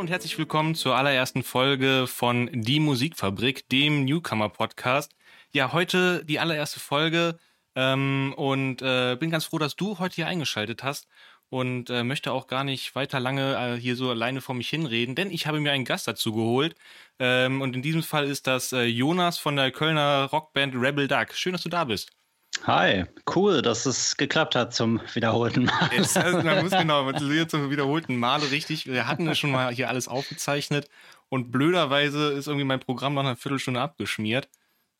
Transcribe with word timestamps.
Und 0.00 0.08
herzlich 0.08 0.38
willkommen 0.38 0.74
zur 0.74 0.96
allerersten 0.96 1.42
Folge 1.42 2.06
von 2.06 2.48
Die 2.54 2.80
Musikfabrik, 2.80 3.68
dem 3.68 4.06
Newcomer-Podcast. 4.06 5.14
Ja, 5.52 5.74
heute 5.74 6.24
die 6.24 6.38
allererste 6.38 6.80
Folge 6.80 7.38
ähm, 7.74 8.32
und 8.34 8.80
äh, 8.80 9.18
bin 9.20 9.30
ganz 9.30 9.44
froh, 9.44 9.58
dass 9.58 9.76
du 9.76 9.98
heute 9.98 10.14
hier 10.14 10.26
eingeschaltet 10.26 10.82
hast 10.82 11.06
und 11.50 11.90
äh, 11.90 12.02
möchte 12.02 12.32
auch 12.32 12.46
gar 12.46 12.64
nicht 12.64 12.94
weiter 12.94 13.20
lange 13.20 13.74
äh, 13.74 13.78
hier 13.78 13.94
so 13.94 14.08
alleine 14.08 14.40
vor 14.40 14.54
mich 14.54 14.70
hinreden, 14.70 15.16
denn 15.16 15.30
ich 15.30 15.46
habe 15.46 15.60
mir 15.60 15.70
einen 15.70 15.84
Gast 15.84 16.08
dazu 16.08 16.32
geholt 16.32 16.76
ähm, 17.18 17.60
und 17.60 17.76
in 17.76 17.82
diesem 17.82 18.02
Fall 18.02 18.24
ist 18.26 18.46
das 18.46 18.72
äh, 18.72 18.84
Jonas 18.84 19.36
von 19.36 19.54
der 19.54 19.70
Kölner 19.70 20.30
Rockband 20.32 20.74
Rebel 20.76 21.08
Duck. 21.08 21.34
Schön, 21.34 21.52
dass 21.52 21.62
du 21.62 21.68
da 21.68 21.84
bist. 21.84 22.10
Hi, 22.64 23.06
cool, 23.34 23.62
dass 23.62 23.86
es 23.86 24.16
geklappt 24.16 24.54
hat 24.54 24.74
zum 24.74 25.00
wiederholten 25.14 25.64
Mal. 25.64 25.90
Jetzt, 25.96 26.16
also, 26.16 26.42
man 26.42 26.62
muss 26.62 26.70
genau, 26.78 27.10
zum 27.46 27.70
wiederholten 27.70 28.16
Male 28.16 28.50
richtig. 28.50 28.86
Wir 28.86 29.06
hatten 29.06 29.26
ja 29.26 29.34
schon 29.34 29.50
mal 29.50 29.72
hier 29.72 29.88
alles 29.88 30.08
aufgezeichnet 30.08 30.88
und 31.30 31.50
blöderweise 31.50 32.32
ist 32.32 32.48
irgendwie 32.48 32.66
mein 32.66 32.80
Programm 32.80 33.14
nach 33.14 33.22
einer 33.22 33.36
Viertelstunde 33.36 33.80
abgeschmiert. 33.80 34.48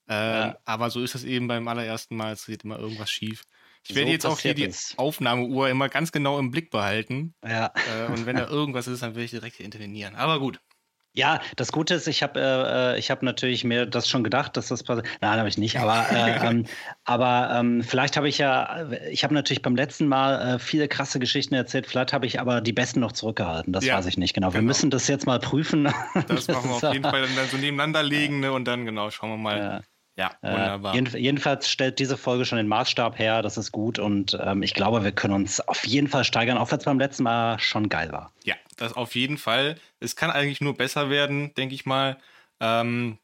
Äh, 0.08 0.14
ja. 0.14 0.58
Aber 0.64 0.90
so 0.90 1.02
ist 1.02 1.14
das 1.14 1.24
eben 1.24 1.48
beim 1.48 1.68
allerersten 1.68 2.16
Mal. 2.16 2.32
Es 2.32 2.46
geht 2.46 2.64
immer 2.64 2.78
irgendwas 2.78 3.10
schief. 3.10 3.44
Ich 3.86 3.94
werde 3.94 4.08
so 4.08 4.12
jetzt 4.12 4.26
auch 4.26 4.38
hier 4.38 4.54
die 4.54 4.72
Aufnahmeuhr 4.96 5.68
immer 5.68 5.88
ganz 5.88 6.12
genau 6.12 6.38
im 6.38 6.50
Blick 6.50 6.70
behalten. 6.70 7.34
Ja. 7.44 7.72
Äh, 7.74 8.06
und 8.06 8.26
wenn 8.26 8.36
da 8.36 8.46
irgendwas 8.50 8.86
ist, 8.86 9.02
dann 9.02 9.14
werde 9.14 9.24
ich 9.24 9.30
direkt 9.30 9.56
hier 9.56 9.66
intervenieren. 9.66 10.14
Aber 10.16 10.40
gut. 10.40 10.60
Ja, 11.12 11.40
das 11.56 11.72
Gute 11.72 11.94
ist, 11.94 12.06
ich 12.06 12.22
habe 12.22 12.40
äh, 12.40 12.98
ich 12.98 13.10
hab 13.10 13.22
natürlich 13.22 13.64
mir 13.64 13.84
das 13.84 14.08
schon 14.08 14.22
gedacht, 14.22 14.56
dass 14.56 14.68
das 14.68 14.84
passiert. 14.84 15.06
Nein, 15.20 15.38
habe 15.38 15.48
ich 15.48 15.58
nicht. 15.58 15.78
Aber, 15.78 16.06
äh, 16.12 16.46
ähm, 16.46 16.66
aber 17.04 17.50
ähm, 17.58 17.82
vielleicht 17.82 18.16
habe 18.16 18.28
ich 18.28 18.38
ja, 18.38 18.88
ich 19.10 19.24
habe 19.24 19.34
natürlich 19.34 19.62
beim 19.62 19.74
letzten 19.74 20.06
Mal 20.06 20.54
äh, 20.54 20.58
viele 20.58 20.86
krasse 20.86 21.18
Geschichten 21.18 21.54
erzählt. 21.54 21.86
Vielleicht 21.86 22.12
habe 22.12 22.26
ich 22.26 22.40
aber 22.40 22.60
die 22.60 22.72
besten 22.72 23.00
noch 23.00 23.12
zurückgehalten. 23.12 23.72
Das 23.72 23.84
ja, 23.84 23.96
weiß 23.96 24.06
ich 24.06 24.18
nicht 24.18 24.34
genau. 24.34 24.48
Wir 24.48 24.60
genau. 24.60 24.68
müssen 24.68 24.90
das 24.90 25.08
jetzt 25.08 25.26
mal 25.26 25.40
prüfen. 25.40 25.92
Das, 26.28 26.46
das 26.46 26.48
machen 26.48 26.70
wir 26.70 26.76
auf 26.76 26.94
jeden 26.94 27.10
Fall 27.10 27.22
dann 27.22 27.48
so 27.48 27.56
nebeneinander 27.56 28.02
legen 28.02 28.40
ne? 28.40 28.52
und 28.52 28.66
dann 28.66 28.84
genau 28.84 29.10
schauen 29.10 29.30
wir 29.30 29.36
mal. 29.36 29.58
Ja. 29.58 29.80
Ja, 30.16 30.32
äh, 30.42 30.52
wunderbar. 30.52 30.94
Äh, 30.94 31.18
jedenfalls 31.18 31.70
stellt 31.70 31.98
diese 31.98 32.18
Folge 32.18 32.44
schon 32.44 32.58
den 32.58 32.68
Maßstab 32.68 33.18
her. 33.18 33.40
Das 33.40 33.56
ist 33.56 33.72
gut 33.72 33.98
und 33.98 34.38
ähm, 34.44 34.62
ich 34.62 34.74
glaube, 34.74 35.02
wir 35.02 35.12
können 35.12 35.32
uns 35.32 35.60
auf 35.60 35.86
jeden 35.86 36.08
Fall 36.08 36.24
steigern, 36.24 36.58
auch 36.58 36.70
wenn 36.70 36.78
es 36.78 36.84
beim 36.84 36.98
letzten 36.98 37.22
Mal 37.22 37.58
schon 37.58 37.88
geil 37.88 38.12
war. 38.12 38.30
Ja, 38.44 38.54
das 38.80 38.94
auf 38.94 39.14
jeden 39.14 39.38
Fall. 39.38 39.78
Es 40.00 40.16
kann 40.16 40.30
eigentlich 40.30 40.60
nur 40.60 40.76
besser 40.76 41.10
werden, 41.10 41.54
denke 41.54 41.74
ich 41.74 41.86
mal. 41.86 42.18
Ähm, 42.60 43.18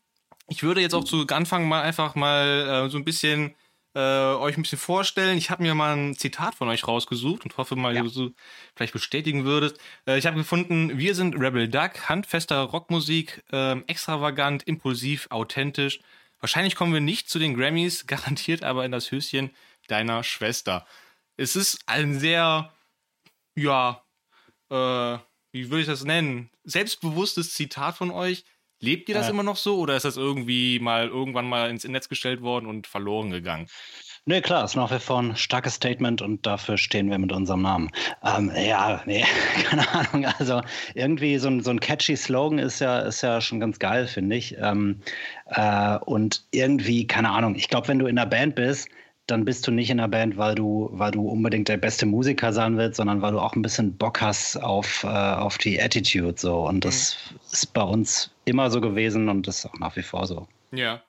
ich 0.48 0.62
würde 0.62 0.80
jetzt 0.80 0.94
auch 0.94 1.04
zu 1.04 1.26
Anfang 1.28 1.68
mal 1.68 1.82
einfach 1.82 2.14
mal 2.14 2.86
äh, 2.86 2.90
so 2.90 2.98
ein 2.98 3.04
bisschen 3.04 3.54
äh, 3.94 3.98
euch 4.00 4.56
ein 4.56 4.62
bisschen 4.62 4.78
vorstellen. 4.78 5.38
Ich 5.38 5.50
habe 5.50 5.62
mir 5.62 5.74
mal 5.74 5.96
ein 5.96 6.16
Zitat 6.16 6.54
von 6.54 6.68
euch 6.68 6.86
rausgesucht 6.86 7.44
und 7.44 7.56
hoffe 7.56 7.76
mal, 7.76 7.94
ja. 7.94 8.02
du 8.02 8.08
so 8.08 8.30
vielleicht 8.76 8.92
bestätigen 8.92 9.44
würdest. 9.44 9.78
Äh, 10.06 10.18
ich 10.18 10.26
habe 10.26 10.36
gefunden, 10.36 10.98
wir 10.98 11.14
sind 11.14 11.34
Rebel 11.34 11.68
Duck, 11.68 12.08
handfester 12.08 12.60
Rockmusik, 12.60 13.42
ähm, 13.52 13.84
extravagant, 13.86 14.62
impulsiv, 14.64 15.26
authentisch 15.30 16.00
Wahrscheinlich 16.40 16.76
kommen 16.76 16.92
wir 16.92 17.00
nicht 17.00 17.28
zu 17.28 17.38
den 17.38 17.56
Grammys, 17.56 18.06
garantiert 18.06 18.62
aber 18.62 18.84
in 18.84 18.92
das 18.92 19.10
Höschen 19.10 19.50
deiner 19.88 20.22
Schwester. 20.24 20.86
Es 21.36 21.56
ist 21.56 21.80
ein 21.86 22.18
sehr, 22.18 22.72
ja, 23.54 24.02
äh, 24.70 25.18
wie 25.56 25.70
würde 25.70 25.80
ich 25.82 25.86
das 25.86 26.04
nennen? 26.04 26.50
Selbstbewusstes 26.64 27.54
Zitat 27.54 27.96
von 27.96 28.10
euch. 28.10 28.44
Lebt 28.78 29.08
ihr 29.08 29.14
das 29.14 29.28
äh. 29.28 29.30
immer 29.30 29.42
noch 29.42 29.56
so 29.56 29.78
oder 29.78 29.96
ist 29.96 30.04
das 30.04 30.18
irgendwie 30.18 30.78
mal 30.80 31.08
irgendwann 31.08 31.48
mal 31.48 31.70
ins 31.70 31.84
Netz 31.84 32.08
gestellt 32.08 32.42
worden 32.42 32.66
und 32.66 32.86
verloren 32.86 33.30
gegangen? 33.30 33.68
Nee, 34.28 34.40
klar, 34.40 34.64
ist 34.64 34.74
nach 34.74 34.90
wie 34.90 34.98
vor 34.98 35.22
ein 35.22 35.36
starkes 35.36 35.74
Statement 35.74 36.20
und 36.20 36.44
dafür 36.44 36.76
stehen 36.76 37.08
wir 37.10 37.18
mit 37.18 37.30
unserem 37.30 37.62
Namen. 37.62 37.90
Ähm, 38.24 38.50
ja, 38.54 39.00
nee, 39.06 39.24
keine 39.70 39.88
Ahnung. 39.88 40.26
Also 40.38 40.60
irgendwie 40.94 41.38
so 41.38 41.48
ein, 41.48 41.62
so 41.62 41.70
ein 41.70 41.80
catchy 41.80 42.16
Slogan 42.16 42.58
ist 42.58 42.80
ja, 42.80 42.98
ist 43.00 43.22
ja 43.22 43.40
schon 43.40 43.60
ganz 43.60 43.78
geil, 43.78 44.08
finde 44.08 44.36
ich. 44.36 44.56
Ähm, 44.58 45.00
äh, 45.46 45.96
und 45.98 46.44
irgendwie, 46.50 47.06
keine 47.06 47.30
Ahnung, 47.30 47.54
ich 47.54 47.68
glaube, 47.68 47.88
wenn 47.88 48.00
du 48.00 48.06
in 48.06 48.18
einer 48.18 48.28
Band 48.28 48.56
bist, 48.56 48.88
dann 49.26 49.44
bist 49.44 49.66
du 49.66 49.70
nicht 49.72 49.90
in 49.90 49.98
der 49.98 50.08
Band, 50.08 50.36
weil 50.36 50.54
du, 50.54 50.88
weil 50.92 51.10
du 51.10 51.28
unbedingt 51.28 51.68
der 51.68 51.76
beste 51.76 52.06
Musiker 52.06 52.52
sein 52.52 52.76
willst, 52.76 52.96
sondern 52.96 53.22
weil 53.22 53.32
du 53.32 53.40
auch 53.40 53.54
ein 53.54 53.62
bisschen 53.62 53.96
Bock 53.96 54.20
hast 54.20 54.56
auf, 54.56 55.04
äh, 55.04 55.06
auf 55.06 55.58
die 55.58 55.80
Attitude 55.80 56.34
so. 56.36 56.66
Und 56.66 56.84
das 56.84 57.16
mhm. 57.30 57.38
ist 57.52 57.72
bei 57.72 57.82
uns 57.82 58.30
immer 58.44 58.70
so 58.70 58.80
gewesen 58.80 59.28
und 59.28 59.46
das 59.46 59.58
ist 59.58 59.66
auch 59.66 59.78
nach 59.78 59.96
wie 59.96 60.02
vor 60.02 60.26
so. 60.26 60.46
Ja, 60.70 61.02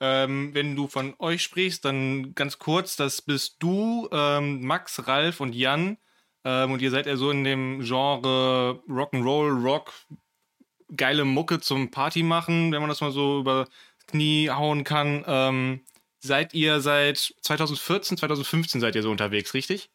ähm, 0.00 0.50
wenn 0.54 0.76
du 0.76 0.88
von 0.88 1.14
euch 1.18 1.42
sprichst, 1.42 1.84
dann 1.84 2.34
ganz 2.34 2.58
kurz, 2.58 2.96
das 2.96 3.22
bist 3.22 3.56
du, 3.60 4.08
ähm, 4.12 4.64
Max, 4.64 5.06
Ralf 5.06 5.40
und 5.40 5.54
Jan. 5.54 5.98
Ähm, 6.44 6.72
und 6.72 6.82
ihr 6.82 6.90
seid 6.90 7.06
ja 7.06 7.16
so 7.16 7.30
in 7.30 7.44
dem 7.44 7.80
Genre 7.80 8.82
Rock'n'Roll, 8.88 9.62
Rock, 9.62 9.92
geile 10.94 11.24
Mucke 11.24 11.60
zum 11.60 11.90
Party 11.90 12.22
machen, 12.22 12.72
wenn 12.72 12.80
man 12.80 12.90
das 12.90 13.00
mal 13.00 13.12
so 13.12 13.40
über 13.40 13.66
Knie 14.06 14.50
hauen 14.50 14.84
kann. 14.84 15.80
Seid 16.24 16.54
ihr 16.54 16.80
seit 16.80 17.34
2014, 17.42 18.16
2015 18.16 18.80
seid 18.80 18.94
ihr 18.94 19.02
so 19.02 19.10
unterwegs, 19.10 19.52
richtig? 19.52 19.90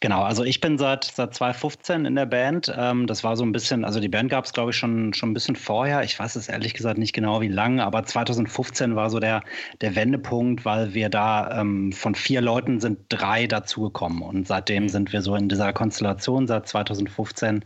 Genau, 0.00 0.22
also 0.22 0.44
ich 0.44 0.60
bin 0.60 0.76
seit, 0.76 1.04
seit 1.04 1.34
2015 1.34 2.04
in 2.04 2.14
der 2.14 2.26
Band. 2.26 2.70
Ähm, 2.76 3.06
das 3.06 3.24
war 3.24 3.36
so 3.36 3.44
ein 3.44 3.52
bisschen, 3.52 3.84
also 3.84 4.00
die 4.00 4.08
Band 4.08 4.30
gab 4.30 4.44
es, 4.44 4.52
glaube 4.52 4.70
ich, 4.70 4.76
schon, 4.76 5.14
schon 5.14 5.30
ein 5.30 5.34
bisschen 5.34 5.56
vorher. 5.56 6.02
Ich 6.02 6.18
weiß 6.18 6.36
es 6.36 6.48
ehrlich 6.48 6.74
gesagt 6.74 6.98
nicht 6.98 7.14
genau, 7.14 7.40
wie 7.40 7.48
lang, 7.48 7.80
aber 7.80 8.04
2015 8.04 8.96
war 8.96 9.08
so 9.08 9.18
der, 9.18 9.42
der 9.80 9.96
Wendepunkt, 9.96 10.64
weil 10.64 10.92
wir 10.92 11.08
da 11.08 11.60
ähm, 11.60 11.92
von 11.92 12.14
vier 12.14 12.42
Leuten 12.42 12.80
sind 12.80 12.98
drei 13.08 13.46
dazugekommen. 13.46 14.20
Und 14.22 14.46
seitdem 14.46 14.88
sind 14.88 15.12
wir 15.12 15.22
so 15.22 15.36
in 15.36 15.48
dieser 15.48 15.72
Konstellation 15.72 16.46
seit 16.46 16.68
2015. 16.68 17.64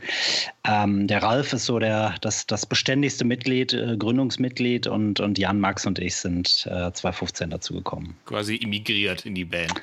Ähm, 0.64 1.06
der 1.08 1.22
Ralf 1.22 1.52
ist 1.52 1.64
so 1.64 1.78
der, 1.80 2.14
das, 2.20 2.46
das 2.46 2.66
beständigste 2.66 3.24
Mitglied, 3.24 3.72
äh, 3.72 3.96
Gründungsmitglied 3.96 4.86
und, 4.86 5.18
und 5.18 5.38
Jan, 5.38 5.58
Max 5.58 5.86
und 5.86 5.98
ich 5.98 6.14
sind 6.14 6.68
äh, 6.70 6.92
2015 6.92 7.50
dazugekommen. 7.50 8.14
Quasi 8.26 8.56
immigriert 8.56 9.26
in 9.26 9.34
die 9.34 9.44
Band. 9.44 9.82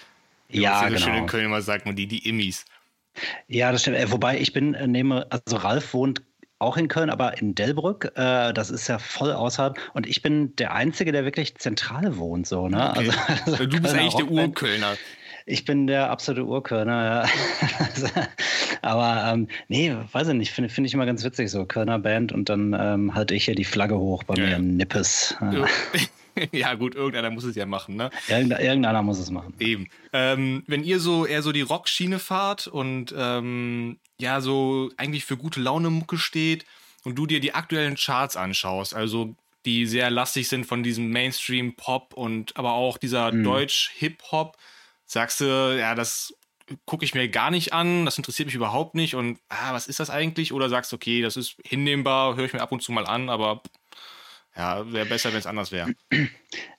Ja, 0.49 0.61
ja 0.83 0.87
genau. 0.87 0.99
schön 0.99 1.15
in 1.15 1.27
Köln 1.27 1.45
immer 1.45 1.61
sagt 1.61 1.85
man 1.85 1.95
die, 1.95 2.07
die 2.07 2.27
Immis. 2.27 2.65
Ja, 3.47 3.71
das 3.71 3.81
stimmt. 3.81 3.97
Äh, 3.97 4.11
wobei 4.11 4.39
ich 4.39 4.53
bin, 4.53 4.73
äh, 4.73 4.87
nehme, 4.87 5.27
also 5.29 5.57
Ralf 5.57 5.93
wohnt 5.93 6.21
auch 6.59 6.77
in 6.77 6.87
Köln, 6.87 7.09
aber 7.09 7.37
in 7.39 7.55
Delbrück. 7.55 8.11
Äh, 8.15 8.53
das 8.53 8.69
ist 8.69 8.87
ja 8.87 8.97
voll 8.97 9.31
außerhalb. 9.31 9.77
Und 9.93 10.07
ich 10.07 10.21
bin 10.21 10.55
der 10.55 10.73
Einzige, 10.73 11.11
der 11.11 11.25
wirklich 11.25 11.55
zentral 11.57 12.17
wohnt. 12.17 12.47
So, 12.47 12.67
ne? 12.67 12.91
Okay. 12.91 13.09
Also, 13.09 13.11
also 13.51 13.65
du 13.65 13.81
bist 13.81 13.93
Kölner 13.93 13.99
eigentlich 13.99 14.15
der 14.15 14.31
Urkölner. 14.31 14.97
Ich 15.47 15.63
bin 15.63 15.85
der 15.85 16.09
absolute 16.09 16.43
Urkölner, 16.43 17.27
ja. 17.27 18.09
aber 18.81 19.31
ähm, 19.31 19.47
nee, 19.67 19.95
weiß 20.11 20.29
ich 20.29 20.33
nicht, 20.33 20.51
finde 20.51 20.71
find 20.71 20.87
ich 20.87 20.93
immer 20.95 21.05
ganz 21.05 21.23
witzig 21.23 21.51
so. 21.51 21.65
Kölner 21.65 21.99
Band 21.99 22.31
und 22.31 22.49
dann 22.49 22.73
ähm, 22.73 23.13
halte 23.13 23.35
ich 23.35 23.45
hier 23.45 23.53
die 23.53 23.63
Flagge 23.63 23.99
hoch 23.99 24.23
bei 24.23 24.33
ja. 24.35 24.45
mir 24.45 24.55
in 24.55 24.77
Nippes. 24.77 25.35
Ja. 25.39 25.65
ja, 26.51 26.73
gut, 26.75 26.95
irgendeiner 26.95 27.29
muss 27.29 27.43
es 27.43 27.55
ja 27.55 27.65
machen, 27.65 27.95
ne? 27.95 28.09
Irgende, 28.27 28.57
irgendeiner 28.57 29.01
muss 29.01 29.19
es 29.19 29.29
machen. 29.31 29.53
Eben. 29.59 29.87
Ähm, 30.13 30.63
wenn 30.67 30.83
ihr 30.83 30.99
so 30.99 31.25
eher 31.25 31.41
so 31.41 31.51
die 31.51 31.61
Rockschiene 31.61 32.19
fahrt 32.19 32.67
und 32.67 33.13
ähm, 33.17 33.97
ja, 34.19 34.41
so 34.41 34.91
eigentlich 34.97 35.25
für 35.25 35.37
gute 35.37 35.61
Laune 35.61 35.89
Mucke 35.89 36.17
steht 36.17 36.65
und 37.03 37.15
du 37.15 37.25
dir 37.25 37.39
die 37.39 37.53
aktuellen 37.53 37.95
Charts 37.95 38.35
anschaust, 38.35 38.93
also 38.93 39.35
die 39.65 39.87
sehr 39.87 40.11
lastig 40.11 40.47
sind 40.47 40.65
von 40.65 40.83
diesem 40.83 41.09
Mainstream-Pop 41.09 42.13
und 42.13 42.55
aber 42.55 42.73
auch 42.73 42.97
dieser 42.97 43.31
mhm. 43.31 43.43
Deutsch-Hip-Hop, 43.43 44.57
sagst 45.05 45.41
du, 45.41 45.77
ja, 45.77 45.95
das 45.95 46.33
gucke 46.85 47.05
ich 47.05 47.13
mir 47.13 47.29
gar 47.29 47.51
nicht 47.51 47.73
an, 47.73 48.05
das 48.05 48.17
interessiert 48.17 48.47
mich 48.47 48.55
überhaupt 48.55 48.95
nicht 48.95 49.15
und 49.15 49.39
ah, 49.49 49.73
was 49.73 49.87
ist 49.87 49.99
das 49.99 50.09
eigentlich? 50.09 50.51
Oder 50.51 50.69
sagst 50.69 50.91
du, 50.91 50.95
okay, 50.95 51.21
das 51.21 51.37
ist 51.37 51.57
hinnehmbar, 51.63 52.35
höre 52.35 52.45
ich 52.45 52.53
mir 52.53 52.61
ab 52.61 52.71
und 52.71 52.81
zu 52.81 52.91
mal 52.91 53.05
an, 53.05 53.29
aber 53.29 53.61
ja, 54.57 54.91
wäre 54.91 55.05
besser, 55.05 55.31
wenn 55.31 55.39
es 55.39 55.47
anders 55.47 55.71
wäre. 55.71 55.93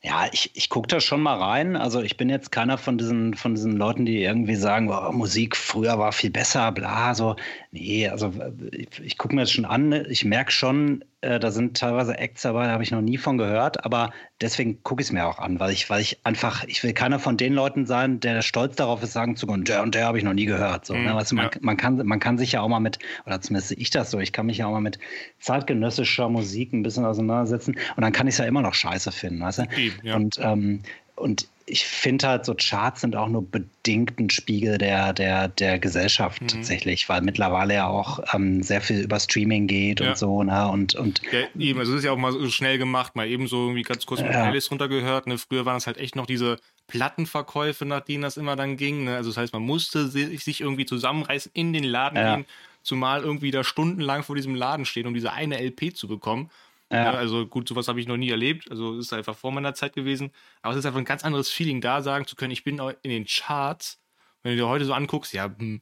Ja, 0.03 0.28
ich, 0.32 0.50
ich 0.54 0.70
gucke 0.70 0.88
da 0.88 1.00
schon 1.00 1.20
mal 1.20 1.37
rein. 1.37 1.76
Also 1.76 2.00
ich 2.00 2.16
bin 2.16 2.31
jetzt 2.31 2.50
keiner 2.53 2.78
von 2.78 2.97
diesen, 2.97 3.34
von 3.34 3.54
diesen 3.54 3.76
Leuten, 3.76 4.06
die 4.06 4.22
irgendwie 4.22 4.54
sagen, 4.54 4.89
oh, 4.89 5.12
Musik 5.12 5.56
früher 5.56 5.98
war 5.98 6.12
viel 6.12 6.30
besser, 6.30 6.72
bla, 6.72 7.15
so. 7.15 7.36
Nee, 7.72 8.09
also 8.09 8.33
ich, 8.72 9.00
ich 9.00 9.18
gucke 9.18 9.34
mir 9.34 9.42
das 9.42 9.50
schon 9.50 9.65
an. 9.65 9.92
Ich 10.09 10.24
merke 10.24 10.53
schon, 10.53 11.04
äh, 11.22 11.41
da 11.41 11.51
sind 11.51 11.77
teilweise 11.77 12.18
Acts 12.18 12.42
dabei, 12.42 12.66
da 12.66 12.72
habe 12.72 12.83
ich 12.83 12.91
noch 12.91 13.01
nie 13.01 13.16
von 13.16 13.39
gehört, 13.39 13.84
aber 13.84 14.13
deswegen 14.41 14.83
gucke 14.83 15.01
ich 15.01 15.09
es 15.09 15.13
mir 15.13 15.27
auch 15.27 15.39
an, 15.39 15.59
weil 15.60 15.72
ich, 15.72 15.89
weil 15.89 16.01
ich 16.01 16.24
einfach, 16.24 16.65
ich 16.65 16.83
will 16.83 16.92
keiner 16.92 17.18
von 17.18 17.36
den 17.36 17.54
Leuten 17.54 17.86
sein, 17.86 18.21
der 18.21 18.42
stolz 18.42 18.77
darauf 18.77 19.03
ist, 19.03 19.13
sagen 19.13 19.34
zu 19.34 19.47
können, 19.47 19.65
der 19.65 19.83
und 19.83 19.95
der 19.95 20.07
habe 20.07 20.18
ich 20.18 20.24
noch 20.24 20.34
nie 20.34 20.45
gehört. 20.45 20.84
So, 20.84 20.95
ne? 20.95 21.01
mhm, 21.01 21.07
ne? 21.07 21.15
weißt 21.15 21.33
du, 21.33 21.36
man, 21.36 21.47
ja. 21.47 21.59
man, 21.60 21.77
kann, 21.77 21.97
man 22.04 22.21
kann 22.21 22.39
sich 22.39 22.53
ja 22.53 22.60
auch 22.60 22.68
mal 22.68 22.80
mit, 22.80 22.98
oder 23.24 23.41
zumindest 23.41 23.72
ich 23.72 23.91
das 23.91 24.10
so, 24.10 24.18
ich 24.18 24.33
kann 24.33 24.47
mich 24.47 24.59
ja 24.59 24.66
auch 24.66 24.72
mal 24.72 24.80
mit 24.80 24.98
zeitgenössischer 25.41 26.28
Musik 26.28 26.72
ein 26.72 26.83
bisschen 26.83 27.04
auseinandersetzen 27.04 27.77
und 27.97 28.03
dann 28.03 28.12
kann 28.12 28.27
ich 28.27 28.34
es 28.34 28.39
ja 28.39 28.45
immer 28.45 28.62
noch 28.62 28.74
scheiße 28.74 29.10
finden, 29.10 29.41
weißt 29.41 29.59
du? 29.60 29.66
Ja. 30.03 30.16
Und, 30.16 30.39
ähm, 30.41 30.83
und 31.16 31.48
ich 31.68 31.84
finde 31.84 32.28
halt, 32.28 32.45
so 32.45 32.54
Charts 32.54 33.01
sind 33.01 33.16
auch 33.16 33.28
nur 33.28 33.45
bedingt 33.45 34.21
ein 34.21 34.30
Spiegel 34.30 34.78
der, 34.78 35.13
der, 35.13 35.48
der 35.48 35.80
Gesellschaft 35.80 36.41
mhm. 36.41 36.48
tatsächlich, 36.48 37.09
weil 37.09 37.22
mittlerweile 37.22 37.74
ja 37.74 37.89
auch 37.89 38.21
ähm, 38.33 38.63
sehr 38.63 38.80
viel 38.80 39.01
über 39.01 39.18
Streaming 39.18 39.66
geht 39.66 39.98
ja. 39.98 40.10
und 40.10 40.18
so, 40.18 40.45
ne? 40.45 40.68
Und, 40.68 40.95
und 40.95 41.21
ja, 41.33 41.41
eben, 41.59 41.80
also 41.80 41.92
es 41.92 41.98
ist 41.98 42.04
ja 42.04 42.13
auch 42.13 42.16
mal 42.16 42.33
so 42.33 42.48
schnell 42.51 42.78
gemacht, 42.78 43.16
mal 43.16 43.27
eben 43.27 43.48
so 43.48 43.65
irgendwie 43.65 43.83
ganz 43.83 44.07
kurz 44.07 44.21
mit 44.21 44.30
ja. 44.30 44.42
Playlist 44.42 44.71
runtergehört. 44.71 45.27
Ne? 45.27 45.39
Früher 45.39 45.66
waren 45.66 45.78
es 45.78 45.89
halt 45.89 45.98
echt 45.98 46.15
noch 46.15 46.27
diese 46.27 46.59
Plattenverkäufe, 46.86 47.84
nach 47.84 48.01
denen 48.01 48.22
das 48.22 48.36
immer 48.36 48.54
dann 48.54 48.77
ging. 48.77 49.04
Ne? 49.04 49.16
Also 49.16 49.30
das 49.30 49.36
heißt, 49.36 49.53
man 49.53 49.62
musste 49.62 50.07
sich 50.09 50.60
irgendwie 50.60 50.86
zusammenreißen, 50.86 51.51
in 51.53 51.72
den 51.72 51.84
Laden 51.84 52.16
ja. 52.16 52.36
gehen, 52.36 52.47
zumal 52.84 53.22
irgendwie 53.22 53.51
da 53.51 53.65
stundenlang 53.65 54.22
vor 54.22 54.36
diesem 54.36 54.54
Laden 54.54 54.84
stehen, 54.84 55.09
um 55.09 55.15
diese 55.15 55.33
eine 55.33 55.60
LP 55.60 55.97
zu 55.97 56.07
bekommen. 56.07 56.48
Ja. 56.92 57.04
Ja, 57.04 57.10
also 57.12 57.47
gut, 57.47 57.68
sowas 57.68 57.88
habe 57.88 58.00
ich 58.00 58.06
noch 58.06 58.16
nie 58.16 58.30
erlebt. 58.30 58.71
Also 58.71 58.97
es 58.98 59.06
ist 59.06 59.12
einfach 59.12 59.36
vor 59.36 59.50
meiner 59.53 59.74
Zeit 59.74 59.94
gewesen. 59.94 60.30
Aber 60.62 60.72
es 60.72 60.78
ist 60.78 60.86
einfach 60.86 61.00
ein 61.00 61.04
ganz 61.04 61.24
anderes 61.24 61.50
Feeling, 61.50 61.80
da 61.80 62.00
sagen 62.03 62.27
zu 62.27 62.36
können, 62.36 62.53
ich 62.53 62.62
bin 62.65 62.78
in 63.03 63.10
den 63.10 63.27
Charts. 63.27 64.00
Wenn 64.42 64.53
du 64.53 64.59
dir 64.62 64.68
heute 64.68 64.84
so 64.84 64.92
anguckst, 64.92 65.33
ja, 65.33 65.47
hm, 65.59 65.80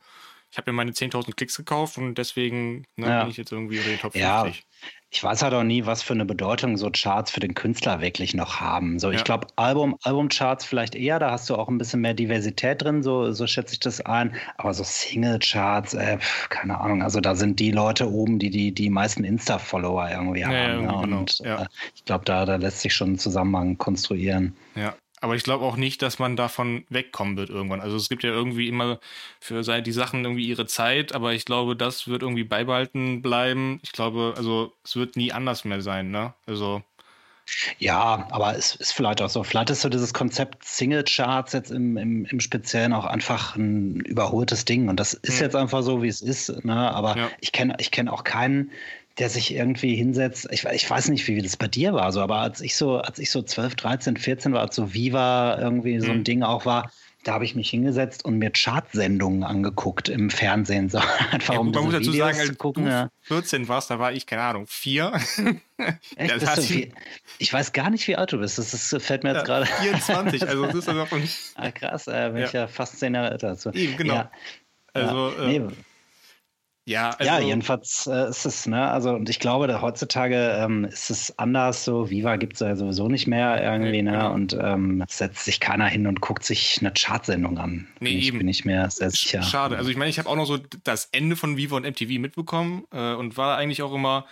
ich 0.55 0.59
habe 0.59 0.71
mir 0.71 0.77
meine 0.77 0.93
10.000 0.93 1.35
Klicks 1.35 1.57
gekauft 1.57 1.99
und 1.99 2.17
deswegen 2.17 2.87
ne, 2.95 3.09
ja. 3.09 3.21
bin 3.23 3.31
ich 3.33 3.37
jetzt 3.37 3.51
irgendwie 3.51 3.79
in 3.79 3.83
den 3.83 3.99
Top 3.99 4.13
50. 4.13 4.23
Ja, 4.23 4.47
ich 5.11 5.25
weiß 5.25 5.43
halt 5.43 5.53
auch 5.53 5.65
nie, 5.65 5.85
was 5.85 6.01
für 6.01 6.13
eine 6.13 6.25
Bedeutung 6.25 6.77
so 6.77 6.91
Charts 6.93 7.33
für 7.33 7.41
den 7.41 7.55
Künstler 7.55 8.01
wirklich 8.01 8.35
noch 8.35 8.61
haben. 8.61 9.01
So, 9.01 9.11
ja. 9.11 9.17
ich 9.17 9.25
glaube, 9.25 9.49
Album, 9.57 9.97
Albumcharts 10.05 10.65
vielleicht 10.65 10.95
eher, 10.95 11.19
da 11.19 11.33
hast 11.33 11.51
du 11.51 11.57
auch 11.57 11.69
ein 11.69 11.77
bisschen 11.77 12.03
mehr 12.03 12.15
Diversität 12.15 12.83
drin, 12.83 13.03
so, 13.03 13.33
so 13.33 13.49
schätze 13.49 13.73
ich 13.73 13.81
das 13.81 14.01
ein. 14.01 14.37
Aber 14.57 14.73
so 14.75 14.85
Single-Charts, 14.85 15.95
äh, 15.95 16.19
keine 16.51 16.81
Ahnung, 16.81 17.03
also 17.03 17.21
da 17.21 17.35
sind 17.35 17.59
die 17.59 17.73
Leute 17.73 18.09
oben, 18.09 18.39
die 18.39 18.51
die, 18.51 18.71
die 18.71 18.91
meisten 18.91 19.25
Insta-Follower 19.25 20.09
irgendwie 20.09 20.41
ja, 20.41 20.47
haben. 20.47 20.55
Ja, 20.55 20.69
ne? 20.69 21.01
genau. 21.03 21.19
Und 21.19 21.41
äh, 21.41 21.67
ich 21.97 22.05
glaube, 22.05 22.25
da, 22.27 22.45
da 22.45 22.55
lässt 22.55 22.79
sich 22.79 22.95
schon 22.95 23.15
ein 23.15 23.19
Zusammenhang 23.19 23.77
konstruieren. 23.77 24.55
Ja, 24.77 24.95
aber 25.25 25.37
ich 25.37 25.43
glaube 25.43 25.65
auch 25.65 25.77
nicht, 25.77 26.03
dass 26.03 26.19
man 26.19 26.37
davon 26.37 26.85
wegkommen 26.91 27.39
wird 27.39 27.49
irgendwann. 27.49 27.81
Also 27.81 27.97
es 27.97 28.11
gibt 28.11 28.25
ja 28.25 28.31
irgendwie 28.31 28.69
immer 28.69 29.01
für 29.41 29.63
die 29.63 29.93
Sachen 29.93 30.23
irgendwie 30.23 30.47
ihre 30.47 30.67
Zeit, 30.67 31.15
aber 31.15 31.33
ich 31.33 31.47
glaube, 31.47 31.75
das 31.77 32.07
wird 32.07 32.21
irgendwie 32.21 32.45
beibehalten 32.45 33.23
bleiben. 33.23 33.81
Ich 33.83 33.93
glaube, 33.93 34.35
also 34.37 34.75
es 34.85 34.97
wird 34.97 35.17
nie 35.17 35.33
anders 35.33 35.65
mehr 35.65 35.81
sein, 35.81 36.11
ne? 36.11 36.35
Also. 36.47 36.83
Ja, 37.79 38.27
aber 38.31 38.55
es 38.57 38.75
ist 38.75 38.93
vielleicht 38.93 39.23
auch 39.23 39.31
so. 39.31 39.45
Vielleicht 39.45 39.71
ist 39.71 39.81
so 39.81 39.89
dieses 39.89 40.13
Konzept 40.13 40.63
Single 40.63 41.05
Charts 41.05 41.55
jetzt 41.55 41.71
im, 41.71 41.97
im, 41.97 42.27
im 42.27 42.41
Speziellen 42.41 42.93
auch 42.93 43.07
einfach 43.07 43.57
ein 43.57 44.01
überholtes 44.01 44.67
Ding. 44.67 44.91
Und 44.91 45.01
das 45.01 45.15
ist 45.15 45.39
hm. 45.39 45.45
jetzt 45.45 45.57
einfach 45.57 45.83
so, 45.83 46.03
wie 46.03 46.09
es 46.09 46.21
ist. 46.21 46.65
Ne? 46.65 46.75
Aber 46.75 47.17
ja. 47.17 47.31
ich 47.41 47.53
kenne 47.53 47.77
ich 47.79 47.91
kenn 47.91 48.09
auch 48.09 48.25
keinen, 48.25 48.71
der 49.19 49.29
sich 49.29 49.55
irgendwie 49.55 49.95
hinsetzt. 49.95 50.49
Ich, 50.51 50.65
ich 50.65 50.89
weiß 50.89 51.09
nicht, 51.09 51.27
wie 51.29 51.41
das 51.41 51.57
bei 51.57 51.69
dir 51.69 51.93
war, 51.93 52.13
so, 52.13 52.21
aber 52.21 52.39
als 52.39 52.61
ich 52.61 52.77
so, 52.77 52.99
als 52.99 53.19
ich 53.19 53.31
so 53.31 53.43
12, 53.43 53.77
13, 53.77 54.17
14 54.17 54.53
war, 54.53 54.61
als 54.61 54.75
so 54.75 54.93
Viva 54.93 55.59
irgendwie 55.61 56.01
so 56.01 56.11
ein 56.11 56.19
mhm. 56.19 56.25
Ding 56.25 56.43
auch 56.43 56.67
war, 56.67 56.91
da 57.25 57.33
habe 57.33 57.45
ich 57.45 57.55
mich 57.55 57.71
hingesetzt 57.71 58.25
und 58.25 58.39
mir 58.39 58.51
Chartsendungen 58.55 59.45
angeguckt 59.45 60.09
im 60.09 60.31
Fernsehen. 60.31 60.89
So, 60.89 60.99
einfach 61.31 61.55
ja, 61.55 61.61
um 61.61 61.71
man 61.71 61.85
muss 61.85 61.95
dazu 61.95 62.13
Videos 62.13 62.37
sagen, 62.37 62.41
als 62.41 62.59
gucken, 62.59 62.85
du 62.85 62.91
ja. 62.91 63.11
14 63.23 63.69
warst, 63.69 63.91
da 63.91 63.99
war 63.99 64.13
ich, 64.13 64.27
keine 64.27 64.43
Ahnung, 64.43 64.67
vier. 64.67 65.13
Echt, 66.17 66.43
das 66.43 66.69
du, 66.69 66.89
ich 67.39 67.53
weiß 67.53 67.73
gar 67.73 67.91
nicht, 67.91 68.07
wie 68.09 68.17
alt 68.17 68.33
du 68.33 68.39
bist. 68.39 68.59
Das, 68.59 68.71
das 68.71 69.03
fällt 69.03 69.25
mir 69.25 69.31
jetzt 69.31 69.49
ja, 69.49 69.61
gerade. 69.61 69.67
24, 69.67 70.47
also 70.47 70.67
das 70.67 70.75
ist 70.75 70.89
also 70.89 71.07
ah, 71.55 71.71
krass, 71.71 72.07
äh, 72.07 72.31
bin 72.31 72.43
ja. 72.43 72.47
ich 72.47 72.53
ja 72.53 72.67
fast 72.67 72.99
zehn 72.99 73.15
Jahre 73.15 73.31
älter. 73.31 73.49
Also, 73.49 73.73
Eben, 73.73 73.97
genau. 73.97 74.29
Also, 74.93 75.33
äh, 75.41 75.59
nee, 75.59 75.69
ja, 76.87 77.11
also 77.11 77.25
ja, 77.25 77.41
jedenfalls 77.41 78.07
äh, 78.07 78.29
ist 78.29 78.45
es, 78.45 78.67
ne, 78.67 78.91
also 78.91 79.11
und 79.11 79.31
ich 79.31 79.39
glaube, 79.39 79.67
da 79.67 79.81
heutzutage 79.81 80.59
ähm, 80.59 80.85
ist 80.85 81.11
es 81.11 81.39
anders 81.39 81.85
so. 81.85 82.11
Viva 82.11 82.37
gibt 82.37 82.55
es 82.55 82.61
ja 82.61 82.77
sowieso 82.77 83.09
nicht 83.09 83.27
mehr 83.27 83.63
irgendwie, 83.63 84.03
ne? 84.03 84.13
Genau. 84.13 84.35
Und 84.35 84.57
ähm, 84.61 85.03
setzt 85.09 85.47
sich 85.47 85.61
keiner 85.61 85.87
hin 85.87 86.07
und 86.07 86.21
guckt 86.21 86.45
sich 86.45 86.79
eine 86.81 86.93
Chartsendung 86.93 87.57
an. 87.57 87.89
Nee, 88.01 88.11
bin 88.11 88.19
eben. 88.19 88.19
Ich, 88.19 88.39
bin 88.39 88.49
ich 88.49 88.65
mir 88.67 88.91
sehr 88.91 89.11
sicher. 89.11 89.43
Schade. 89.43 89.79
Also 89.79 89.89
ich 89.89 89.97
meine, 89.97 90.11
ich 90.11 90.19
habe 90.19 90.29
auch 90.29 90.37
noch 90.37 90.45
so 90.45 90.59
das 90.85 91.09
Ende 91.13 91.37
von 91.37 91.57
Viva 91.57 91.77
und 91.77 91.87
MTV 91.87 92.19
mitbekommen 92.19 92.85
äh, 92.93 93.15
und 93.15 93.39
war 93.39 93.57
eigentlich 93.57 93.83
auch 93.83 93.95
immer 93.95 94.27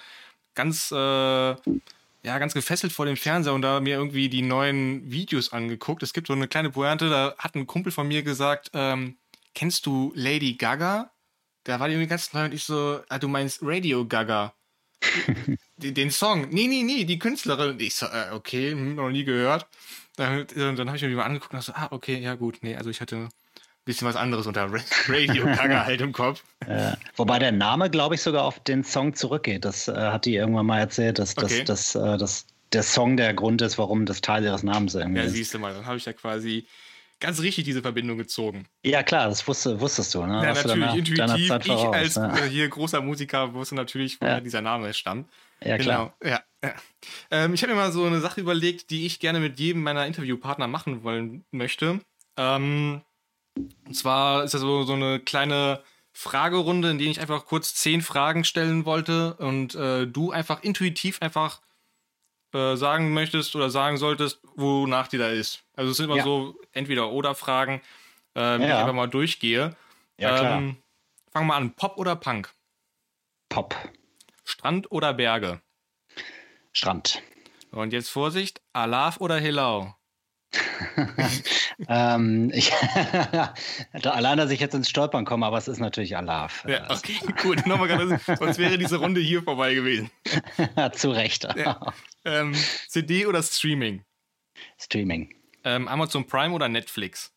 ganz, 0.55 0.93
äh, 0.93 0.95
ja, 0.95 1.55
ganz 2.39 2.53
gefesselt 2.53 2.93
vor 2.93 3.07
dem 3.07 3.17
Fernseher 3.17 3.55
und 3.55 3.63
da 3.63 3.81
mir 3.81 3.95
irgendwie 3.95 4.29
die 4.29 4.43
neuen 4.43 5.11
Videos 5.11 5.55
angeguckt. 5.55 6.03
Es 6.03 6.13
gibt 6.13 6.27
so 6.27 6.35
eine 6.35 6.49
kleine 6.49 6.69
Pointe, 6.69 7.09
da 7.09 7.35
hat 7.39 7.55
ein 7.55 7.67
Kumpel 7.67 7.93
von 7.93 8.07
mir 8.07 8.23
gesagt, 8.23 8.71
ähm, 8.75 9.17
kennst 9.55 9.87
du 9.87 10.13
Lady 10.15 10.53
Gaga? 10.55 11.11
Da 11.65 11.79
war 11.79 11.89
die 11.89 11.95
irgendwie 11.95 12.09
ganz 12.09 12.33
neu 12.33 12.45
und 12.45 12.55
ich 12.55 12.65
so, 12.65 13.01
ah, 13.09 13.19
du 13.19 13.29
meinst 13.29 13.61
Radio 13.63 14.07
Gaga. 14.07 14.55
den 15.77 16.11
Song. 16.11 16.49
Nee, 16.51 16.67
nee, 16.69 16.83
nee, 16.83 17.05
die 17.05 17.19
Künstlerin. 17.19 17.71
Und 17.71 17.83
ich 17.83 17.95
so, 17.95 18.07
äh, 18.07 18.31
okay, 18.33 18.73
hm, 18.73 18.95
noch 18.97 19.11
nie 19.11 19.25
gehört. 19.25 19.67
Dann, 20.17 20.47
dann 20.55 20.87
habe 20.87 20.97
ich 20.97 21.03
mir 21.03 21.11
mal 21.11 21.25
angeguckt 21.25 21.55
und 21.55 21.63
so, 21.63 21.73
ah, 21.73 21.89
okay, 21.91 22.19
ja 22.19 22.35
gut, 22.35 22.59
nee, 22.61 22.77
also 22.77 22.91
ich 22.91 23.01
hatte 23.01 23.17
ein 23.17 23.29
bisschen 23.85 24.07
was 24.07 24.17
anderes 24.17 24.47
unter 24.47 24.71
Radio 25.09 25.45
Gaga 25.45 25.85
halt 25.87 26.01
im 26.01 26.13
Kopf. 26.13 26.45
Äh, 26.67 26.93
wobei 27.17 27.39
der 27.39 27.53
Name, 27.53 27.91
glaube 27.91 28.15
ich, 28.15 28.23
sogar 28.23 28.45
auf 28.45 28.61
den 28.61 28.85
Song 28.85 29.15
zurückgeht. 29.15 29.65
Das 29.65 29.89
äh, 29.89 29.95
hat 29.95 30.25
die 30.25 30.35
irgendwann 30.35 30.67
mal 30.67 30.79
erzählt, 30.79 31.19
dass, 31.19 31.37
okay. 31.37 31.65
dass, 31.65 31.93
dass, 31.93 32.15
äh, 32.15 32.19
dass 32.19 32.47
der 32.73 32.83
Song 32.83 33.17
der 33.17 33.35
Grund 33.35 33.63
ist, 33.63 33.79
warum 33.79 34.07
das 34.07 34.21
Teil 34.21 34.45
ihres 34.45 34.63
Namens 34.63 34.95
irgendwie 34.95 35.19
ja, 35.19 35.25
ist. 35.25 35.33
Ja, 35.33 35.37
siehst 35.37 35.55
du 35.55 35.59
mal, 35.59 35.75
dann 35.75 35.87
habe 35.87 35.97
ich 35.97 36.05
ja 36.05 36.13
quasi 36.13 36.67
ganz 37.23 37.41
richtig 37.41 37.65
diese 37.65 37.81
Verbindung 37.83 38.19
gezogen. 38.19 38.67
Ja, 38.85 39.03
klar, 39.03 39.29
das 39.29 39.47
wusste, 39.47 39.81
wusstest 39.81 40.15
du, 40.15 40.27
ne? 40.27 40.43
Ja, 40.43 40.49
Hast 40.51 40.67
natürlich, 40.67 40.85
deiner, 40.85 40.99
intuitiv. 40.99 41.49
Deiner 41.49 41.63
ich 41.65 41.69
als 41.71 42.17
ne? 42.17 42.47
hier 42.47 42.69
großer 42.69 43.01
Musiker 43.01 43.55
wusste 43.55 43.77
natürlich, 43.77 44.21
woher 44.21 44.35
ja. 44.35 44.41
dieser 44.41 44.61
Name 44.61 44.93
stammt. 44.93 45.31
Ja, 45.65 45.79
klar. 45.79 46.15
Genau. 46.21 46.33
Ja, 46.35 46.43
ja. 46.65 46.75
Ähm, 47.31 47.55
ich 47.55 47.63
habe 47.63 47.73
mir 47.73 47.79
mal 47.79 47.93
so 47.93 48.05
eine 48.05 48.21
Sache 48.21 48.41
überlegt, 48.41 48.91
die 48.91 49.07
ich 49.07 49.21
gerne 49.21 49.39
mit 49.39 49.59
jedem 49.61 49.83
meiner 49.83 50.05
Interviewpartner 50.07 50.67
machen 50.67 51.05
wollen 51.05 51.45
möchte. 51.53 52.01
Ähm, 52.37 53.03
und 53.57 53.95
zwar 53.95 54.43
ist 54.43 54.55
das 54.55 54.61
so, 54.61 54.83
so 54.83 54.95
eine 54.95 55.21
kleine 55.21 55.81
Fragerunde, 56.13 56.91
in 56.91 56.99
der 56.99 57.07
ich 57.07 57.21
einfach 57.21 57.47
kurz 57.47 57.75
zehn 57.75 58.03
Fragen 58.03 58.45
stellen 58.45 58.85
wollte 58.85 59.35
und 59.35 59.75
äh, 59.77 60.07
du 60.07 60.33
einfach 60.33 60.63
intuitiv 60.63 61.23
einfach 61.23 61.61
äh, 62.53 62.77
sagen 62.77 63.13
möchtest 63.13 63.55
oder 63.57 63.71
sagen 63.71 63.97
solltest, 63.97 64.41
wonach 64.57 65.09
die 65.09 65.19
da 65.19 65.29
ist. 65.29 65.65
Also 65.75 65.91
es 65.91 65.97
sind 65.97 66.07
immer 66.07 66.17
ja. 66.17 66.25
so 66.25 66.55
entweder 66.73 67.11
oder 67.11 67.35
Fragen, 67.35 67.81
äh, 68.35 68.59
die 68.59 68.65
ja. 68.65 68.69
ich 68.69 68.75
einfach 68.75 68.93
mal 68.93 69.09
durchgehe. 69.09 69.77
Ja, 70.19 70.39
klar. 70.39 70.59
Ähm, 70.59 70.77
fangen 71.33 71.47
wir 71.47 71.55
an. 71.55 71.75
Pop 71.75 71.99
oder 71.99 72.17
Punk? 72.17 72.53
Pop. 73.49 73.77
Strand 74.45 74.91
oder 74.91 75.15
Berge? 75.15 75.61
Strand. 76.73 77.23
Und 77.71 77.93
jetzt 77.93 78.11
Vorsicht, 78.11 78.61
Alaf 78.73 79.19
oder 79.21 79.39
Hilau? 79.39 79.95
ähm, 81.89 82.51
ich, 82.53 82.73
allein, 84.05 84.37
dass 84.37 84.51
ich 84.51 84.61
jetzt 84.61 84.75
ins 84.75 84.91
Stolpern 84.91 85.25
komme, 85.25 85.47
aber 85.47 85.57
es 85.57 85.69
ist 85.69 85.79
natürlich 85.79 86.17
Alaf. 86.17 86.65
Ja, 86.69 86.91
okay, 86.91 87.19
gut. 87.43 87.67
Nochmal 87.67 87.89
gerade, 87.89 88.21
sonst 88.39 88.59
wäre 88.59 88.77
diese 88.77 88.97
Runde 88.97 89.21
hier 89.21 89.43
vorbei 89.43 89.75
gewesen. 89.75 90.11
Zu 90.93 91.11
Recht. 91.11 91.49
Ja. 91.57 91.81
Ähm, 92.25 92.55
CD 92.89 93.27
oder 93.27 93.43
Streaming? 93.43 94.05
Streaming. 94.79 95.35
Ähm, 95.65 95.89
Amazon 95.89 96.27
Prime 96.27 96.55
oder 96.55 96.69
Netflix? 96.69 97.33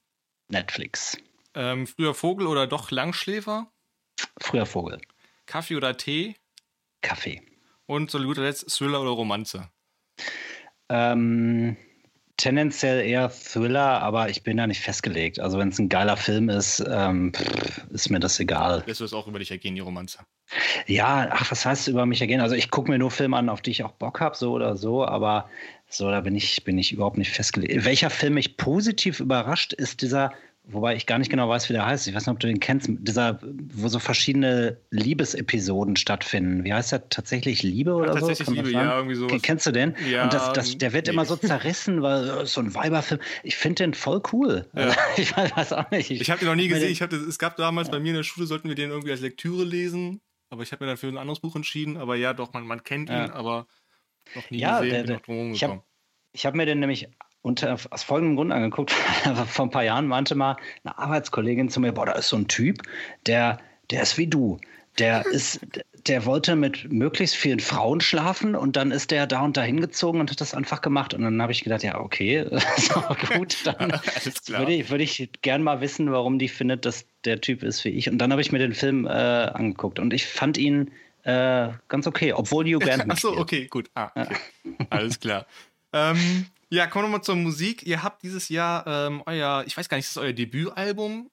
Netflix. 0.49 1.17
Ähm, 1.53 1.87
früher 1.87 2.13
Vogel 2.13 2.47
oder 2.47 2.67
doch 2.67 2.91
Langschläfer? 2.91 3.71
Früher 4.39 4.65
Vogel. 4.65 5.01
Kaffee 5.45 5.75
oder 5.75 5.95
Tee? 5.97 6.35
Kaffee. 7.01 7.41
Und 7.85 8.11
zu 8.11 8.19
guter 8.19 8.41
Letzt 8.41 8.69
Thriller 8.69 9.01
oder 9.01 9.11
Romanze? 9.11 9.69
Ähm, 10.89 11.77
tendenziell 12.37 13.05
eher 13.05 13.29
Thriller, 13.29 14.01
aber 14.01 14.29
ich 14.29 14.43
bin 14.43 14.57
da 14.57 14.67
nicht 14.67 14.81
festgelegt. 14.81 15.39
Also 15.39 15.57
wenn 15.57 15.69
es 15.69 15.79
ein 15.79 15.89
geiler 15.89 16.17
Film 16.17 16.49
ist, 16.49 16.83
ähm, 16.87 17.31
ist 17.91 18.09
mir 18.09 18.19
das 18.19 18.39
egal. 18.39 18.83
Lässt 18.85 18.99
du 18.99 19.05
es 19.05 19.13
auch 19.13 19.27
über 19.27 19.39
dich 19.39 19.51
ergehen, 19.51 19.75
die 19.75 19.81
Romanze? 19.81 20.19
Ja, 20.85 21.29
ach, 21.31 21.49
was 21.49 21.65
heißt 21.65 21.87
über 21.87 22.05
mich 22.05 22.21
ergehen? 22.21 22.41
Also 22.41 22.55
ich 22.55 22.69
gucke 22.69 22.91
mir 22.91 22.99
nur 22.99 23.11
Filme 23.11 23.37
an, 23.37 23.49
auf 23.49 23.61
die 23.61 23.71
ich 23.71 23.83
auch 23.83 23.91
Bock 23.91 24.19
habe, 24.19 24.35
so 24.35 24.51
oder 24.51 24.75
so, 24.75 25.05
aber 25.05 25.49
so, 25.87 26.09
da 26.09 26.21
bin 26.21 26.35
ich, 26.35 26.63
bin 26.63 26.77
ich 26.77 26.91
überhaupt 26.91 27.17
nicht 27.17 27.31
festgelegt. 27.31 27.85
Welcher 27.85 28.09
Film 28.09 28.35
mich 28.35 28.57
positiv 28.57 29.19
überrascht, 29.19 29.73
ist 29.73 30.01
dieser 30.01 30.31
Wobei 30.67 30.95
ich 30.95 31.05
gar 31.05 31.19
nicht 31.19 31.29
genau 31.29 31.47
weiß, 31.47 31.69
wie 31.69 31.73
der 31.73 31.85
heißt. 31.85 32.07
Ich 32.07 32.15
weiß 32.15 32.25
nicht, 32.25 32.33
ob 32.33 32.39
du 32.39 32.47
den 32.47 32.59
kennst. 32.59 32.89
Dieser, 32.89 33.39
wo 33.41 33.87
so 33.87 33.99
verschiedene 33.99 34.77
Liebesepisoden 34.89 35.95
stattfinden. 35.95 36.63
Wie 36.63 36.73
heißt 36.73 36.91
der 36.91 37.07
tatsächlich 37.09 37.61
Liebe 37.61 37.93
oder 37.93 38.07
ja, 38.07 38.13
tatsächlich 38.13 38.47
so? 38.47 38.55
Tatsächlich 38.55 38.73
Liebe, 38.73 38.85
ja, 38.85 38.97
irgendwie 38.97 39.15
so. 39.15 39.27
Kennst 39.27 39.67
du 39.67 39.71
den? 39.71 39.95
Ja. 40.09 40.23
Und 40.23 40.33
das, 40.33 40.53
das, 40.53 40.77
der 40.77 40.91
wird 40.93 41.05
nee. 41.05 41.13
immer 41.13 41.25
so 41.25 41.35
zerrissen, 41.35 42.01
weil 42.01 42.47
so 42.47 42.61
ein 42.61 42.73
Weiberfilm. 42.73 43.21
Ich 43.43 43.57
finde 43.57 43.83
den 43.83 43.93
voll 43.93 44.23
cool. 44.33 44.67
Ja. 44.75 44.83
Also, 44.85 44.97
ich 45.17 45.37
weiß 45.37 45.73
auch 45.73 45.91
nicht. 45.91 46.09
Ich, 46.09 46.21
ich 46.21 46.31
habe 46.31 46.39
den 46.39 46.47
noch 46.47 46.55
nie 46.55 46.67
gesehen. 46.67 46.91
Ich 46.91 47.01
hab, 47.01 47.13
es 47.13 47.37
gab 47.37 47.57
damals 47.57 47.91
bei 47.91 47.99
mir 47.99 48.09
in 48.09 48.15
der 48.15 48.23
Schule, 48.23 48.47
sollten 48.47 48.67
wir 48.67 48.75
den 48.75 48.89
irgendwie 48.89 49.11
als 49.11 49.21
Lektüre 49.21 49.63
lesen. 49.63 50.21
Aber 50.49 50.63
ich 50.63 50.71
habe 50.71 50.83
mir 50.83 50.89
dann 50.89 50.97
für 50.97 51.07
ein 51.07 51.17
anderes 51.17 51.41
Buch 51.41 51.55
entschieden. 51.55 51.97
Aber 51.97 52.15
ja, 52.15 52.33
doch, 52.33 52.53
man, 52.53 52.65
man 52.65 52.83
kennt 52.83 53.09
ihn, 53.09 53.15
aber 53.15 53.67
noch 54.33 54.49
nie 54.49 54.59
ja, 54.59 54.79
gesehen. 54.79 55.05
Der, 55.05 55.19
der, 55.19 55.51
ich 55.53 55.63
habe 55.63 55.83
hab 56.35 56.55
mir 56.55 56.65
den 56.65 56.79
nämlich 56.79 57.07
und 57.45 57.61
äh, 57.61 57.75
aus 57.91 58.03
folgendem 58.03 58.35
Grund 58.35 58.51
angeguckt. 58.51 58.91
Vor 59.47 59.65
ein 59.67 59.69
paar 59.69 59.83
Jahren 59.83 60.07
meinte 60.07 60.33
mal 60.33 60.57
eine 60.83 60.97
Arbeitskollegin 60.97 61.69
zu 61.69 61.79
mir, 61.79 61.91
boah, 61.91 62.07
da 62.07 62.13
ist 62.13 62.29
so 62.29 62.37
ein 62.37 62.47
Typ, 62.47 62.81
der, 63.27 63.59
der 63.91 64.01
ist 64.01 64.17
wie 64.17 64.25
du. 64.25 64.59
Der 64.97 65.25
ist, 65.31 65.59
der 66.07 66.25
wollte 66.25 66.55
mit 66.55 66.91
möglichst 66.91 67.35
vielen 67.35 67.59
Frauen 67.59 68.01
schlafen 68.01 68.55
und 68.55 68.75
dann 68.75 68.89
ist 68.89 69.11
der 69.11 69.27
da 69.27 69.41
und 69.41 69.57
da 69.57 69.61
hingezogen 69.61 70.21
und 70.21 70.31
hat 70.31 70.41
das 70.41 70.55
einfach 70.55 70.81
gemacht. 70.81 71.13
Und 71.13 71.21
dann 71.21 71.39
habe 71.39 71.51
ich 71.51 71.63
gedacht, 71.63 71.83
ja, 71.83 71.99
okay, 71.99 72.47
gut, 73.37 73.57
dann 73.63 73.91
würde 74.47 74.73
ich, 74.73 74.89
würde 74.89 75.03
ich 75.03 75.29
gern 75.43 75.61
mal 75.61 75.81
wissen, 75.81 76.11
warum 76.11 76.39
die 76.39 76.49
findet, 76.49 76.83
dass 76.85 77.05
der 77.25 77.41
Typ 77.41 77.61
ist 77.61 77.85
wie 77.85 77.89
ich. 77.89 78.09
Und 78.09 78.17
dann 78.17 78.31
habe 78.31 78.41
ich 78.41 78.51
mir 78.51 78.59
den 78.59 78.73
Film 78.73 79.05
äh, 79.05 79.09
angeguckt 79.09 79.99
und 79.99 80.13
ich 80.13 80.25
fand 80.25 80.57
ihn 80.57 80.89
äh, 81.21 81.69
ganz 81.89 82.07
okay, 82.07 82.33
obwohl 82.33 82.65
Hugh 82.65 82.79
Grant 82.79 83.05
Ach 83.07 83.17
so, 83.17 83.37
okay, 83.37 83.67
gut. 83.67 83.91
Ah, 83.93 84.09
okay. 84.15 84.35
Alles 84.89 85.19
klar. 85.19 85.45
Ähm, 85.93 86.47
ja, 86.75 86.87
kommen 86.87 87.05
wir 87.05 87.17
mal 87.17 87.21
zur 87.21 87.35
Musik. 87.35 87.83
Ihr 87.83 88.03
habt 88.03 88.23
dieses 88.23 88.49
Jahr 88.49 88.85
ähm, 88.85 89.23
euer, 89.25 89.63
ich 89.65 89.75
weiß 89.75 89.89
gar 89.89 89.97
nicht, 89.97 90.07
ist 90.07 90.15
das 90.15 90.23
euer 90.23 90.33
Debütalbum 90.33 91.29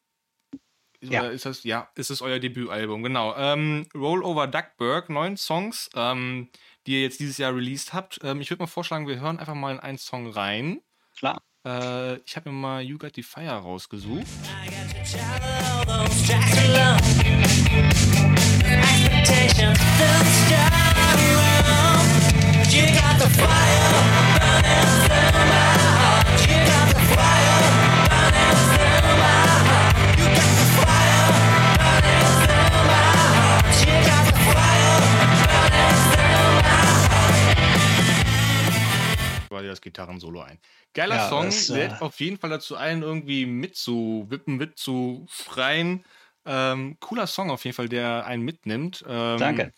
ja. 1.02 1.22
ist 1.28 1.46
das, 1.46 1.64
ja, 1.64 1.88
ist 1.94 2.10
es 2.10 2.22
euer 2.22 2.38
Debütalbum, 2.38 3.02
genau. 3.02 3.34
Ähm, 3.36 3.86
Roll 3.94 4.22
Over 4.22 4.46
Duckburg, 4.46 5.10
neun 5.10 5.36
Songs, 5.36 5.90
ähm, 5.94 6.48
die 6.86 6.92
ihr 6.92 7.02
jetzt 7.02 7.20
dieses 7.20 7.38
Jahr 7.38 7.54
released 7.54 7.92
habt. 7.92 8.20
Ähm, 8.22 8.40
ich 8.40 8.50
würde 8.50 8.62
mal 8.62 8.68
vorschlagen, 8.68 9.08
wir 9.08 9.20
hören 9.20 9.38
einfach 9.38 9.54
mal 9.54 9.72
in 9.72 9.80
einen 9.80 9.98
Song 9.98 10.30
rein. 10.30 10.80
Klar. 11.16 11.42
Äh, 11.66 12.16
ich 12.18 12.36
habe 12.36 12.50
mir 12.50 12.56
mal 12.56 12.82
You 12.82 12.98
Got 12.98 13.16
the 13.16 13.22
Fire 13.22 13.50
rausgesucht. 13.50 14.26
You 14.26 14.70
got 14.70 15.86
my 15.86 15.92
heart. 15.92 16.12
You 16.22 16.38
got 19.58 19.66
the 19.66 19.74
fire 19.74 20.22
burning 21.18 22.01
das 39.72 39.80
Gitarrensolo 39.80 40.40
ein. 40.40 40.58
Geiler 40.94 41.16
ja, 41.16 41.28
Song, 41.28 41.46
das, 41.46 41.68
lädt 41.68 41.92
äh... 41.92 41.96
auf 42.00 42.20
jeden 42.20 42.38
Fall 42.38 42.50
dazu 42.50 42.76
ein, 42.76 43.02
irgendwie 43.02 43.46
mitzuwippen, 43.46 44.56
mitzufreien. 44.56 46.04
Ähm, 46.44 46.96
cooler 47.00 47.26
Song 47.26 47.50
auf 47.50 47.64
jeden 47.64 47.74
Fall, 47.74 47.88
der 47.88 48.26
einen 48.26 48.42
mitnimmt. 48.42 49.04
Ähm, 49.08 49.38
Danke. 49.38 49.72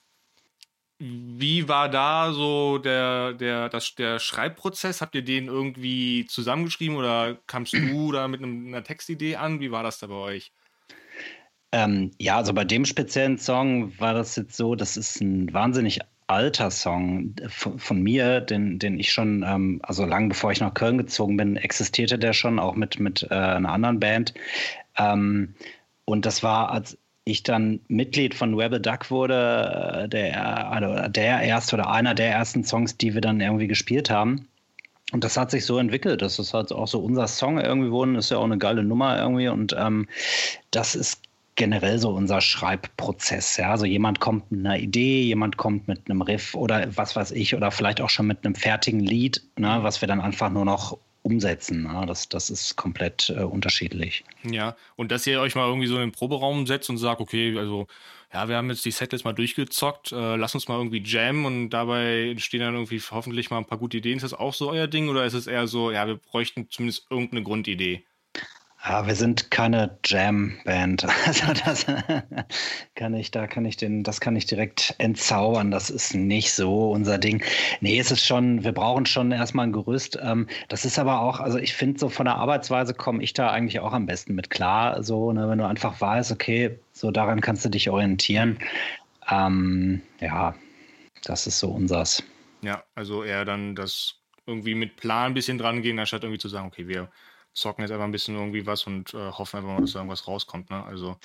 Wie 1.06 1.68
war 1.68 1.90
da 1.90 2.32
so 2.32 2.78
der, 2.78 3.34
der, 3.34 3.68
das, 3.68 3.94
der 3.94 4.18
Schreibprozess? 4.18 5.02
Habt 5.02 5.14
ihr 5.14 5.22
den 5.22 5.48
irgendwie 5.48 6.24
zusammengeschrieben 6.26 6.96
oder 6.96 7.36
kamst 7.46 7.74
du 7.74 8.10
da 8.12 8.26
mit 8.26 8.42
einem, 8.42 8.68
einer 8.68 8.82
Textidee 8.82 9.36
an? 9.36 9.60
Wie 9.60 9.70
war 9.70 9.82
das 9.82 9.98
da 9.98 10.06
bei 10.06 10.14
euch? 10.14 10.52
Ähm, 11.72 12.12
ja, 12.18 12.36
also 12.38 12.54
bei 12.54 12.64
dem 12.64 12.86
speziellen 12.86 13.36
Song 13.36 13.98
war 14.00 14.14
das 14.14 14.36
jetzt 14.36 14.56
so, 14.56 14.76
das 14.76 14.96
ist 14.96 15.20
ein 15.20 15.52
wahnsinnig 15.52 16.00
alter 16.26 16.70
Song 16.70 17.34
von, 17.48 17.78
von 17.78 18.02
mir, 18.02 18.40
den, 18.40 18.78
den 18.78 18.98
ich 18.98 19.12
schon, 19.12 19.42
ähm, 19.46 19.80
also 19.82 20.06
lang 20.06 20.30
bevor 20.30 20.52
ich 20.52 20.60
nach 20.60 20.72
Köln 20.72 20.96
gezogen 20.96 21.36
bin, 21.36 21.56
existierte 21.56 22.18
der 22.18 22.32
schon, 22.32 22.58
auch 22.58 22.76
mit, 22.76 22.98
mit 22.98 23.24
äh, 23.24 23.34
einer 23.34 23.72
anderen 23.72 24.00
Band. 24.00 24.32
Ähm, 24.96 25.54
und 26.06 26.24
das 26.24 26.42
war, 26.42 26.70
als 26.70 26.96
ich 27.24 27.42
dann 27.42 27.80
Mitglied 27.88 28.34
von 28.34 28.54
Rebel 28.54 28.80
Duck 28.80 29.10
wurde, 29.10 30.04
äh, 30.04 30.08
der, 30.08 30.70
also 30.70 31.08
der 31.08 31.40
erste 31.40 31.76
oder 31.76 31.90
einer 31.90 32.14
der 32.14 32.30
ersten 32.30 32.64
Songs, 32.64 32.96
die 32.96 33.14
wir 33.14 33.20
dann 33.20 33.40
irgendwie 33.40 33.66
gespielt 33.66 34.10
haben. 34.10 34.48
Und 35.12 35.24
das 35.24 35.36
hat 35.36 35.50
sich 35.50 35.64
so 35.64 35.78
entwickelt. 35.78 36.22
Das 36.22 36.38
ist 36.38 36.54
halt 36.54 36.72
auch 36.72 36.88
so 36.88 36.98
unser 36.98 37.28
Song 37.28 37.58
irgendwie 37.58 37.90
wurden, 37.90 38.16
ist 38.16 38.30
ja 38.30 38.38
auch 38.38 38.44
eine 38.44 38.58
geile 38.58 38.82
Nummer 38.82 39.18
irgendwie. 39.18 39.48
Und 39.48 39.74
ähm, 39.78 40.08
das 40.70 40.94
ist 40.94 41.22
generell 41.56 41.98
so 41.98 42.10
unser 42.10 42.40
Schreibprozess. 42.40 43.56
Ja? 43.56 43.70
Also 43.70 43.86
jemand 43.86 44.20
kommt 44.20 44.50
mit 44.50 44.66
einer 44.66 44.78
Idee, 44.78 45.22
jemand 45.22 45.56
kommt 45.56 45.88
mit 45.88 46.10
einem 46.10 46.22
Riff 46.22 46.54
oder 46.54 46.88
was 46.96 47.16
weiß 47.16 47.30
ich, 47.32 47.54
oder 47.54 47.70
vielleicht 47.70 48.00
auch 48.00 48.10
schon 48.10 48.26
mit 48.26 48.44
einem 48.44 48.54
fertigen 48.54 49.00
Lied, 49.00 49.42
ne, 49.56 49.78
was 49.82 50.00
wir 50.00 50.08
dann 50.08 50.20
einfach 50.20 50.50
nur 50.50 50.64
noch 50.64 50.98
umsetzen. 51.24 51.82
Ne? 51.82 52.04
Das, 52.06 52.28
das 52.28 52.50
ist 52.50 52.76
komplett 52.76 53.30
äh, 53.30 53.42
unterschiedlich. 53.42 54.24
Ja, 54.44 54.76
und 54.94 55.10
dass 55.10 55.26
ihr 55.26 55.40
euch 55.40 55.54
mal 55.54 55.66
irgendwie 55.66 55.86
so 55.86 55.94
in 55.94 56.02
den 56.02 56.12
Proberaum 56.12 56.66
setzt 56.66 56.90
und 56.90 56.98
sagt, 56.98 57.20
okay, 57.20 57.58
also 57.58 57.86
ja, 58.32 58.48
wir 58.48 58.56
haben 58.56 58.68
jetzt 58.68 58.84
die 58.84 58.90
Setlist 58.90 59.24
mal 59.24 59.32
durchgezockt, 59.32 60.12
äh, 60.12 60.36
lass 60.36 60.54
uns 60.54 60.68
mal 60.68 60.76
irgendwie 60.76 61.02
jammen 61.02 61.46
und 61.46 61.70
dabei 61.70 62.30
entstehen 62.30 62.60
dann 62.60 62.74
irgendwie 62.74 63.00
hoffentlich 63.10 63.50
mal 63.50 63.58
ein 63.58 63.66
paar 63.66 63.78
gute 63.78 63.96
Ideen. 63.96 64.16
Ist 64.16 64.22
das 64.22 64.34
auch 64.34 64.52
so 64.52 64.70
euer 64.70 64.86
Ding 64.86 65.08
oder 65.08 65.24
ist 65.24 65.34
es 65.34 65.46
eher 65.46 65.66
so, 65.66 65.90
ja, 65.90 66.06
wir 66.06 66.16
bräuchten 66.16 66.68
zumindest 66.68 67.06
irgendeine 67.10 67.42
Grundidee? 67.42 68.04
Ja, 68.86 69.06
wir 69.06 69.14
sind 69.14 69.50
keine 69.50 69.98
Jam-Band. 70.04 71.06
Also 71.26 71.52
das 71.64 71.86
kann 72.94 73.14
ich, 73.14 73.30
da 73.30 73.46
kann 73.46 73.64
ich 73.64 73.78
den, 73.78 74.02
das 74.02 74.20
kann 74.20 74.36
ich 74.36 74.44
direkt 74.44 74.94
entzaubern. 74.98 75.70
Das 75.70 75.88
ist 75.88 76.14
nicht 76.14 76.52
so 76.52 76.90
unser 76.90 77.16
Ding. 77.16 77.42
Nee, 77.80 77.98
es 77.98 78.10
ist 78.10 78.26
schon, 78.26 78.62
wir 78.62 78.72
brauchen 78.72 79.06
schon 79.06 79.32
erstmal 79.32 79.66
ein 79.66 79.72
Gerüst. 79.72 80.18
Ähm, 80.22 80.48
das 80.68 80.84
ist 80.84 80.98
aber 80.98 81.20
auch, 81.20 81.40
also 81.40 81.56
ich 81.56 81.72
finde 81.74 81.98
so 81.98 82.10
von 82.10 82.26
der 82.26 82.36
Arbeitsweise 82.36 82.92
komme 82.92 83.22
ich 83.22 83.32
da 83.32 83.50
eigentlich 83.50 83.80
auch 83.80 83.92
am 83.94 84.04
besten 84.04 84.34
mit 84.34 84.50
klar. 84.50 85.02
So, 85.02 85.32
ne, 85.32 85.48
wenn 85.48 85.58
du 85.58 85.66
einfach 85.66 85.98
weißt, 85.98 86.30
okay, 86.30 86.78
so 86.92 87.10
daran 87.10 87.40
kannst 87.40 87.64
du 87.64 87.70
dich 87.70 87.88
orientieren. 87.88 88.58
Ähm, 89.30 90.02
ja, 90.20 90.54
das 91.24 91.46
ist 91.46 91.58
so 91.58 91.70
unsers. 91.70 92.22
Ja, 92.60 92.84
also 92.94 93.24
eher 93.24 93.46
dann 93.46 93.74
das 93.74 94.16
irgendwie 94.46 94.74
mit 94.74 94.96
Plan 94.96 95.32
ein 95.32 95.34
bisschen 95.34 95.56
dran 95.56 95.80
gehen, 95.80 95.98
anstatt 95.98 96.22
irgendwie 96.22 96.40
zu 96.40 96.50
sagen, 96.50 96.66
okay, 96.66 96.86
wir 96.86 97.08
zocken 97.54 97.82
jetzt 97.82 97.92
einfach 97.92 98.04
ein 98.04 98.12
bisschen 98.12 98.34
irgendwie 98.34 98.66
was 98.66 98.86
und 98.86 99.14
äh, 99.14 99.30
hoffen 99.30 99.58
einfach 99.58 99.70
mal, 99.70 99.80
dass 99.80 99.92
da 99.92 100.00
irgendwas 100.00 100.26
rauskommt. 100.26 100.70
Ne? 100.70 100.84
Also 100.84 101.16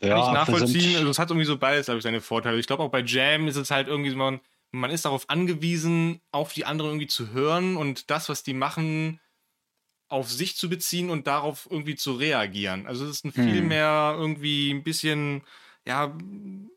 kann 0.00 0.08
ja, 0.08 0.26
ich 0.26 0.32
nachvollziehen. 0.32 0.96
Also 0.96 1.10
es 1.10 1.18
hat 1.18 1.30
irgendwie 1.30 1.46
so 1.46 1.58
beides, 1.58 1.88
habe 1.88 1.98
ich, 1.98 2.04
seine 2.04 2.20
Vorteile. 2.20 2.58
Ich 2.58 2.66
glaube 2.66 2.82
auch 2.82 2.90
bei 2.90 3.02
Jam 3.02 3.48
ist 3.48 3.56
es 3.56 3.70
halt 3.70 3.88
irgendwie, 3.88 4.14
man, 4.14 4.40
man 4.70 4.90
ist 4.90 5.04
darauf 5.04 5.28
angewiesen, 5.28 6.20
auf 6.30 6.52
die 6.52 6.64
anderen 6.64 6.92
irgendwie 6.92 7.06
zu 7.06 7.32
hören 7.32 7.76
und 7.76 8.10
das, 8.10 8.28
was 8.28 8.42
die 8.42 8.54
machen, 8.54 9.20
auf 10.08 10.30
sich 10.30 10.56
zu 10.56 10.68
beziehen 10.68 11.10
und 11.10 11.26
darauf 11.26 11.66
irgendwie 11.70 11.96
zu 11.96 12.12
reagieren. 12.12 12.86
Also 12.86 13.04
es 13.04 13.16
ist 13.16 13.24
ein 13.24 13.32
viel 13.32 13.60
hm. 13.60 13.68
mehr 13.68 14.14
irgendwie 14.16 14.70
ein 14.70 14.82
bisschen, 14.82 15.42
ja, 15.86 16.16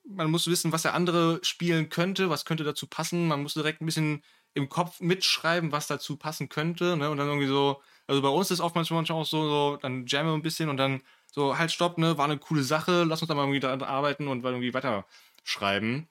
man 0.05 0.31
muss 0.31 0.47
wissen, 0.47 0.71
was 0.71 0.83
der 0.83 0.93
andere 0.93 1.39
spielen 1.43 1.89
könnte, 1.89 2.29
was 2.29 2.45
könnte 2.45 2.63
dazu 2.63 2.87
passen. 2.87 3.27
Man 3.27 3.43
muss 3.43 3.53
direkt 3.53 3.81
ein 3.81 3.85
bisschen 3.85 4.23
im 4.57 4.69
Kopf 4.69 4.99
mitschreiben, 4.99 5.71
was 5.71 5.87
dazu 5.87 6.17
passen 6.17 6.49
könnte. 6.49 6.97
Ne? 6.97 7.09
Und 7.09 7.17
dann 7.17 7.27
irgendwie 7.27 7.47
so, 7.47 7.81
also 8.07 8.21
bei 8.21 8.29
uns 8.29 8.51
ist 8.51 8.59
oftmals 8.59 8.89
manchmal 8.89 9.21
auch 9.21 9.25
so, 9.25 9.47
so 9.47 9.77
dann 9.77 10.05
jammen 10.07 10.31
wir 10.31 10.33
ein 10.33 10.41
bisschen 10.41 10.69
und 10.69 10.77
dann 10.77 11.01
so, 11.31 11.57
halt, 11.57 11.71
stopp, 11.71 11.97
ne, 11.97 12.17
war 12.17 12.25
eine 12.25 12.37
coole 12.37 12.63
Sache, 12.63 13.03
lass 13.03 13.21
uns 13.21 13.29
da 13.29 13.35
mal 13.35 13.43
irgendwie 13.43 13.59
daran 13.59 13.81
arbeiten 13.83 14.27
und 14.27 14.43
irgendwie 14.43 14.73
weiterschreiben. 14.73 16.07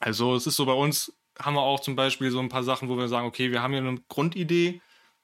Also 0.00 0.34
es 0.34 0.46
ist 0.46 0.56
so, 0.56 0.64
bei 0.64 0.72
uns 0.72 1.12
haben 1.38 1.54
wir 1.54 1.62
auch 1.62 1.80
zum 1.80 1.96
Beispiel 1.96 2.30
so 2.30 2.40
ein 2.40 2.48
paar 2.48 2.62
Sachen, 2.62 2.88
wo 2.88 2.96
wir 2.96 3.08
sagen, 3.08 3.26
okay, 3.26 3.50
wir 3.50 3.62
haben 3.62 3.72
hier 3.72 3.82
eine 3.82 4.00
Grundidee 4.08 4.80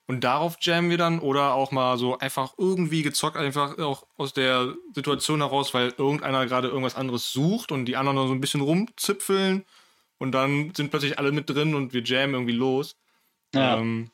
und 0.06 0.24
darauf 0.24 0.56
jammen 0.60 0.90
wir 0.90 0.98
dann 0.98 1.20
oder 1.20 1.54
auch 1.54 1.70
mal 1.70 1.96
so 1.96 2.18
einfach 2.18 2.54
irgendwie 2.58 3.02
gezockt, 3.02 3.36
einfach 3.36 3.78
auch 3.78 4.06
aus 4.16 4.32
der 4.32 4.74
Situation 4.94 5.40
heraus, 5.40 5.72
weil 5.72 5.94
irgendeiner 5.96 6.46
gerade 6.46 6.68
irgendwas 6.68 6.96
anderes 6.96 7.32
sucht 7.32 7.72
und 7.72 7.86
die 7.86 7.96
anderen 7.96 8.18
so 8.28 8.34
ein 8.34 8.40
bisschen 8.40 8.60
rumzipfeln 8.60 9.64
und 10.20 10.32
dann 10.32 10.72
sind 10.74 10.90
plötzlich 10.90 11.18
alle 11.18 11.32
mit 11.32 11.50
drin 11.50 11.74
und 11.74 11.92
wir 11.92 12.02
jammen 12.02 12.34
irgendwie 12.34 12.52
los. 12.52 12.96
Ja. 13.54 13.78
Ähm, 13.78 14.10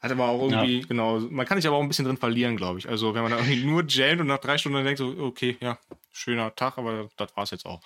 hat 0.00 0.10
aber 0.10 0.28
auch 0.28 0.42
irgendwie, 0.42 0.80
ja. 0.80 0.86
genau, 0.86 1.18
man 1.18 1.46
kann 1.46 1.58
sich 1.58 1.66
aber 1.66 1.76
auch 1.76 1.82
ein 1.82 1.88
bisschen 1.88 2.04
drin 2.04 2.16
verlieren, 2.16 2.56
glaube 2.56 2.78
ich. 2.78 2.88
Also, 2.88 3.14
wenn 3.14 3.22
man 3.22 3.30
da 3.30 3.38
irgendwie 3.38 3.64
nur 3.64 3.84
jammt 3.86 4.20
und 4.20 4.26
nach 4.26 4.38
drei 4.38 4.58
Stunden 4.58 4.82
denkt, 4.84 4.98
so, 4.98 5.14
okay, 5.18 5.56
ja, 5.60 5.78
schöner 6.12 6.54
Tag, 6.54 6.76
aber 6.78 7.08
das 7.16 7.36
war 7.36 7.44
es 7.44 7.50
jetzt 7.52 7.66
auch. 7.66 7.80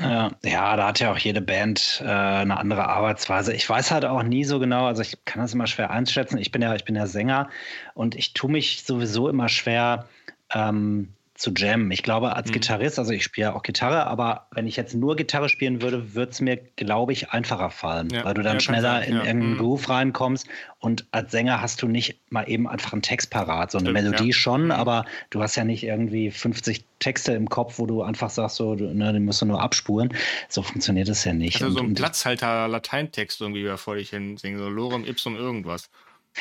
Ja, 0.00 0.32
ja, 0.42 0.76
da 0.76 0.88
hat 0.88 1.00
ja 1.00 1.12
auch 1.12 1.18
jede 1.18 1.40
Band 1.40 2.02
äh, 2.04 2.08
eine 2.08 2.56
andere 2.56 2.88
Arbeitsweise. 2.88 3.54
Ich 3.54 3.68
weiß 3.68 3.90
halt 3.90 4.04
auch 4.04 4.22
nie 4.22 4.44
so 4.44 4.58
genau, 4.58 4.86
also 4.86 5.02
ich 5.02 5.24
kann 5.24 5.42
das 5.42 5.54
immer 5.54 5.66
schwer 5.66 5.90
einschätzen. 5.90 6.38
Ich 6.38 6.50
bin 6.50 6.62
ja, 6.62 6.74
ich 6.74 6.84
bin 6.84 6.96
ja 6.96 7.06
Sänger 7.06 7.48
und 7.94 8.14
ich 8.16 8.32
tue 8.32 8.50
mich 8.50 8.84
sowieso 8.84 9.28
immer 9.28 9.48
schwer, 9.48 10.08
ähm, 10.54 11.14
zu 11.42 11.52
jammen. 11.56 11.90
Ich 11.90 12.04
glaube, 12.04 12.36
als 12.36 12.48
mhm. 12.48 12.52
Gitarrist, 12.52 13.00
also 13.00 13.12
ich 13.12 13.24
spiele 13.24 13.54
auch 13.54 13.64
Gitarre, 13.64 14.06
aber 14.06 14.46
wenn 14.52 14.68
ich 14.68 14.76
jetzt 14.76 14.94
nur 14.94 15.16
Gitarre 15.16 15.48
spielen 15.48 15.82
würde, 15.82 16.14
würde 16.14 16.30
es 16.30 16.40
mir, 16.40 16.56
glaube 16.56 17.12
ich, 17.12 17.30
einfacher 17.30 17.70
fallen, 17.70 18.10
ja. 18.10 18.24
weil 18.24 18.34
du 18.34 18.42
dann 18.42 18.54
ja, 18.54 18.60
schneller 18.60 19.04
in 19.04 19.16
ja. 19.16 19.24
irgendeinen 19.24 19.54
mhm. 19.54 19.58
Groove 19.58 19.88
reinkommst. 19.88 20.46
Und 20.78 21.06
als 21.10 21.32
Sänger 21.32 21.60
hast 21.60 21.82
du 21.82 21.88
nicht 21.88 22.20
mal 22.30 22.48
eben 22.48 22.68
einfach 22.68 22.92
einen 22.92 23.02
Text 23.02 23.30
parat. 23.30 23.72
So 23.72 23.78
eine 23.78 23.90
Stimmt, 23.90 24.04
Melodie 24.04 24.32
schon, 24.32 24.66
mhm. 24.66 24.70
aber 24.70 25.04
du 25.30 25.42
hast 25.42 25.56
ja 25.56 25.64
nicht 25.64 25.82
irgendwie 25.82 26.30
50 26.30 26.84
Texte 27.00 27.32
im 27.32 27.48
Kopf, 27.48 27.80
wo 27.80 27.86
du 27.86 28.02
einfach 28.02 28.30
sagst, 28.30 28.56
so, 28.56 28.76
ne, 28.76 29.12
den 29.12 29.24
musst 29.24 29.42
du 29.42 29.46
nur 29.46 29.60
abspulen. 29.60 30.14
So 30.48 30.62
funktioniert 30.62 31.08
es 31.08 31.24
ja 31.24 31.32
nicht. 31.32 31.60
Also 31.60 31.76
so 31.76 31.82
ein 31.82 31.94
Platzhalter-Lateintext 31.94 33.40
irgendwie 33.40 33.68
vor 33.76 33.96
dich 33.96 34.10
hin 34.10 34.36
singen, 34.36 34.58
so 34.58 34.68
Lorem 34.68 35.04
Ipsum 35.04 35.34
irgendwas. 35.34 35.90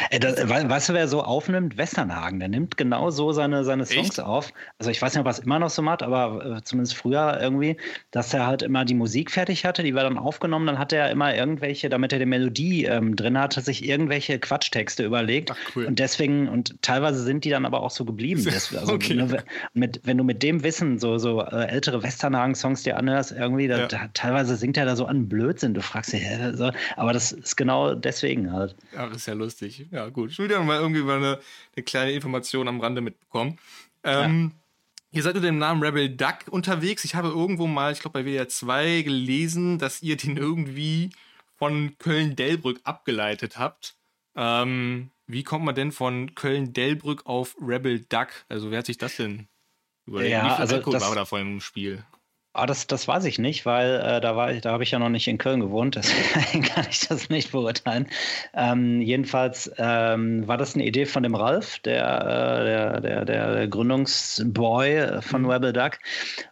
Äh, 0.09 0.19
das, 0.19 0.47
weißt 0.47 0.89
du, 0.89 0.93
wer 0.93 1.07
so 1.07 1.21
aufnimmt? 1.21 1.77
Westernhagen. 1.77 2.39
Der 2.39 2.49
nimmt 2.49 2.77
genau 2.77 3.09
so 3.09 3.31
seine, 3.31 3.63
seine 3.63 3.85
Songs 3.85 4.09
Echt? 4.09 4.19
auf. 4.21 4.51
Also 4.79 4.89
ich 4.89 5.01
weiß 5.01 5.13
nicht, 5.13 5.21
ob 5.21 5.27
er 5.27 5.31
es 5.31 5.39
immer 5.39 5.59
noch 5.59 5.69
so 5.69 5.81
macht, 5.81 6.01
aber 6.03 6.57
äh, 6.57 6.63
zumindest 6.63 6.95
früher 6.95 7.39
irgendwie, 7.41 7.77
dass 8.11 8.33
er 8.33 8.47
halt 8.47 8.61
immer 8.61 8.85
die 8.85 8.93
Musik 8.93 9.31
fertig 9.31 9.65
hatte, 9.65 9.83
die 9.83 9.93
war 9.93 10.03
dann 10.03 10.17
aufgenommen, 10.17 10.65
dann 10.67 10.79
hat 10.79 10.93
er 10.93 11.11
immer 11.11 11.35
irgendwelche, 11.35 11.89
damit 11.89 12.13
er 12.13 12.19
die 12.19 12.25
Melodie 12.25 12.85
ähm, 12.85 13.15
drin 13.15 13.37
hat, 13.37 13.53
sich 13.53 13.85
irgendwelche 13.85 14.39
Quatschtexte 14.39 15.03
überlegt. 15.03 15.51
Ach, 15.51 15.57
cool. 15.75 15.85
Und 15.85 15.99
deswegen, 15.99 16.47
und 16.47 16.81
teilweise 16.81 17.21
sind 17.23 17.43
die 17.43 17.49
dann 17.49 17.65
aber 17.65 17.81
auch 17.81 17.91
so 17.91 18.05
geblieben. 18.05 18.45
also, 18.77 18.93
okay. 18.93 19.15
ne, 19.15 19.43
mit, 19.73 20.01
wenn 20.03 20.17
du 20.17 20.23
mit 20.23 20.41
dem 20.41 20.63
Wissen 20.63 20.99
so, 20.99 21.17
so 21.17 21.41
äh, 21.41 21.65
ältere 21.67 22.01
Westernhagen-Songs 22.01 22.83
dir 22.83 22.97
anhörst, 22.97 23.31
irgendwie, 23.31 23.67
da, 23.67 23.79
ja. 23.79 23.87
da, 23.87 24.09
teilweise 24.13 24.55
singt 24.55 24.77
er 24.77 24.85
da 24.85 24.95
so 24.95 25.05
an 25.05 25.27
Blödsinn. 25.27 25.73
Du 25.73 25.81
fragst 25.81 26.13
dich, 26.13 26.23
äh, 26.23 26.53
so, 26.53 26.71
aber 26.95 27.13
das 27.13 27.31
ist 27.33 27.57
genau 27.57 27.93
deswegen 27.93 28.53
halt. 28.53 28.75
Ja, 28.95 29.07
ist 29.07 29.27
ja 29.27 29.33
lustig. 29.33 29.80
Ja, 29.91 30.09
gut. 30.09 30.31
Ich 30.31 30.39
will 30.39 30.51
ja 30.51 30.61
mal 30.61 30.79
irgendwie 30.79 31.01
mal 31.01 31.17
eine, 31.17 31.39
eine, 31.75 31.83
kleine 31.83 32.11
Information 32.11 32.67
am 32.67 32.79
Rande 32.79 33.01
mitbekommen. 33.01 33.57
Ähm, 34.03 34.51
ja. 34.53 34.57
Ihr 35.13 35.23
seid 35.23 35.35
unter 35.35 35.47
dem 35.47 35.57
Namen 35.57 35.83
Rebel 35.83 36.09
Duck 36.09 36.47
unterwegs. 36.49 37.03
Ich 37.03 37.15
habe 37.15 37.29
irgendwo 37.29 37.67
mal, 37.67 37.91
ich 37.91 37.99
glaube 37.99 38.21
bei 38.21 38.25
WDR 38.25 38.47
2 38.47 39.01
gelesen, 39.01 39.77
dass 39.77 40.01
ihr 40.01 40.15
den 40.15 40.37
irgendwie 40.37 41.09
von 41.57 41.97
Köln-Delbrück 41.97 42.79
abgeleitet 42.85 43.57
habt. 43.57 43.95
Ähm, 44.35 45.11
wie 45.27 45.43
kommt 45.43 45.65
man 45.65 45.75
denn 45.75 45.91
von 45.91 46.33
Köln-Delbrück 46.33 47.25
auf 47.25 47.55
Rebel 47.61 47.99
Duck? 47.99 48.29
Also 48.49 48.71
wer 48.71 48.79
hat 48.79 48.85
sich 48.85 48.97
das 48.97 49.17
denn 49.17 49.47
Über 50.05 50.23
ja, 50.23 50.43
wie 50.43 50.49
viel 50.49 50.57
also 50.61 50.75
Alkohol 50.75 50.93
das, 50.93 51.07
war 51.07 51.15
da 51.15 51.25
vor 51.25 51.39
im 51.39 51.61
Spiel? 51.61 52.05
Ah, 52.53 52.65
das, 52.65 52.85
das 52.85 53.07
weiß 53.07 53.23
ich 53.25 53.39
nicht, 53.39 53.65
weil 53.65 54.01
äh, 54.01 54.19
da 54.19 54.35
war 54.35 54.51
ich, 54.51 54.61
da 54.61 54.71
habe 54.73 54.83
ich 54.83 54.91
ja 54.91 54.99
noch 54.99 55.07
nicht 55.07 55.27
in 55.29 55.37
Köln 55.37 55.61
gewohnt, 55.61 55.95
deswegen 55.95 56.63
kann 56.63 56.85
ich 56.89 57.07
das 57.07 57.29
nicht 57.29 57.53
beurteilen. 57.53 58.07
Ähm, 58.53 58.99
jedenfalls 58.99 59.71
ähm, 59.77 60.45
war 60.47 60.57
das 60.57 60.75
eine 60.75 60.85
Idee 60.85 61.05
von 61.05 61.23
dem 61.23 61.35
Ralf, 61.35 61.79
der, 61.79 62.03
äh, 62.03 62.63
der, 62.65 63.01
der, 63.01 63.25
der 63.25 63.67
Gründungsboy 63.69 65.21
von 65.21 65.43
mhm. 65.43 65.49
Rebel 65.49 65.71
Duck. 65.71 65.99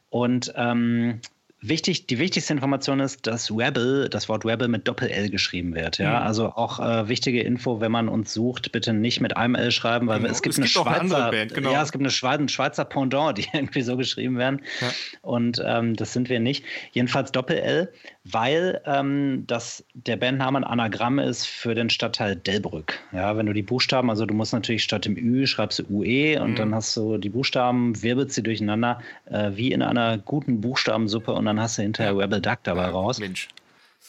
Und 0.10 0.54
ähm, 0.56 1.20
Wichtig, 1.62 2.08
die 2.08 2.20
wichtigste 2.20 2.54
Information 2.54 3.02
ist, 3.02 3.28
dass 3.28 3.52
Rebel, 3.52 4.08
das 4.08 4.30
Wort 4.30 4.46
Rebel 4.46 4.70
mit 4.70 4.88
Doppel-L 4.88 5.30
geschrieben 5.30 5.76
wird. 5.76 5.98
Ja, 5.98 6.22
mhm. 6.22 6.28
also 6.28 6.46
auch 6.54 6.80
äh, 6.80 7.10
wichtige 7.10 7.42
Info, 7.42 7.82
wenn 7.82 7.92
man 7.92 8.08
uns 8.08 8.34
sucht, 8.34 8.72
bitte 8.72 8.94
nicht 8.94 9.20
mit 9.20 9.36
einem 9.36 9.56
L 9.56 9.72
schreiben, 9.72 10.08
weil 10.08 10.20
genau. 10.20 10.32
es 10.32 10.42
gibt 10.42 10.54
es 10.54 10.60
eine 10.60 10.68
gibt 10.68 10.78
Schweizer, 10.78 11.32
Band, 11.32 11.54
genau. 11.54 11.74
ja, 11.74 11.82
es 11.82 11.92
gibt 11.92 12.02
eine 12.02 12.12
Schweizer, 12.12 12.48
Schweizer 12.48 12.86
Pendant, 12.86 13.38
die 13.38 13.48
irgendwie 13.54 13.82
so 13.82 13.98
geschrieben 13.98 14.38
werden. 14.38 14.62
Ja. 14.80 14.88
Und 15.22 15.62
ähm, 15.66 15.98
das 15.98 16.14
sind 16.14 16.30
wir 16.30 16.40
nicht. 16.40 16.64
Jedenfalls 16.94 17.34
Doppel-L, 17.34 17.92
weil 18.34 18.82
ähm, 18.86 19.44
das 19.48 19.84
der 19.94 20.18
Bandname 20.18 20.60
ein 20.60 20.64
Anagramm 20.64 21.20
ist 21.20 21.46
für 21.46 21.76
den 21.76 21.90
Stadtteil 21.90 22.36
Delbrück. 22.36 23.00
Ja, 23.12 23.38
wenn 23.38 23.46
du 23.46 23.54
die 23.54 23.62
Buchstaben, 23.62 24.10
also 24.10 24.26
du 24.26 24.34
musst 24.34 24.54
natürlich 24.54 24.84
statt 24.84 25.06
dem 25.06 25.18
Ü 25.18 25.48
schreibst 25.48 25.80
du 25.80 25.84
UE 25.90 26.42
und 26.42 26.52
mhm. 26.52 26.56
dann 26.56 26.76
hast 26.76 26.96
du 26.96 27.18
die 27.18 27.30
Buchstaben, 27.30 28.02
wirbelt 28.02 28.32
sie 28.32 28.44
durcheinander, 28.44 29.02
äh, 29.26 29.52
wie 29.54 29.72
in 29.72 29.82
einer 29.82 30.18
guten 30.18 30.62
Buchstabensuppe 30.62 31.34
und 31.34 31.46
dann 31.46 31.60
hast 31.60 31.78
du 31.78 31.82
hinterher 31.82 32.14
ja. 32.14 32.18
Rebel 32.18 32.42
Duck 32.42 32.60
dabei 32.64 32.86
raus. 32.86 33.20
Mensch. 33.20 33.48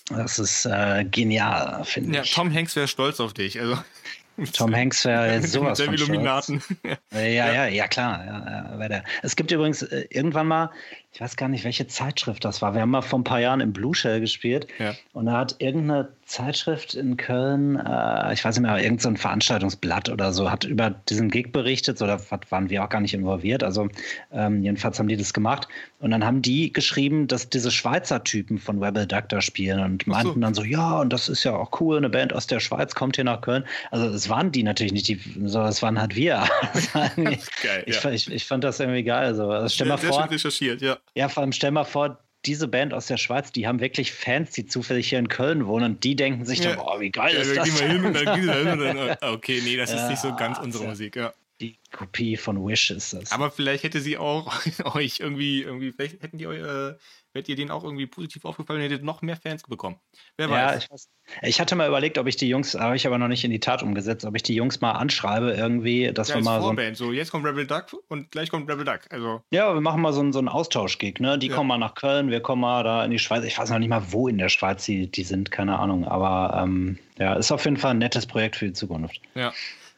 Das 0.09 0.39
ist 0.39 0.67
äh, 0.67 1.05
genial, 1.05 1.85
finde 1.85 2.17
ja, 2.17 2.23
ich. 2.23 2.31
Ja, 2.31 2.43
Tom 2.43 2.53
Hanks 2.53 2.75
wäre 2.75 2.89
stolz 2.89 3.21
auf 3.21 3.33
dich. 3.33 3.61
Also. 3.61 3.79
Tom 4.53 4.75
Hanks 4.75 5.05
wäre 5.05 5.43
sowas 5.47 5.81
von 5.81 5.95
Illuminaten. 5.95 6.63
ja, 7.13 7.21
ja, 7.21 7.53
ja, 7.53 7.67
ja, 7.67 7.89
klar. 7.89 8.25
Ja, 8.25 8.89
ja, 8.89 9.03
es 9.23 9.37
gibt 9.37 9.51
übrigens 9.51 9.83
äh, 9.83 10.07
irgendwann 10.11 10.49
mal, 10.49 10.71
ich 11.13 11.21
weiß 11.21 11.37
gar 11.37 11.49
nicht, 11.49 11.65
welche 11.65 11.89
Zeitschrift 11.89 12.45
das 12.45 12.63
war. 12.63 12.75
Wir 12.75 12.83
haben 12.83 12.91
mal 12.91 13.03
vor 13.03 13.19
ein 13.19 13.25
paar 13.25 13.41
Jahren 13.41 13.61
im 13.61 13.73
Blue 13.73 13.95
Shell 13.95 14.21
gespielt 14.21 14.69
ja. 14.79 14.95
und 15.13 15.27
da 15.27 15.39
hat 15.39 15.57
irgendeine 15.59 16.11
Zeitschrift 16.25 16.95
in 16.95 17.17
Köln, 17.17 17.75
äh, 17.75 18.33
ich 18.33 18.45
weiß 18.45 18.57
nicht 18.57 18.63
mehr, 18.63 18.79
irgendein 18.81 19.17
so 19.17 19.23
Veranstaltungsblatt 19.23 20.09
oder 20.09 20.33
so, 20.33 20.49
hat 20.49 20.63
über 20.63 20.91
diesen 20.91 21.29
Gig 21.29 21.51
berichtet 21.51 22.01
oder 22.01 22.21
waren 22.51 22.71
wir 22.71 22.85
auch 22.85 22.89
gar 22.89 23.01
nicht 23.01 23.15
involviert. 23.15 23.65
Also 23.65 23.89
ähm, 24.33 24.63
jedenfalls 24.63 25.01
haben 25.01 25.09
die 25.09 25.17
das 25.17 25.33
gemacht 25.33 25.67
und 25.99 26.13
dann 26.13 26.25
haben 26.25 26.43
die 26.43 26.73
geschrieben, 26.73 27.27
dass 27.27 27.49
diese 27.49 27.73
Schweizer 27.73 28.23
Typen 28.23 28.59
von 28.59 28.83
Rebel 28.83 29.07
Duck 29.07 29.29
da 29.31 29.41
spielen 29.41 29.81
und 29.81 30.07
meinten 30.07 30.35
so. 30.35 30.41
dann 30.41 30.55
so, 30.55 30.63
ja, 30.63 31.01
und 31.01 31.13
das 31.13 31.29
ist 31.29 31.43
ja 31.43 31.57
auch 31.57 31.81
cool, 31.81 31.97
eine 31.97 32.09
Band 32.09 32.33
aus 32.33 32.47
der 32.47 32.61
Schweiz 32.61 32.95
kommt 32.95 33.17
hier 33.17 33.25
nach 33.25 33.41
Köln. 33.41 33.65
Also 33.91 34.07
es 34.07 34.29
waren 34.29 34.53
die 34.53 34.63
natürlich 34.63 34.93
nicht, 34.93 35.09
die, 35.09 35.21
so, 35.45 35.61
es 35.63 35.83
waren 35.83 36.01
halt 36.01 36.15
wir. 36.15 36.45
geil, 36.93 37.83
ich, 37.87 38.01
ja. 38.05 38.11
ich, 38.11 38.31
ich, 38.31 38.47
fand 38.47 38.63
das 38.63 38.79
irgendwie 38.79 39.03
geil. 39.03 39.35
So. 39.35 39.51
Also, 39.51 39.69
stell 39.69 39.89
sehr, 39.89 39.97
mal 39.97 39.99
vor, 39.99 40.31
recherchiert, 40.31 40.81
ja. 40.81 41.00
Ja, 41.15 41.29
vor 41.29 41.43
allem 41.43 41.53
stell 41.53 41.71
mal 41.71 41.85
vor, 41.85 42.19
diese 42.47 42.69
Band 42.69 42.95
aus 42.95 43.07
der 43.07 43.19
Schweiz, 43.19 43.53
die 43.53 43.67
haben 43.67 43.81
wirklich 43.81 44.13
Fans, 44.13 44.53
die 44.53 44.67
zufällig 44.67 45.09
hier 45.09 45.19
in 45.19 45.29
Köln 45.29 45.67
wohnen 45.67 45.93
und 45.93 46.05
die 46.05 46.17
denken 46.17 46.47
sich 46.47 46.61
ja. 46.61 46.71
dann, 46.71 46.81
oh, 46.81 46.99
wie 47.01 47.11
geil 47.11 47.35
ja, 47.35 47.41
ist 47.41 47.57
das? 47.57 47.65
Gehen 47.65 47.79
wir 47.79 47.89
hin 47.89 48.05
und 48.07 48.81
dann, 48.81 49.17
okay, 49.35 49.61
nee, 49.63 49.77
das 49.77 49.93
ist 49.93 50.09
nicht 50.09 50.21
so 50.21 50.35
ganz 50.35 50.59
unsere 50.59 50.85
Musik, 50.85 51.17
ja. 51.17 51.35
Die 51.61 51.79
Kopie 51.93 52.37
von 52.39 52.67
Wish 52.67 52.91
ist 52.91 53.13
das. 53.13 53.33
Aber 53.33 53.51
vielleicht 53.51 53.85
hätte 53.85 54.01
sie 54.01 54.17
auch 54.17 54.53
euch 54.95 55.21
irgendwie, 55.21 55.63
irgendwie, 55.63 55.93
vielleicht 55.93 56.23
hätten 56.23 56.39
die 56.39 56.47
euch, 56.47 56.61
äh, 56.61 56.97
wärt 57.33 57.49
ihr 57.49 57.57
denen 57.57 57.71
auch 57.71 57.85
irgendwie 57.85 58.07
positiv 58.07 58.45
aufgefallen 58.47 58.81
und 58.81 58.85
hättet 58.85 59.05
noch 59.05 59.21
mehr 59.21 59.37
Fans 59.37 59.63
bekommen. 59.65 59.97
Wer 60.39 60.49
weiß. 60.49 60.73
Ja, 60.73 60.79
ich, 60.79 60.91
weiß. 60.91 61.09
ich 61.43 61.61
hatte 61.61 61.77
mal 61.77 61.87
überlegt, 61.87 62.17
ob 62.17 62.27
ich 62.27 62.37
die 62.37 62.49
Jungs, 62.49 62.75
habe 62.75 62.97
ich 62.97 63.07
aber 63.07 63.19
noch 63.19 63.29
nicht 63.29 63.45
in 63.45 63.51
die 63.51 63.61
Tat 63.61 63.83
umgesetzt, 63.83 64.25
ob 64.25 64.35
ich 64.37 64.43
die 64.43 64.55
Jungs 64.55 64.81
mal 64.81 64.93
anschreibe 64.93 65.53
irgendwie, 65.53 66.13
dass 66.13 66.29
ja, 66.29 66.37
wir 66.37 66.43
mal 66.43 66.61
Vorband, 66.61 66.97
so, 66.97 67.07
so 67.07 67.13
jetzt 67.13 67.31
kommt 67.31 67.45
Rebel 67.45 67.67
Duck 67.67 67.89
und 68.09 68.31
gleich 68.31 68.51
kommt 68.51 68.71
Rebel 68.71 68.85
Duck. 68.85 69.01
Also. 69.11 69.43
Ja, 69.51 69.75
wir 69.75 69.83
machen 69.83 70.01
mal 70.01 70.15
so, 70.15 70.21
einen, 70.21 70.33
so 70.33 70.39
einen 70.39 70.49
Austauschgig, 70.49 71.21
ne? 71.21 71.39
Die 71.39 71.49
ja. 71.49 71.55
kommen 71.55 71.69
mal 71.69 71.79
nach 71.79 71.95
Köln, 71.95 72.31
wir 72.31 72.41
kommen 72.41 72.63
mal 72.63 72.83
da 72.85 73.05
in 73.05 73.11
die 73.11 73.19
Schweiz. 73.19 73.45
Ich 73.45 73.59
weiß 73.59 73.69
noch 73.69 73.79
nicht 73.79 73.91
mal, 73.91 74.13
wo 74.13 74.29
in 74.29 74.39
der 74.39 74.49
Schweiz 74.49 74.87
die, 74.87 75.11
die 75.11 75.25
sind, 75.25 75.51
keine 75.51 75.79
Ahnung. 75.79 76.07
Aber 76.07 76.59
ähm, 76.63 76.99
ja, 77.19 77.35
ist 77.35 77.53
auf 77.53 77.65
jeden 77.65 77.77
Fall 77.77 77.91
ein 77.91 77.99
nettes 77.99 78.27
Projekt 78.27 78.57
für 78.57 78.67
die 78.67 78.73
Zukunft. 78.73 79.21
Ja. 79.35 79.53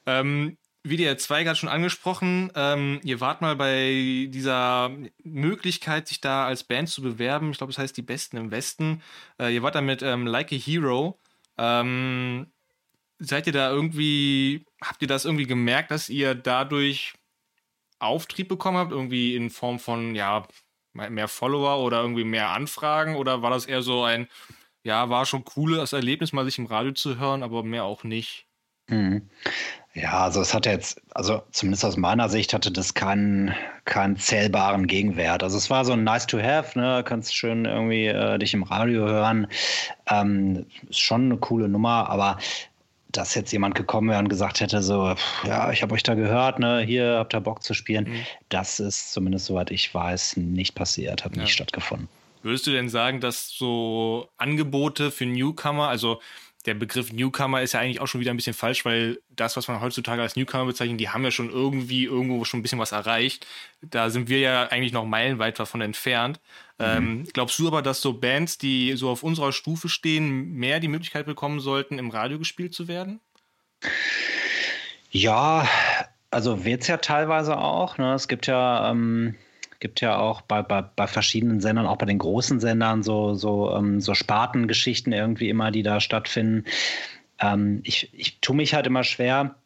Ähm, 0.07 0.57
wie 0.85 0.97
der 0.97 1.17
Zweig 1.19 1.47
hat 1.47 1.59
schon 1.59 1.69
angesprochen, 1.69 2.51
ähm, 2.57 3.01
ihr 3.05 3.21
wart 3.21 3.41
mal 3.41 3.55
bei 3.55 4.27
dieser 4.29 4.91
Möglichkeit, 5.23 6.09
sich 6.09 6.21
da 6.21 6.47
als 6.47 6.65
Band 6.65 6.89
zu 6.89 7.03
bewerben. 7.03 7.53
Ich 7.53 7.59
glaube, 7.59 7.73
das 7.73 7.79
heißt 7.79 7.97
die 7.97 8.03
Besten 8.03 8.37
im 8.37 8.51
Westen. 8.51 9.03
Äh, 9.39 9.55
ihr 9.55 9.63
wart 9.63 9.77
da 9.77 9.81
mit 9.81 10.03
ähm, 10.03 10.27
Like 10.27 10.53
a 10.53 10.57
Hero. 10.57 11.21
Ähm, 11.57 12.49
seid 13.21 13.47
ihr 13.47 13.53
da 13.53 13.71
irgendwie, 13.71 14.65
habt 14.83 15.01
ihr 15.03 15.09
das 15.09 15.25
irgendwie 15.25 15.47
gemerkt, 15.47 15.93
dass 15.93 16.09
ihr 16.09 16.35
dadurch 16.35 17.15
Auftrieb 18.01 18.49
bekommen 18.49 18.79
habt? 18.79 18.91
Irgendwie 18.91 19.37
in 19.37 19.51
Form 19.51 19.79
von, 19.79 20.17
ja, 20.17 20.47
mehr 20.95 21.29
Follower 21.29 21.85
oder 21.85 22.03
irgendwie 22.03 22.25
mehr 22.25 22.51
Anfragen? 22.51 23.15
Oder 23.15 23.43
war 23.43 23.51
das 23.51 23.67
eher 23.67 23.83
so 23.83 24.03
ein, 24.03 24.27
ja, 24.83 25.09
war 25.11 25.27
schon 25.27 25.45
cool, 25.57 25.77
das 25.77 25.93
Erlebnis, 25.93 26.33
mal 26.33 26.45
sich 26.45 26.59
im 26.59 26.67
Radio 26.67 26.93
zu 26.93 27.19
hören, 27.21 27.45
aber 27.45 27.63
mehr 27.63 27.85
auch 27.85 28.03
nicht? 28.03 28.47
Mhm. 28.89 29.31
Ja, 29.95 30.25
also 30.25 30.41
es 30.41 30.55
hatte 30.55 30.71
jetzt, 30.71 31.03
also 31.15 31.43
zumindest 31.51 31.85
aus 31.85 31.99
meiner 31.99 32.31
Sicht 32.31 32.55
hatte 32.55 32.71
das 32.71 32.95
keinen, 32.95 33.55
keinen 33.85 34.17
zählbaren 34.17 34.87
Gegenwert. 34.87 35.43
Also 35.43 35.59
es 35.59 35.69
war 35.69 35.85
so 35.85 35.93
ein 35.93 36.03
nice 36.03 36.27
to 36.27 36.41
have, 36.41 36.79
ne, 36.79 37.03
kannst 37.05 37.37
schön 37.37 37.67
irgendwie 37.67 38.07
äh, 38.07 38.39
dich 38.39 38.55
im 38.55 38.63
Radio 38.63 39.07
hören. 39.07 39.47
Ähm, 40.09 40.65
ist 40.89 41.01
schon 41.01 41.27
eine 41.27 41.37
coole 41.37 41.69
Nummer, 41.69 42.09
aber 42.09 42.39
dass 43.11 43.35
jetzt 43.35 43.53
jemand 43.53 43.75
gekommen 43.75 44.09
wäre 44.09 44.19
und 44.19 44.29
gesagt 44.29 44.61
hätte, 44.61 44.83
so, 44.83 45.15
ja, 45.45 45.71
ich 45.71 45.83
habe 45.83 45.95
euch 45.95 46.03
da 46.03 46.15
gehört, 46.15 46.59
ne, 46.59 46.81
hier 46.81 47.17
habt 47.19 47.35
ihr 47.35 47.41
Bock 47.41 47.63
zu 47.63 47.75
spielen, 47.75 48.05
mhm. 48.05 48.27
das 48.49 48.81
ist 48.81 49.13
zumindest 49.13 49.45
soweit 49.45 49.71
ich 49.71 49.95
weiß 49.95 50.39
nicht 50.39 50.75
passiert, 50.75 51.23
hat 51.25 51.37
ja. 51.37 51.43
nicht 51.43 51.53
stattgefunden. 51.53 52.09
Würdest 52.43 52.67
du 52.67 52.73
denn 52.73 52.89
sagen, 52.89 53.21
dass 53.21 53.51
so 53.51 54.29
Angebote 54.39 55.11
für 55.11 55.27
Newcomer, 55.27 55.89
also 55.89 56.21
der 56.67 56.75
Begriff 56.75 57.13
Newcomer 57.13 57.63
ist 57.63 57.73
ja 57.73 57.81
eigentlich 57.81 58.01
auch 58.01 58.07
schon 58.07 58.21
wieder 58.21 58.31
ein 58.31 58.37
bisschen 58.37 58.55
falsch, 58.55 58.85
weil 58.85 59.19
das, 59.31 59.57
was 59.57 59.67
man 59.67 59.81
heutzutage 59.81 60.23
als 60.23 60.37
Newcomer 60.37 60.67
bezeichnet, 60.67 61.01
die 61.01 61.09
haben 61.09 61.25
ja 61.25 61.31
schon 61.31 61.51
irgendwie 61.51 62.05
irgendwo 62.05 62.45
schon 62.45 62.61
ein 62.61 62.63
bisschen 62.63 62.79
was 62.79 62.93
erreicht. 62.93 63.47
Da 63.81 64.11
sind 64.11 64.29
wir 64.29 64.39
ja 64.39 64.69
eigentlich 64.69 64.93
noch 64.93 65.05
meilenweit 65.05 65.59
davon 65.59 65.81
entfernt. 65.81 66.41
Mhm. 66.79 66.85
Ähm, 66.85 67.25
glaubst 67.33 67.59
du 67.59 67.67
aber, 67.67 67.83
dass 67.83 68.01
so 68.01 68.13
Bands, 68.15 68.59
die 68.59 68.95
so 68.97 69.11
auf 69.11 69.23
unserer 69.23 69.53
Stufe 69.53 69.89
stehen, 69.89 70.53
mehr 70.53 70.79
die 70.79 70.89
Möglichkeit 70.89 71.27
bekommen 71.27 71.59
sollten, 71.59 71.99
im 71.99 72.11
Radio 72.11 72.39
gespielt 72.39 72.75
zu 72.75 72.87
werden? 72.87 73.21
Ja, 75.11 75.69
also 76.31 76.65
wird 76.65 76.83
es 76.83 76.87
ja 76.87 76.99
teilweise 76.99 77.59
auch. 77.59 77.99
Ne? 77.99 78.15
Es 78.15 78.29
gibt 78.29 78.47
ja. 78.47 78.91
Ähm 78.91 79.35
gibt 79.83 80.01
ja 80.01 80.17
auch 80.17 80.43
bei, 80.43 80.63
bei, 80.63 80.81
bei 80.81 81.09
verschiedenen 81.09 81.61
Sendern, 81.61 81.87
auch 81.87 81.97
bei 81.97 82.07
den 82.07 82.19
großen 82.19 82.61
Sendern, 82.61 83.03
so, 83.03 83.35
so, 83.35 83.75
ähm, 83.75 84.01
so 84.01 84.15
Spartengeschichten 84.15 85.13
irgendwie 85.13 85.49
immer, 85.49 85.73
die 85.73 85.83
da 85.83 85.99
stattfinden. 85.99 86.65
Ähm, 87.41 87.81
ich, 87.83 88.09
ich 88.15 88.41
tue 88.41 88.55
mich 88.55 88.75
halt 88.75 88.87
immer 88.87 89.03
schwer 89.03 89.57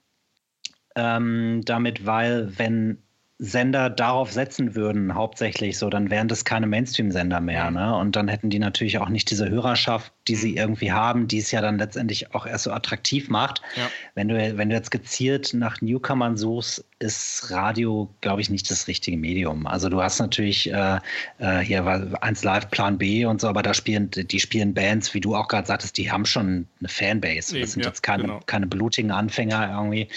ähm, 0.94 1.60
damit, 1.66 2.06
weil 2.06 2.58
wenn 2.58 3.02
Sender 3.38 3.90
darauf 3.90 4.32
setzen 4.32 4.74
würden, 4.74 5.14
hauptsächlich 5.14 5.76
so, 5.76 5.90
dann 5.90 6.08
wären 6.10 6.26
das 6.26 6.46
keine 6.46 6.66
Mainstream-Sender 6.66 7.40
mehr. 7.40 7.70
Ne? 7.70 7.94
Und 7.94 8.16
dann 8.16 8.28
hätten 8.28 8.48
die 8.48 8.58
natürlich 8.58 8.96
auch 8.98 9.10
nicht 9.10 9.30
diese 9.30 9.50
Hörerschaft, 9.50 10.10
die 10.26 10.36
sie 10.36 10.52
mhm. 10.52 10.56
irgendwie 10.56 10.92
haben, 10.92 11.28
die 11.28 11.38
es 11.38 11.50
ja 11.50 11.60
dann 11.60 11.78
letztendlich 11.78 12.34
auch 12.34 12.46
erst 12.46 12.64
so 12.64 12.72
attraktiv 12.72 13.28
macht. 13.28 13.60
Ja. 13.76 13.90
Wenn, 14.14 14.28
du, 14.28 14.56
wenn 14.56 14.70
du 14.70 14.74
jetzt 14.74 14.90
gezielt 14.90 15.52
nach 15.52 15.82
Newcomern 15.82 16.38
suchst, 16.38 16.82
ist 16.98 17.50
Radio, 17.50 18.08
glaube 18.22 18.40
ich, 18.40 18.48
nicht 18.48 18.70
das 18.70 18.88
richtige 18.88 19.18
Medium. 19.18 19.66
Also 19.66 19.90
du 19.90 20.02
hast 20.02 20.18
natürlich 20.18 20.72
äh, 20.72 20.98
äh 21.38 21.58
hier 21.58 21.84
1 22.18 22.42
Live 22.42 22.70
Plan 22.70 22.96
B 22.96 23.26
und 23.26 23.42
so, 23.42 23.48
aber 23.48 23.62
da 23.62 23.74
spielen, 23.74 24.10
die 24.10 24.40
spielen 24.40 24.72
Bands, 24.72 25.12
wie 25.12 25.20
du 25.20 25.36
auch 25.36 25.48
gerade 25.48 25.66
sagtest, 25.66 25.98
die 25.98 26.10
haben 26.10 26.24
schon 26.24 26.66
eine 26.80 26.88
Fanbase. 26.88 27.60
Das 27.60 27.72
sind 27.72 27.82
ja, 27.82 27.88
jetzt 27.88 28.02
keine, 28.02 28.22
genau. 28.22 28.40
keine 28.46 28.66
blutigen 28.66 29.10
Anfänger 29.10 29.70
irgendwie. 29.70 30.08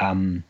Ähm, 0.00 0.44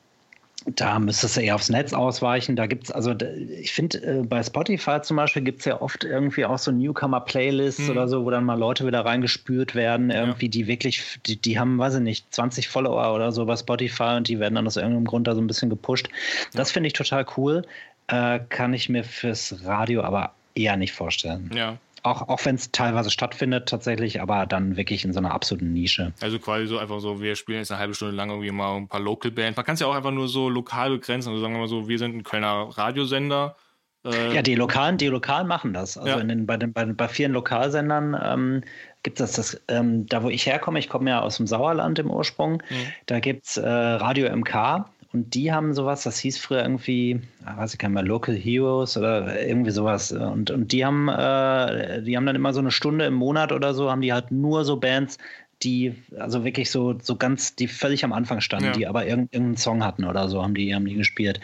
da 0.67 0.99
müsstest 0.99 1.37
du 1.37 1.41
eher 1.41 1.55
aufs 1.55 1.69
Netz 1.69 1.93
ausweichen. 1.93 2.57
Da 2.57 2.67
gibt 2.67 2.85
es, 2.85 2.91
also 2.91 3.15
ich 3.61 3.73
finde, 3.73 4.03
äh, 4.03 4.23
bei 4.23 4.43
Spotify 4.43 5.01
zum 5.01 5.17
Beispiel 5.17 5.43
gibt 5.43 5.61
es 5.61 5.65
ja 5.65 5.81
oft 5.81 6.05
irgendwie 6.05 6.45
auch 6.45 6.59
so 6.59 6.73
Newcomer-Playlists 6.73 7.85
mhm. 7.85 7.91
oder 7.91 8.09
so, 8.09 8.25
wo 8.25 8.31
dann 8.31 8.45
mal 8.45 8.59
Leute 8.59 8.87
wieder 8.87 9.05
reingespürt 9.05 9.75
werden, 9.75 10.11
irgendwie, 10.11 10.47
ja. 10.47 10.51
die 10.51 10.67
wirklich, 10.67 11.21
die, 11.27 11.37
die 11.37 11.59
haben, 11.59 11.79
weiß 11.79 11.97
ich 11.97 12.01
nicht, 12.01 12.35
20 12.35 12.69
Follower 12.69 13.15
oder 13.15 13.33
so 13.33 13.47
bei 13.47 13.57
Spotify 13.57 14.17
und 14.17 14.29
die 14.29 14.41
werden 14.41 14.57
dann 14.57 14.67
aus 14.67 14.77
irgendeinem 14.77 15.05
Grund 15.05 15.27
da 15.27 15.35
so 15.35 15.41
ein 15.41 15.47
bisschen 15.47 15.71
gepusht. 15.71 16.09
Das 16.53 16.73
finde 16.73 16.89
ich 16.89 16.93
total 16.95 17.25
cool. 17.37 17.63
Äh, 18.09 18.41
kann 18.49 18.75
ich 18.75 18.89
mir 18.89 19.05
fürs 19.05 19.65
Radio 19.65 20.03
aber 20.03 20.33
eher 20.55 20.77
nicht 20.77 20.93
vorstellen. 20.93 21.51
Ja. 21.55 21.79
Auch, 22.07 22.29
auch 22.29 22.45
wenn 22.45 22.55
es 22.55 22.71
teilweise 22.71 23.11
stattfindet 23.11 23.69
tatsächlich, 23.69 24.21
aber 24.21 24.47
dann 24.47 24.77
wirklich 24.77 25.05
in 25.05 25.13
so 25.13 25.19
einer 25.19 25.33
absoluten 25.33 25.73
Nische. 25.73 26.13
Also 26.21 26.39
quasi 26.39 26.67
so 26.67 26.79
einfach 26.79 27.01
so, 27.01 27.21
wir 27.21 27.35
spielen 27.35 27.59
jetzt 27.59 27.73
eine 27.73 27.81
halbe 27.81 27.95
Stunde 27.95 28.15
lang 28.15 28.31
irgendwie 28.31 28.53
mal 28.53 28.77
ein 28.77 28.87
paar 28.87 29.01
Local 29.01 29.33
Bands. 29.33 29.57
Man 29.57 29.67
kann 29.67 29.75
es 29.75 29.81
ja 29.81 29.89
auch 29.89 29.95
einfach 29.97 30.13
nur 30.13 30.29
so 30.29 30.49
lokal 30.49 30.91
begrenzen. 30.91 31.31
Also 31.31 31.43
sagen 31.43 31.55
wir 31.55 31.59
mal 31.59 31.69
so, 31.69 31.89
wir 31.89 31.99
sind 31.99 32.15
ein 32.15 32.23
Kölner 32.23 32.69
Radiosender. 32.71 33.57
Äh 34.05 34.37
ja, 34.37 34.43
die 34.43 34.55
Lokalen, 34.55 34.99
die 34.99 35.09
Lokalen 35.09 35.49
machen 35.49 35.75
das. 35.75 35.99
Also 35.99 36.11
ja. 36.11 36.21
in 36.21 36.29
den, 36.29 36.47
bei, 36.47 36.57
den, 36.57 36.73
bei, 36.73 36.85
bei 36.85 37.09
vielen 37.09 37.33
Lokalsendern 37.33 38.17
ähm, 38.23 38.63
gibt 39.03 39.19
es 39.19 39.33
das, 39.33 39.61
ähm, 39.67 40.07
da 40.07 40.23
wo 40.23 40.31
ich 40.31 40.47
herkomme, 40.47 40.79
ich 40.79 40.89
komme 40.89 41.11
ja 41.11 41.23
aus 41.23 41.39
dem 41.39 41.49
Sauerland 41.49 41.99
im 41.99 42.13
Ursprung, 42.13 42.63
mhm. 42.71 42.87
da 43.07 43.19
gibt 43.19 43.47
es 43.47 43.57
äh, 43.57 43.69
Radio 43.69 44.35
MK 44.35 44.87
Und 45.13 45.35
die 45.35 45.53
haben 45.53 45.73
sowas, 45.73 46.03
das 46.03 46.19
hieß 46.19 46.39
früher 46.39 46.63
irgendwie, 46.63 47.21
ah, 47.45 47.57
weiß 47.57 47.73
ich 47.73 47.79
gar 47.79 47.89
nicht 47.89 47.95
mehr, 47.95 48.03
Local 48.03 48.35
Heroes 48.35 48.97
oder 48.97 49.41
irgendwie 49.47 49.71
sowas. 49.71 50.13
Und, 50.13 50.51
und 50.51 50.73
die 50.73 50.85
haben, 50.85 51.09
äh, 51.09 52.03
die 52.03 52.17
haben 52.17 52.27
dann 52.27 52.37
immer 52.37 52.53
so 52.53 52.61
eine 52.61 52.71
Stunde 52.71 53.07
im 53.07 53.15
Monat 53.15 53.53
oder 53.53 53.73
so, 53.73 53.91
haben 53.91 54.01
die 54.01 54.13
halt 54.13 54.31
nur 54.31 54.65
so 54.65 54.77
Bands, 54.79 55.19
die, 55.63 55.95
also 56.19 56.45
wirklich 56.45 56.71
so, 56.71 56.99
so 57.01 57.17
ganz, 57.17 57.57
die 57.57 57.67
völlig 57.67 58.05
am 58.05 58.13
Anfang 58.13 58.41
standen, 58.41 58.67
ja. 58.67 58.73
die 58.73 58.87
aber 58.87 59.07
irgendeinen 59.07 59.57
Song 59.57 59.83
hatten 59.83 60.05
oder 60.05 60.29
so, 60.29 60.43
haben 60.43 60.55
die, 60.55 60.75
haben 60.75 60.85
die 60.85 60.95
gespielt. 60.95 61.41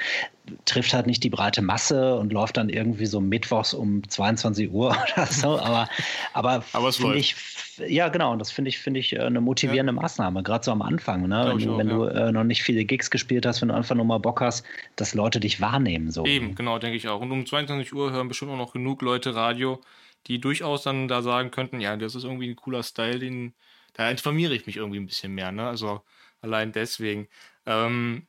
Trifft 0.66 0.92
halt 0.92 1.07
nicht 1.07 1.25
die 1.25 1.31
breite 1.31 1.62
Masse 1.62 2.16
und 2.16 2.33
läuft 2.33 2.59
dann 2.59 2.68
irgendwie 2.68 3.07
so 3.07 3.20
mittwochs 3.20 3.72
um 3.72 4.07
22 4.07 4.70
Uhr 4.70 4.90
oder 5.16 5.27
so, 5.27 5.59
aber, 5.59 5.88
aber, 6.35 6.62
aber 6.72 6.92
finde 6.92 7.16
ich, 7.16 7.37
ja 7.79 8.09
genau, 8.09 8.33
und 8.33 8.38
das 8.38 8.51
finde 8.51 8.68
ich, 8.68 8.79
finde 8.79 9.01
ich 9.01 9.14
äh, 9.14 9.20
eine 9.20 9.40
motivierende 9.40 9.94
ja. 9.94 10.01
Maßnahme, 10.01 10.42
gerade 10.42 10.64
so 10.64 10.72
am 10.72 10.83
Anfang, 10.83 11.27
ne? 11.27 11.46
wenn, 11.48 11.59
du, 11.59 11.72
auch, 11.72 11.79
wenn 11.79 11.88
ja. 11.88 11.96
du 11.96 12.05
äh, 12.05 12.33
noch 12.33 12.44
nicht 12.44 12.62
viele 12.62 12.85
Gigs 12.85 13.11
gespielt 13.11 13.46
hast, 13.46 13.62
wenn 13.62 13.68
du 13.68 13.75
einfach 13.75 13.94
nur 13.94 14.05
mal 14.05 14.18
Bock 14.18 14.42
hast, 14.42 14.66
dass 14.96 15.14
Leute 15.14 15.40
dich 15.40 15.62
wahrnehmen. 15.62 16.11
So. 16.11 16.27
Eben, 16.27 16.55
genau, 16.55 16.79
denke 16.79 16.98
ich 16.98 17.09
auch. 17.09 17.20
Und 17.20 17.33
um 17.33 17.46
22 17.46 17.94
Uhr 17.94 18.12
hören 18.12 18.29
bestimmt 18.29 18.51
auch 18.51 18.59
noch 18.59 18.75
genug 18.75 19.01
Leute 19.01 19.35
Radio, 19.35 19.81
die 20.27 20.38
durchaus 20.38 20.83
dann 20.83 21.09
da 21.09 21.22
sagen 21.22 21.51
könnten, 21.51 21.81
ja, 21.81 21.96
das 21.96 22.14
ist 22.14 22.25
irgendwie 22.25 22.51
ein 22.51 22.57
cooler 22.57 22.83
Style, 22.83 23.18
den 23.18 23.55
da 23.94 24.11
informiere 24.11 24.55
ich 24.55 24.66
mich 24.66 24.76
irgendwie 24.76 25.00
ein 25.00 25.07
bisschen 25.07 25.35
mehr. 25.35 25.52
Ne? 25.52 25.66
Also 25.66 26.02
allein 26.40 26.72
deswegen. 26.72 27.28
Ähm, 27.66 28.26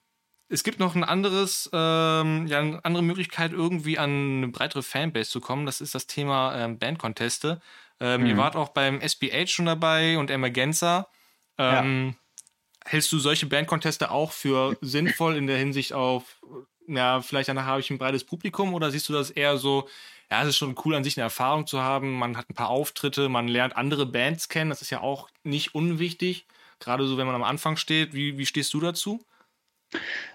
es 0.50 0.64
gibt 0.64 0.80
noch 0.80 0.96
ein 0.96 1.04
anderes, 1.04 1.70
ähm, 1.74 2.46
ja, 2.48 2.60
eine 2.60 2.86
andere 2.86 3.04
Möglichkeit, 3.04 3.54
irgendwie 3.54 3.98
an 3.98 4.38
eine 4.38 4.48
breitere 4.50 4.84
Fanbase 4.84 5.30
zu 5.32 5.42
kommen. 5.42 5.66
Das 5.66 5.82
ist 5.82 5.96
das 5.96 6.06
Thema 6.06 6.56
ähm, 6.56 6.78
Bandconteste. 6.78 7.60
Ähm, 8.00 8.22
mhm. 8.22 8.28
Ihr 8.28 8.38
wart 8.38 8.56
auch 8.56 8.70
beim 8.70 9.00
SBH 9.02 9.48
schon 9.48 9.66
dabei 9.66 10.18
und 10.18 10.30
Emergenza. 10.30 11.08
Ähm, 11.58 12.16
ja. 12.16 12.92
Hältst 12.92 13.12
du 13.12 13.20
solche 13.20 13.48
Bandconteste 13.48 14.12
auch 14.12 14.32
für 14.32 14.78
sinnvoll 14.82 15.38
in 15.38 15.48
der 15.48 15.58
Hinsicht 15.58 15.94
auf, 15.94 16.42
ja, 16.88 17.22
vielleicht 17.22 17.50
danach 17.50 17.66
habe 17.66 17.80
ich 17.80 17.90
ein 17.90 17.98
breites 17.98 18.26
Publikum 18.26 18.74
oder 18.74 18.92
siehst 18.92 19.08
du 19.08 19.14
das 19.14 19.32
eher 19.32 19.58
so, 19.58 19.88
ja, 20.30 20.42
es 20.42 20.50
ist 20.50 20.58
schon 20.58 20.76
cool 20.86 20.96
an 20.96 21.04
sich 21.04 21.18
eine 21.18 21.24
Erfahrung 21.24 21.68
zu 21.68 21.82
haben. 21.82 22.14
Man 22.14 22.38
hat 22.38 22.50
ein 22.50 22.56
paar 22.56 22.70
Auftritte, 22.70 23.30
man 23.30 23.48
lernt 23.48 23.78
andere 23.78 24.06
Bands 24.06 24.50
kennen. 24.50 24.70
Das 24.70 24.82
ist 24.82 24.90
ja 24.90 25.02
auch 25.02 25.30
nicht 25.44 25.76
unwichtig. 25.76 26.46
Gerade 26.80 27.08
so, 27.08 27.18
wenn 27.18 27.28
man 27.28 27.36
am 27.36 27.44
Anfang 27.44 27.78
steht. 27.78 28.14
Wie, 28.14 28.38
wie 28.38 28.46
stehst 28.46 28.74
du 28.74 28.80
dazu? 28.80 29.22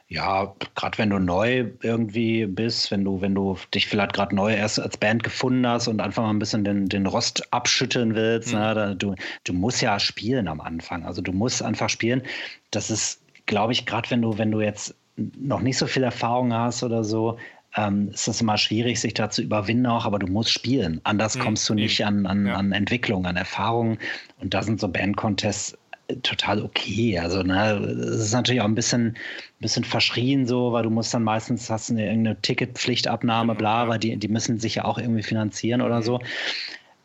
Ja, 0.06 0.54
gerade 0.74 0.96
wenn 0.98 1.10
du 1.10 1.18
neu 1.18 1.72
irgendwie 1.82 2.46
bist, 2.46 2.90
wenn 2.90 3.04
du, 3.04 3.20
wenn 3.20 3.34
du 3.34 3.58
dich 3.74 3.86
vielleicht 3.86 4.14
gerade 4.14 4.34
neu 4.34 4.54
erst 4.54 4.80
als 4.80 4.96
Band 4.96 5.22
gefunden 5.22 5.66
hast 5.66 5.88
und 5.88 6.00
einfach 6.00 6.22
mal 6.22 6.30
ein 6.30 6.38
bisschen 6.38 6.64
den, 6.64 6.88
den 6.88 7.06
Rost 7.06 7.52
abschütteln 7.52 8.14
willst, 8.14 8.52
mhm. 8.52 8.58
ne, 8.58 8.96
du, 8.96 9.14
du 9.44 9.52
musst 9.52 9.82
ja 9.82 9.98
spielen 9.98 10.48
am 10.48 10.60
Anfang. 10.60 11.04
Also 11.04 11.20
du 11.20 11.32
musst 11.32 11.62
einfach 11.62 11.90
spielen. 11.90 12.22
Das 12.70 12.88
ist, 12.90 13.20
glaube 13.44 13.72
ich, 13.72 13.84
gerade 13.84 14.10
wenn 14.10 14.22
du, 14.22 14.38
wenn 14.38 14.50
du 14.50 14.60
jetzt 14.60 14.94
noch 15.16 15.60
nicht 15.60 15.76
so 15.76 15.86
viel 15.86 16.04
Erfahrung 16.04 16.54
hast 16.54 16.82
oder 16.82 17.04
so, 17.04 17.38
ähm, 17.76 18.08
ist 18.08 18.28
es 18.28 18.40
immer 18.40 18.58
schwierig, 18.58 19.00
sich 19.00 19.14
da 19.14 19.30
zu 19.30 19.42
überwinden 19.42 19.86
auch, 19.86 20.06
aber 20.06 20.18
du 20.18 20.26
musst 20.26 20.50
spielen. 20.50 21.00
Anders 21.04 21.36
mhm. 21.36 21.40
kommst 21.40 21.68
du 21.68 21.74
nicht 21.74 22.04
an, 22.04 22.26
an, 22.26 22.46
ja. 22.46 22.54
an 22.54 22.72
Entwicklung, 22.72 23.26
an 23.26 23.36
Erfahrung. 23.36 23.98
Und 24.40 24.54
da 24.54 24.62
sind 24.62 24.80
so 24.80 24.88
Band-Contests 24.88 25.76
äh, 26.08 26.16
total 26.16 26.62
okay. 26.62 27.18
Also, 27.18 27.42
ne, 27.42 27.74
es 27.74 28.20
ist 28.20 28.32
natürlich 28.32 28.62
auch 28.62 28.66
ein 28.66 28.74
bisschen, 28.74 29.08
ein 29.08 29.16
bisschen 29.60 29.84
verschrien 29.84 30.46
so, 30.46 30.72
weil 30.72 30.82
du 30.82 30.90
musst 30.90 31.12
dann 31.12 31.24
meistens 31.24 31.68
hast 31.68 31.90
eine 31.90 32.06
irgendeine 32.06 32.40
Ticketpflichtabnahme, 32.40 33.52
genau, 33.52 33.58
bla, 33.58 33.88
weil 33.88 33.98
die, 33.98 34.16
die 34.16 34.28
müssen 34.28 34.58
sich 34.58 34.76
ja 34.76 34.84
auch 34.84 34.98
irgendwie 34.98 35.22
finanzieren 35.22 35.82
oder 35.82 35.98
mhm. 35.98 36.04
so. 36.04 36.20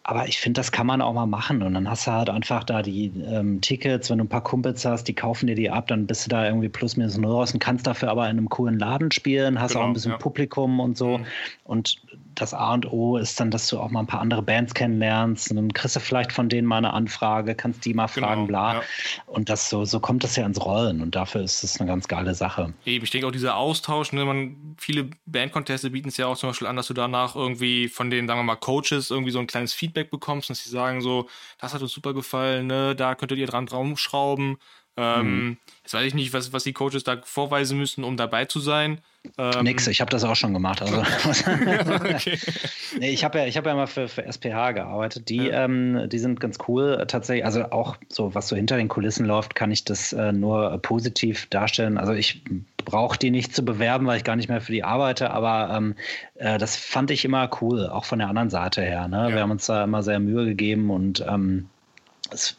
Aber 0.05 0.27
ich 0.27 0.37
finde, 0.37 0.59
das 0.59 0.73
kann 0.73 0.85
man 0.85 1.01
auch 1.01 1.13
mal 1.13 1.25
machen. 1.25 1.63
Und 1.63 1.75
dann 1.75 1.89
hast 1.89 2.07
du 2.07 2.11
halt 2.11 2.29
einfach 2.29 2.65
da 2.65 2.81
die 2.81 3.05
ähm, 3.25 3.61
Tickets, 3.61 4.09
wenn 4.09 4.17
du 4.17 4.25
ein 4.25 4.29
paar 4.29 4.43
Kumpels 4.43 4.83
hast, 4.83 5.05
die 5.05 5.13
kaufen 5.13 5.47
dir 5.47 5.55
die 5.55 5.69
ab, 5.69 5.87
dann 5.87 6.07
bist 6.07 6.25
du 6.25 6.29
da 6.29 6.45
irgendwie 6.45 6.67
plus 6.67 6.97
minus 6.97 7.17
null 7.17 7.31
raus 7.31 7.53
und 7.53 7.59
kannst 7.59 7.87
dafür 7.87 8.11
aber 8.11 8.25
in 8.25 8.37
einem 8.37 8.49
coolen 8.49 8.77
Laden 8.77 9.11
spielen, 9.11 9.61
hast 9.61 9.73
genau, 9.73 9.85
auch 9.85 9.87
ein 9.87 9.93
bisschen 9.93 10.11
ja. 10.11 10.17
Publikum 10.17 10.81
und 10.81 10.97
so. 10.97 11.19
Mhm. 11.19 11.25
Und 11.63 12.01
das 12.35 12.53
A 12.53 12.73
und 12.73 12.91
O 12.91 13.17
ist 13.17 13.39
dann, 13.39 13.51
dass 13.51 13.67
du 13.67 13.79
auch 13.79 13.89
mal 13.89 14.01
ein 14.01 14.07
paar 14.07 14.21
andere 14.21 14.41
Bands 14.41 14.73
kennenlernst 14.73 15.51
und 15.51 15.57
dann 15.57 15.73
kriegst 15.73 15.95
du 15.95 15.99
vielleicht 15.99 16.31
von 16.31 16.49
denen 16.49 16.67
mal 16.67 16.77
eine 16.77 16.93
Anfrage, 16.93 17.55
kannst 17.55 17.85
die 17.85 17.93
mal 17.93 18.07
genau, 18.07 18.27
fragen, 18.27 18.47
bla. 18.47 18.75
Ja. 18.75 18.81
Und 19.27 19.49
das 19.49 19.69
so, 19.69 19.85
so 19.85 19.99
kommt 19.99 20.23
das 20.23 20.35
ja 20.35 20.45
ins 20.45 20.63
Rollen 20.63 21.01
und 21.01 21.15
dafür 21.15 21.41
ist 21.41 21.63
es 21.63 21.79
eine 21.79 21.87
ganz 21.87 22.07
geile 22.07 22.33
Sache. 22.33 22.73
Eben, 22.85 23.03
ich 23.03 23.11
denke 23.11 23.27
auch 23.27 23.31
dieser 23.31 23.55
Austausch, 23.55 24.11
ne, 24.13 24.25
man, 24.25 24.75
viele 24.77 25.09
Bandconteste 25.25 25.89
bieten 25.89 26.09
es 26.09 26.17
ja 26.17 26.27
auch 26.27 26.37
zum 26.37 26.49
Beispiel 26.49 26.67
an, 26.67 26.75
dass 26.75 26.87
du 26.87 26.93
danach 26.93 27.35
irgendwie 27.35 27.87
von 27.87 28.09
den, 28.09 28.27
sagen 28.27 28.39
wir 28.39 28.43
mal, 28.43 28.55
Coaches 28.55 29.11
irgendwie 29.11 29.31
so 29.31 29.39
ein 29.39 29.47
kleines 29.47 29.73
Feedback 29.73 30.11
bekommst 30.11 30.49
und 30.49 30.55
sie 30.55 30.69
sagen 30.69 31.01
so, 31.01 31.27
das 31.59 31.73
hat 31.73 31.81
uns 31.81 31.91
super 31.91 32.13
gefallen, 32.13 32.67
ne, 32.67 32.95
da 32.95 33.15
könntet 33.15 33.37
ihr 33.37 33.47
dran 33.47 33.67
rumschrauben. 33.67 34.57
Ähm, 34.95 35.45
mhm. 35.45 35.57
Jetzt 35.83 35.93
weiß 35.93 36.05
ich 36.05 36.13
nicht, 36.13 36.33
was, 36.33 36.53
was 36.53 36.63
die 36.63 36.73
Coaches 36.73 37.03
da 37.03 37.19
vorweisen 37.23 37.77
müssen, 37.77 38.03
um 38.03 38.15
dabei 38.15 38.45
zu 38.45 38.59
sein. 38.59 39.01
Ähm, 39.37 39.63
Nix, 39.63 39.87
ich 39.87 40.01
habe 40.01 40.11
das 40.11 40.23
auch 40.23 40.35
schon 40.35 40.53
gemacht. 40.53 40.81
Also. 40.81 40.99
okay. 41.01 42.37
nee, 42.99 43.09
ich 43.09 43.23
habe 43.23 43.39
ja, 43.39 43.45
hab 43.45 43.65
ja 43.65 43.73
mal 43.73 43.87
für, 43.87 44.07
für 44.07 44.25
SPH 44.25 44.73
gearbeitet. 44.73 45.29
Die, 45.29 45.37
ja. 45.37 45.63
ähm, 45.63 46.09
die 46.09 46.19
sind 46.19 46.39
ganz 46.39 46.57
cool 46.67 47.03
tatsächlich. 47.07 47.45
Also 47.45 47.71
auch 47.71 47.97
so, 48.09 48.35
was 48.35 48.47
so 48.47 48.55
hinter 48.55 48.77
den 48.77 48.89
Kulissen 48.89 49.25
läuft, 49.25 49.55
kann 49.55 49.71
ich 49.71 49.83
das 49.83 50.13
äh, 50.13 50.31
nur 50.31 50.77
positiv 50.81 51.47
darstellen. 51.47 51.97
Also 51.97 52.13
ich 52.13 52.43
brauche 52.85 53.17
die 53.17 53.31
nicht 53.31 53.55
zu 53.55 53.63
bewerben, 53.63 54.05
weil 54.05 54.17
ich 54.17 54.23
gar 54.23 54.35
nicht 54.35 54.49
mehr 54.49 54.61
für 54.61 54.73
die 54.73 54.83
arbeite, 54.83 55.31
aber 55.31 55.75
ähm, 55.75 55.95
äh, 56.35 56.57
das 56.57 56.75
fand 56.75 57.11
ich 57.11 57.23
immer 57.25 57.49
cool, 57.61 57.87
auch 57.87 58.05
von 58.05 58.19
der 58.19 58.27
anderen 58.27 58.49
Seite 58.49 58.81
her. 58.81 59.07
Ne? 59.07 59.29
Ja. 59.29 59.35
Wir 59.35 59.41
haben 59.41 59.51
uns 59.51 59.65
da 59.65 59.85
immer 59.85 60.03
sehr 60.03 60.19
Mühe 60.19 60.45
gegeben 60.45 60.89
und 60.91 61.25
ähm, 61.27 61.69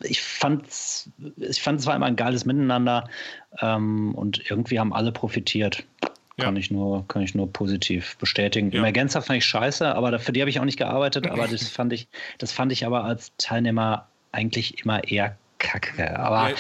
ich 0.03 0.23
fand 0.23 0.67
ich 1.37 1.63
fand 1.63 1.81
es 1.81 1.87
war 1.87 1.97
immer 1.97 2.07
ein 2.07 2.17
geiles 2.17 2.45
Miteinander 2.45 3.09
ähm, 3.61 4.15
und 4.15 4.51
irgendwie 4.51 4.79
haben 4.79 4.93
alle 4.93 5.13
profitiert. 5.13 5.85
Kann, 6.37 6.57
ja. 6.57 6.61
ich 6.61 6.71
nur, 6.73 7.07
kann 7.07 7.23
ich 7.23 7.37
nur 7.37 7.53
positiv 7.53 8.17
bestätigen. 8.17 8.73
Ja. 8.73 8.81
Emergenza 8.81 9.21
fand 9.21 9.39
ich 9.39 9.47
scheiße, 9.47 9.95
aber 9.95 10.19
für 10.19 10.33
die 10.33 10.41
habe 10.41 10.51
ich 10.51 10.59
auch 10.59 10.65
nicht 10.65 10.79
gearbeitet, 10.79 11.29
aber 11.29 11.47
das 11.47 11.69
fand 11.71 11.93
ich, 11.93 12.09
das 12.39 12.51
fand 12.51 12.73
ich 12.73 12.85
aber 12.85 13.05
als 13.05 13.33
Teilnehmer 13.39 14.09
eigentlich 14.33 14.81
immer 14.85 15.05
eher 15.05 15.37
kacke. 15.65 16.19
Aber 16.19 16.51
ja. 16.51 16.57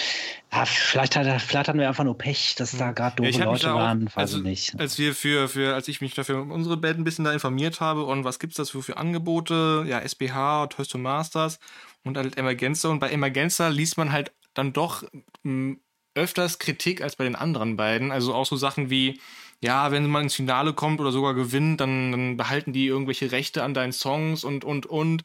Ja, 0.54 0.64
vielleicht, 0.66 1.16
hat, 1.16 1.42
vielleicht 1.42 1.68
hatten 1.68 1.80
wir 1.80 1.88
einfach 1.88 2.04
nur 2.04 2.16
Pech, 2.16 2.54
dass 2.56 2.76
da 2.76 2.92
gerade 2.92 3.16
doofe 3.16 3.42
Leute 3.42 3.74
auch, 3.74 3.78
waren, 3.78 4.06
weiß 4.06 4.16
also, 4.16 4.38
ich 4.38 4.44
nicht. 4.44 4.80
Als 4.80 4.98
wir 4.98 5.12
für, 5.12 5.48
für, 5.48 5.74
als 5.74 5.88
ich 5.88 6.00
mich 6.00 6.14
dafür 6.14 6.42
um 6.42 6.52
unsere 6.52 6.76
Band 6.76 7.00
ein 7.00 7.04
bisschen 7.04 7.24
da 7.24 7.32
informiert 7.32 7.80
habe 7.80 8.04
und 8.04 8.22
was 8.22 8.38
gibt 8.38 8.52
es 8.52 8.56
da 8.58 8.64
für, 8.64 8.82
für 8.82 8.96
Angebote, 8.96 9.84
ja, 9.88 9.98
SBH, 9.98 10.68
Toys 10.68 10.86
to 10.86 10.98
Masters 10.98 11.58
und 12.04 12.16
halt 12.16 12.38
Emergenza. 12.38 12.88
Und 12.88 13.00
bei 13.00 13.10
Emergenza 13.10 13.66
liest 13.66 13.96
man 13.96 14.12
halt 14.12 14.30
dann 14.54 14.72
doch 14.72 15.02
mh, 15.42 15.76
öfters 16.14 16.60
Kritik 16.60 17.02
als 17.02 17.16
bei 17.16 17.24
den 17.24 17.34
anderen 17.34 17.76
beiden. 17.76 18.12
Also 18.12 18.32
auch 18.32 18.46
so 18.46 18.54
Sachen 18.54 18.90
wie, 18.90 19.20
ja, 19.60 19.90
wenn 19.90 20.06
man 20.06 20.24
ins 20.24 20.34
Finale 20.34 20.72
kommt 20.72 21.00
oder 21.00 21.10
sogar 21.10 21.34
gewinnt, 21.34 21.80
dann, 21.80 22.12
dann 22.12 22.36
behalten 22.36 22.72
die 22.72 22.86
irgendwelche 22.86 23.32
Rechte 23.32 23.64
an 23.64 23.74
deinen 23.74 23.92
Songs 23.92 24.44
und, 24.44 24.64
und, 24.64 24.86
und. 24.86 25.24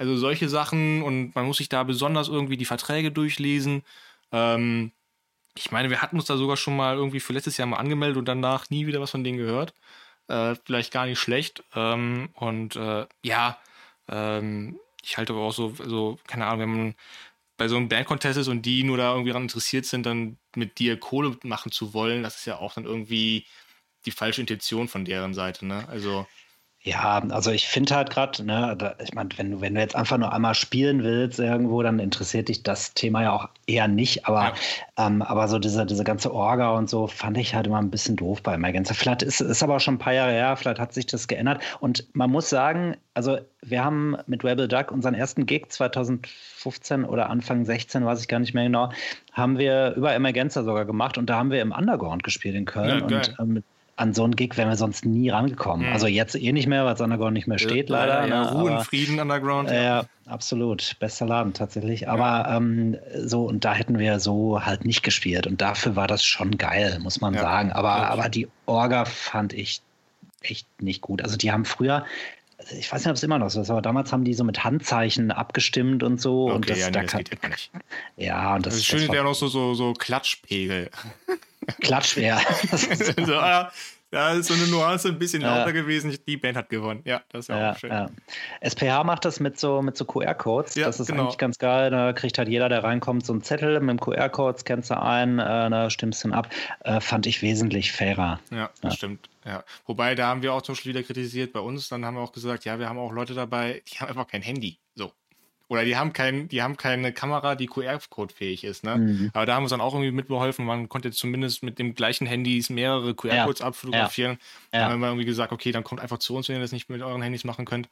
Also 0.00 0.16
solche 0.16 0.48
Sachen 0.48 1.02
und 1.02 1.34
man 1.34 1.44
muss 1.44 1.58
sich 1.58 1.68
da 1.68 1.82
besonders 1.84 2.28
irgendwie 2.28 2.56
die 2.56 2.64
Verträge 2.64 3.12
durchlesen. 3.12 3.82
Ähm, 4.32 4.92
ich 5.56 5.72
meine, 5.72 5.90
wir 5.90 6.00
hatten 6.02 6.16
uns 6.16 6.24
da 6.26 6.38
sogar 6.38 6.56
schon 6.56 6.74
mal 6.76 6.96
irgendwie 6.96 7.20
für 7.20 7.34
letztes 7.34 7.58
Jahr 7.58 7.68
mal 7.68 7.76
angemeldet 7.76 8.16
und 8.16 8.24
danach 8.26 8.70
nie 8.70 8.86
wieder 8.86 9.00
was 9.02 9.10
von 9.10 9.24
denen 9.24 9.36
gehört. 9.36 9.74
Äh, 10.28 10.54
vielleicht 10.64 10.92
gar 10.92 11.04
nicht 11.06 11.18
schlecht. 11.18 11.64
Ähm, 11.74 12.30
und 12.34 12.76
äh, 12.76 13.06
ja, 13.22 13.58
ähm, 14.08 14.80
ich 15.02 15.18
halte 15.18 15.34
aber 15.34 15.42
auch 15.42 15.52
so, 15.52 15.74
so, 15.84 16.18
keine 16.26 16.46
Ahnung, 16.46 16.60
wenn 16.60 16.70
man 16.70 16.94
bei 17.58 17.68
so 17.68 17.76
einem 17.76 17.90
Bandcontest 17.90 18.38
ist 18.38 18.48
und 18.48 18.62
die 18.62 18.84
nur 18.84 18.96
da 18.96 19.12
irgendwie 19.12 19.30
daran 19.30 19.42
interessiert 19.44 19.84
sind, 19.86 20.06
dann 20.06 20.38
mit 20.56 20.78
dir 20.78 20.98
Kohle 20.98 21.36
machen 21.44 21.72
zu 21.72 21.92
wollen, 21.94 22.22
das 22.22 22.36
ist 22.36 22.46
ja 22.46 22.58
auch 22.58 22.74
dann 22.74 22.86
irgendwie 22.86 23.46
die 24.06 24.12
falsche 24.12 24.40
Intention 24.40 24.88
von 24.88 25.04
deren 25.04 25.34
Seite, 25.34 25.66
ne? 25.66 25.86
Also. 25.88 26.26
Ja, 26.82 27.22
also 27.28 27.50
ich 27.50 27.68
finde 27.68 27.94
halt 27.94 28.08
gerade, 28.08 28.42
ne, 28.42 28.96
ich 29.04 29.12
meine, 29.12 29.28
wenn 29.36 29.50
du, 29.50 29.60
wenn 29.60 29.74
du 29.74 29.80
jetzt 29.80 29.94
einfach 29.94 30.16
nur 30.16 30.32
einmal 30.32 30.54
spielen 30.54 31.02
willst 31.02 31.38
irgendwo, 31.38 31.82
dann 31.82 31.98
interessiert 31.98 32.48
dich 32.48 32.62
das 32.62 32.94
Thema 32.94 33.22
ja 33.22 33.32
auch 33.32 33.48
eher 33.66 33.86
nicht. 33.86 34.26
Aber, 34.26 34.54
ja. 34.96 35.06
ähm, 35.06 35.20
aber 35.20 35.46
so 35.48 35.58
diese, 35.58 35.84
diese 35.84 36.04
ganze 36.04 36.32
Orga 36.32 36.70
und 36.70 36.88
so 36.88 37.06
fand 37.06 37.36
ich 37.36 37.54
halt 37.54 37.66
immer 37.66 37.76
ein 37.76 37.90
bisschen 37.90 38.16
doof 38.16 38.42
bei 38.42 38.54
Emergenza. 38.54 38.94
Vielleicht 38.94 39.22
ist 39.22 39.42
es 39.42 39.62
aber 39.62 39.76
auch 39.76 39.80
schon 39.80 39.96
ein 39.96 39.98
paar 39.98 40.14
Jahre 40.14 40.32
her, 40.32 40.56
vielleicht 40.56 40.80
hat 40.80 40.94
sich 40.94 41.04
das 41.04 41.28
geändert. 41.28 41.62
Und 41.80 42.06
man 42.14 42.30
muss 42.30 42.48
sagen, 42.48 42.96
also 43.12 43.36
wir 43.60 43.84
haben 43.84 44.16
mit 44.26 44.42
Rebel 44.42 44.66
Duck 44.66 44.90
unseren 44.90 45.12
ersten 45.12 45.44
Gig 45.44 45.66
2015 45.68 47.04
oder 47.04 47.28
Anfang 47.28 47.66
16, 47.66 48.06
weiß 48.06 48.22
ich 48.22 48.28
gar 48.28 48.38
nicht 48.38 48.54
mehr 48.54 48.64
genau, 48.64 48.90
haben 49.32 49.58
wir 49.58 49.92
über 49.96 50.14
Emergenza 50.14 50.64
sogar 50.64 50.86
gemacht 50.86 51.18
und 51.18 51.28
da 51.28 51.36
haben 51.36 51.50
wir 51.50 51.60
im 51.60 51.72
Underground 51.72 52.22
gespielt 52.22 52.54
in 52.54 52.64
Köln. 52.64 53.06
Ja, 53.10 53.18
und 53.18 53.36
ähm, 53.38 53.62
an 54.00 54.14
so 54.14 54.24
einen 54.24 54.34
Gig 54.34 54.56
wären 54.56 54.68
wir 54.68 54.76
sonst 54.76 55.04
nie 55.04 55.28
rangekommen. 55.28 55.86
Mhm. 55.86 55.92
Also 55.92 56.06
jetzt 56.06 56.34
eh 56.34 56.52
nicht 56.52 56.66
mehr, 56.66 56.84
weil 56.84 56.94
es 56.94 57.00
Underground 57.00 57.34
nicht 57.34 57.46
mehr 57.46 57.58
steht, 57.58 57.90
ja, 57.90 57.96
leider. 57.96 58.26
Ja, 58.26 58.44
ne? 58.44 58.60
Ruhe 58.60 58.72
und 58.78 58.84
Frieden 58.84 59.20
Underground. 59.20 59.70
Ja. 59.70 59.82
ja, 59.82 60.04
absolut. 60.26 60.96
Bester 60.98 61.26
Laden 61.26 61.52
tatsächlich. 61.52 62.08
Aber 62.08 62.48
ähm, 62.48 62.96
so, 63.22 63.44
und 63.44 63.64
da 63.64 63.74
hätten 63.74 63.98
wir 63.98 64.18
so 64.18 64.64
halt 64.64 64.84
nicht 64.84 65.02
gespielt. 65.02 65.46
Und 65.46 65.60
dafür 65.60 65.96
war 65.96 66.06
das 66.06 66.24
schon 66.24 66.56
geil, 66.56 66.98
muss 67.00 67.20
man 67.20 67.34
sagen. 67.34 67.72
Aber, 67.72 68.10
aber 68.10 68.28
die 68.28 68.48
Orga 68.66 69.04
fand 69.04 69.52
ich 69.52 69.82
echt 70.42 70.66
nicht 70.80 71.02
gut. 71.02 71.22
Also 71.22 71.36
die 71.36 71.52
haben 71.52 71.66
früher, 71.66 72.04
ich 72.78 72.92
weiß 72.92 73.04
nicht, 73.04 73.10
ob 73.10 73.16
es 73.16 73.22
immer 73.22 73.38
noch 73.38 73.50
so 73.50 73.60
ist, 73.60 73.70
aber 73.70 73.82
damals 73.82 74.12
haben 74.12 74.24
die 74.24 74.34
so 74.34 74.44
mit 74.44 74.62
Handzeichen 74.64 75.30
abgestimmt 75.30 76.02
und 76.02 76.20
so. 76.20 76.46
Okay, 76.46 76.54
und 76.54 76.70
das, 76.70 76.78
ja, 76.78 76.86
nee, 76.86 76.92
da 76.92 77.02
das 77.02 77.10
kann, 77.10 77.24
geht 77.24 77.42
ja 77.42 77.48
nicht. 77.48 77.70
Ja, 78.16 78.54
und 78.56 78.66
das, 78.66 78.74
das 78.74 78.84
Schöne 78.84 79.08
wäre 79.10 79.24
noch 79.24 79.34
so, 79.34 79.48
so, 79.48 79.74
so 79.74 79.92
Klatschpegel. 79.94 80.90
Klatscht 81.80 82.16
er. 82.16 82.40
so, 83.26 83.34
ah, 83.34 83.70
da 84.10 84.32
ist 84.32 84.46
so 84.46 84.54
eine 84.54 84.66
Nuance 84.66 85.08
ein 85.08 85.18
bisschen 85.18 85.42
lauter 85.42 85.66
ja. 85.66 85.70
gewesen. 85.72 86.16
Die 86.26 86.36
Band 86.36 86.56
hat 86.56 86.68
gewonnen. 86.68 87.02
Ja, 87.04 87.22
das 87.28 87.42
ist 87.42 87.48
ja, 87.48 87.58
ja 87.58 87.72
auch 87.72 87.78
schön. 87.78 87.90
Ja. 87.90 88.10
SPH 88.60 89.04
macht 89.04 89.24
das 89.24 89.38
mit 89.38 89.58
so, 89.58 89.82
mit 89.82 89.96
so 89.96 90.04
QR-Codes. 90.04 90.74
das 90.74 90.98
ist 90.98 91.06
genau. 91.06 91.24
eigentlich 91.24 91.38
ganz 91.38 91.58
geil. 91.58 91.90
Da 91.90 92.12
kriegt 92.12 92.36
halt 92.36 92.48
jeder, 92.48 92.68
der 92.68 92.82
reinkommt, 92.82 93.24
so 93.24 93.32
einen 93.32 93.42
Zettel 93.42 93.78
mit 93.80 93.90
dem 93.90 94.00
QR-Code, 94.00 94.58
scannst 94.58 94.90
du 94.90 95.00
ein, 95.00 95.38
äh, 95.38 95.70
da 95.70 95.90
stimmst 95.90 96.24
du 96.24 96.28
ihn 96.28 96.34
ab. 96.34 96.48
Äh, 96.80 97.00
fand 97.00 97.26
ich 97.26 97.42
wesentlich 97.42 97.92
fairer. 97.92 98.40
Ja, 98.50 98.70
das 98.82 98.94
stimmt. 98.94 99.28
Ja. 99.44 99.64
Wobei, 99.86 100.14
da 100.14 100.26
haben 100.26 100.42
wir 100.42 100.52
auch 100.52 100.62
zum 100.62 100.74
Beispiel 100.74 100.94
wieder 100.94 101.02
kritisiert 101.02 101.52
bei 101.52 101.60
uns. 101.60 101.88
Dann 101.88 102.04
haben 102.04 102.14
wir 102.14 102.20
auch 102.20 102.32
gesagt, 102.32 102.64
ja, 102.64 102.78
wir 102.78 102.88
haben 102.88 102.98
auch 102.98 103.12
Leute 103.12 103.34
dabei, 103.34 103.82
die 103.88 103.98
haben 103.98 104.08
einfach 104.08 104.26
kein 104.26 104.42
Handy. 104.42 104.78
So. 104.94 105.12
Oder 105.70 105.84
die 105.84 105.96
haben 105.96 106.12
kein, 106.12 106.48
die 106.48 106.62
haben 106.62 106.76
keine 106.76 107.12
Kamera, 107.12 107.54
die 107.54 107.68
QR-Code 107.68 108.34
fähig 108.34 108.64
ist, 108.64 108.82
ne? 108.82 108.96
Mhm. 108.96 109.30
Aber 109.32 109.46
da 109.46 109.54
haben 109.54 109.62
wir 109.62 109.66
uns 109.66 109.70
dann 109.70 109.80
auch 109.80 109.94
irgendwie 109.94 110.10
mitbeholfen. 110.10 110.66
Man 110.66 110.88
konnte 110.88 111.12
zumindest 111.12 111.62
mit 111.62 111.78
dem 111.78 111.94
gleichen 111.94 112.26
Handys 112.26 112.70
mehrere 112.70 113.14
QR-Codes 113.14 113.60
ja. 113.60 113.66
abfotografieren. 113.66 114.38
Ja. 114.72 114.80
Dann 114.80 114.92
haben 114.92 115.00
wir 115.00 115.06
irgendwie 115.06 115.26
gesagt, 115.26 115.52
okay, 115.52 115.70
dann 115.70 115.84
kommt 115.84 116.00
einfach 116.00 116.18
zu 116.18 116.34
uns, 116.34 116.48
wenn 116.48 116.56
ihr 116.56 116.60
das 116.60 116.72
nicht 116.72 116.90
mit 116.90 117.02
euren 117.02 117.22
Handys 117.22 117.44
machen 117.44 117.66
könnt 117.66 117.88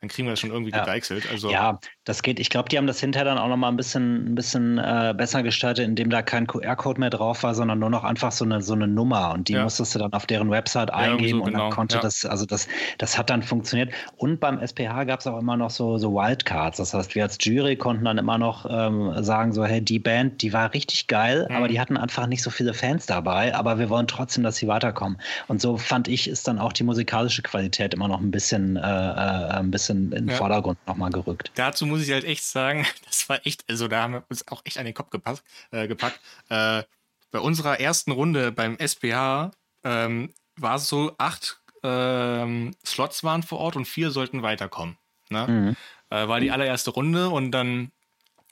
dann 0.00 0.08
kriegen 0.08 0.26
wir 0.26 0.32
das 0.32 0.40
schon 0.40 0.50
irgendwie 0.50 0.72
ja. 0.72 0.80
gedeichselt. 0.80 1.28
Also 1.30 1.50
ja, 1.50 1.78
das 2.04 2.22
geht. 2.22 2.40
Ich 2.40 2.48
glaube, 2.48 2.70
die 2.70 2.78
haben 2.78 2.86
das 2.86 3.00
hinterher 3.00 3.26
dann 3.26 3.36
auch 3.36 3.48
nochmal 3.48 3.70
ein 3.70 3.76
bisschen, 3.76 4.32
ein 4.32 4.34
bisschen 4.34 4.78
äh, 4.78 5.12
besser 5.14 5.42
gestaltet, 5.42 5.84
indem 5.84 6.08
da 6.08 6.22
kein 6.22 6.46
QR-Code 6.46 6.98
mehr 6.98 7.10
drauf 7.10 7.42
war, 7.42 7.54
sondern 7.54 7.80
nur 7.80 7.90
noch 7.90 8.02
einfach 8.02 8.32
so 8.32 8.46
eine, 8.46 8.62
so 8.62 8.72
eine 8.72 8.88
Nummer. 8.88 9.34
Und 9.34 9.48
die 9.48 9.52
ja. 9.52 9.62
musstest 9.62 9.94
du 9.94 9.98
dann 9.98 10.14
auf 10.14 10.24
deren 10.24 10.50
Website 10.50 10.90
eingeben 10.90 11.40
so, 11.40 11.44
und 11.44 11.52
dann 11.52 11.64
genau. 11.64 11.74
konnte 11.74 11.96
ja. 11.96 12.02
das, 12.02 12.24
also 12.24 12.46
das, 12.46 12.66
das 12.96 13.18
hat 13.18 13.28
dann 13.28 13.42
funktioniert. 13.42 13.92
Und 14.16 14.40
beim 14.40 14.58
SPH 14.58 15.04
gab 15.04 15.20
es 15.20 15.26
auch 15.26 15.38
immer 15.38 15.58
noch 15.58 15.68
so, 15.68 15.98
so 15.98 16.14
Wildcards. 16.14 16.78
Das 16.78 16.94
heißt, 16.94 17.14
wir 17.14 17.24
als 17.24 17.36
Jury 17.38 17.76
konnten 17.76 18.06
dann 18.06 18.16
immer 18.16 18.38
noch 18.38 18.66
ähm, 18.70 19.22
sagen, 19.22 19.52
so, 19.52 19.66
hey, 19.66 19.82
die 19.82 19.98
Band, 19.98 20.40
die 20.40 20.54
war 20.54 20.72
richtig 20.72 21.08
geil, 21.08 21.46
mhm. 21.50 21.56
aber 21.56 21.68
die 21.68 21.78
hatten 21.78 21.98
einfach 21.98 22.26
nicht 22.26 22.42
so 22.42 22.48
viele 22.48 22.72
Fans 22.72 23.04
dabei, 23.04 23.54
aber 23.54 23.78
wir 23.78 23.90
wollen 23.90 24.06
trotzdem, 24.06 24.44
dass 24.44 24.56
sie 24.56 24.66
weiterkommen. 24.66 25.20
Und 25.48 25.60
so 25.60 25.76
fand 25.76 26.08
ich, 26.08 26.26
ist 26.26 26.48
dann 26.48 26.58
auch 26.58 26.72
die 26.72 26.84
musikalische 26.84 27.42
Qualität 27.42 27.92
immer 27.92 28.08
noch 28.08 28.20
ein 28.20 28.30
bisschen, 28.30 28.76
äh, 28.76 28.80
äh 28.80 29.50
ein 29.50 29.70
bisschen 29.70 29.89
bisschen 29.90 30.12
in 30.12 30.26
den 30.26 30.28
ja. 30.28 30.36
Vordergrund 30.36 30.78
nochmal 30.86 31.10
gerückt. 31.10 31.52
Dazu 31.54 31.86
muss 31.86 32.02
ich 32.02 32.10
halt 32.10 32.24
echt 32.24 32.44
sagen, 32.44 32.86
das 33.06 33.28
war 33.28 33.44
echt, 33.46 33.64
also 33.68 33.88
da 33.88 34.02
haben 34.02 34.14
wir 34.14 34.24
uns 34.28 34.46
auch 34.48 34.62
echt 34.64 34.78
an 34.78 34.84
den 34.84 34.94
Kopf 34.94 35.10
gepackt. 35.10 35.42
Äh, 35.70 35.88
gepackt. 35.88 36.20
Äh, 36.48 36.82
bei 37.30 37.38
unserer 37.38 37.78
ersten 37.78 38.10
Runde 38.10 38.52
beim 38.52 38.76
SPH 38.78 39.52
ähm, 39.84 40.32
war 40.56 40.76
es 40.76 40.88
so, 40.88 41.14
acht 41.18 41.60
ähm, 41.82 42.74
Slots 42.84 43.24
waren 43.24 43.42
vor 43.42 43.58
Ort 43.58 43.76
und 43.76 43.86
vier 43.86 44.10
sollten 44.10 44.42
weiterkommen. 44.42 44.98
Ne? 45.30 45.46
Mhm. 45.46 45.76
Äh, 46.10 46.28
war 46.28 46.40
die 46.40 46.50
allererste 46.50 46.90
Runde 46.90 47.30
und 47.30 47.52
dann, 47.52 47.92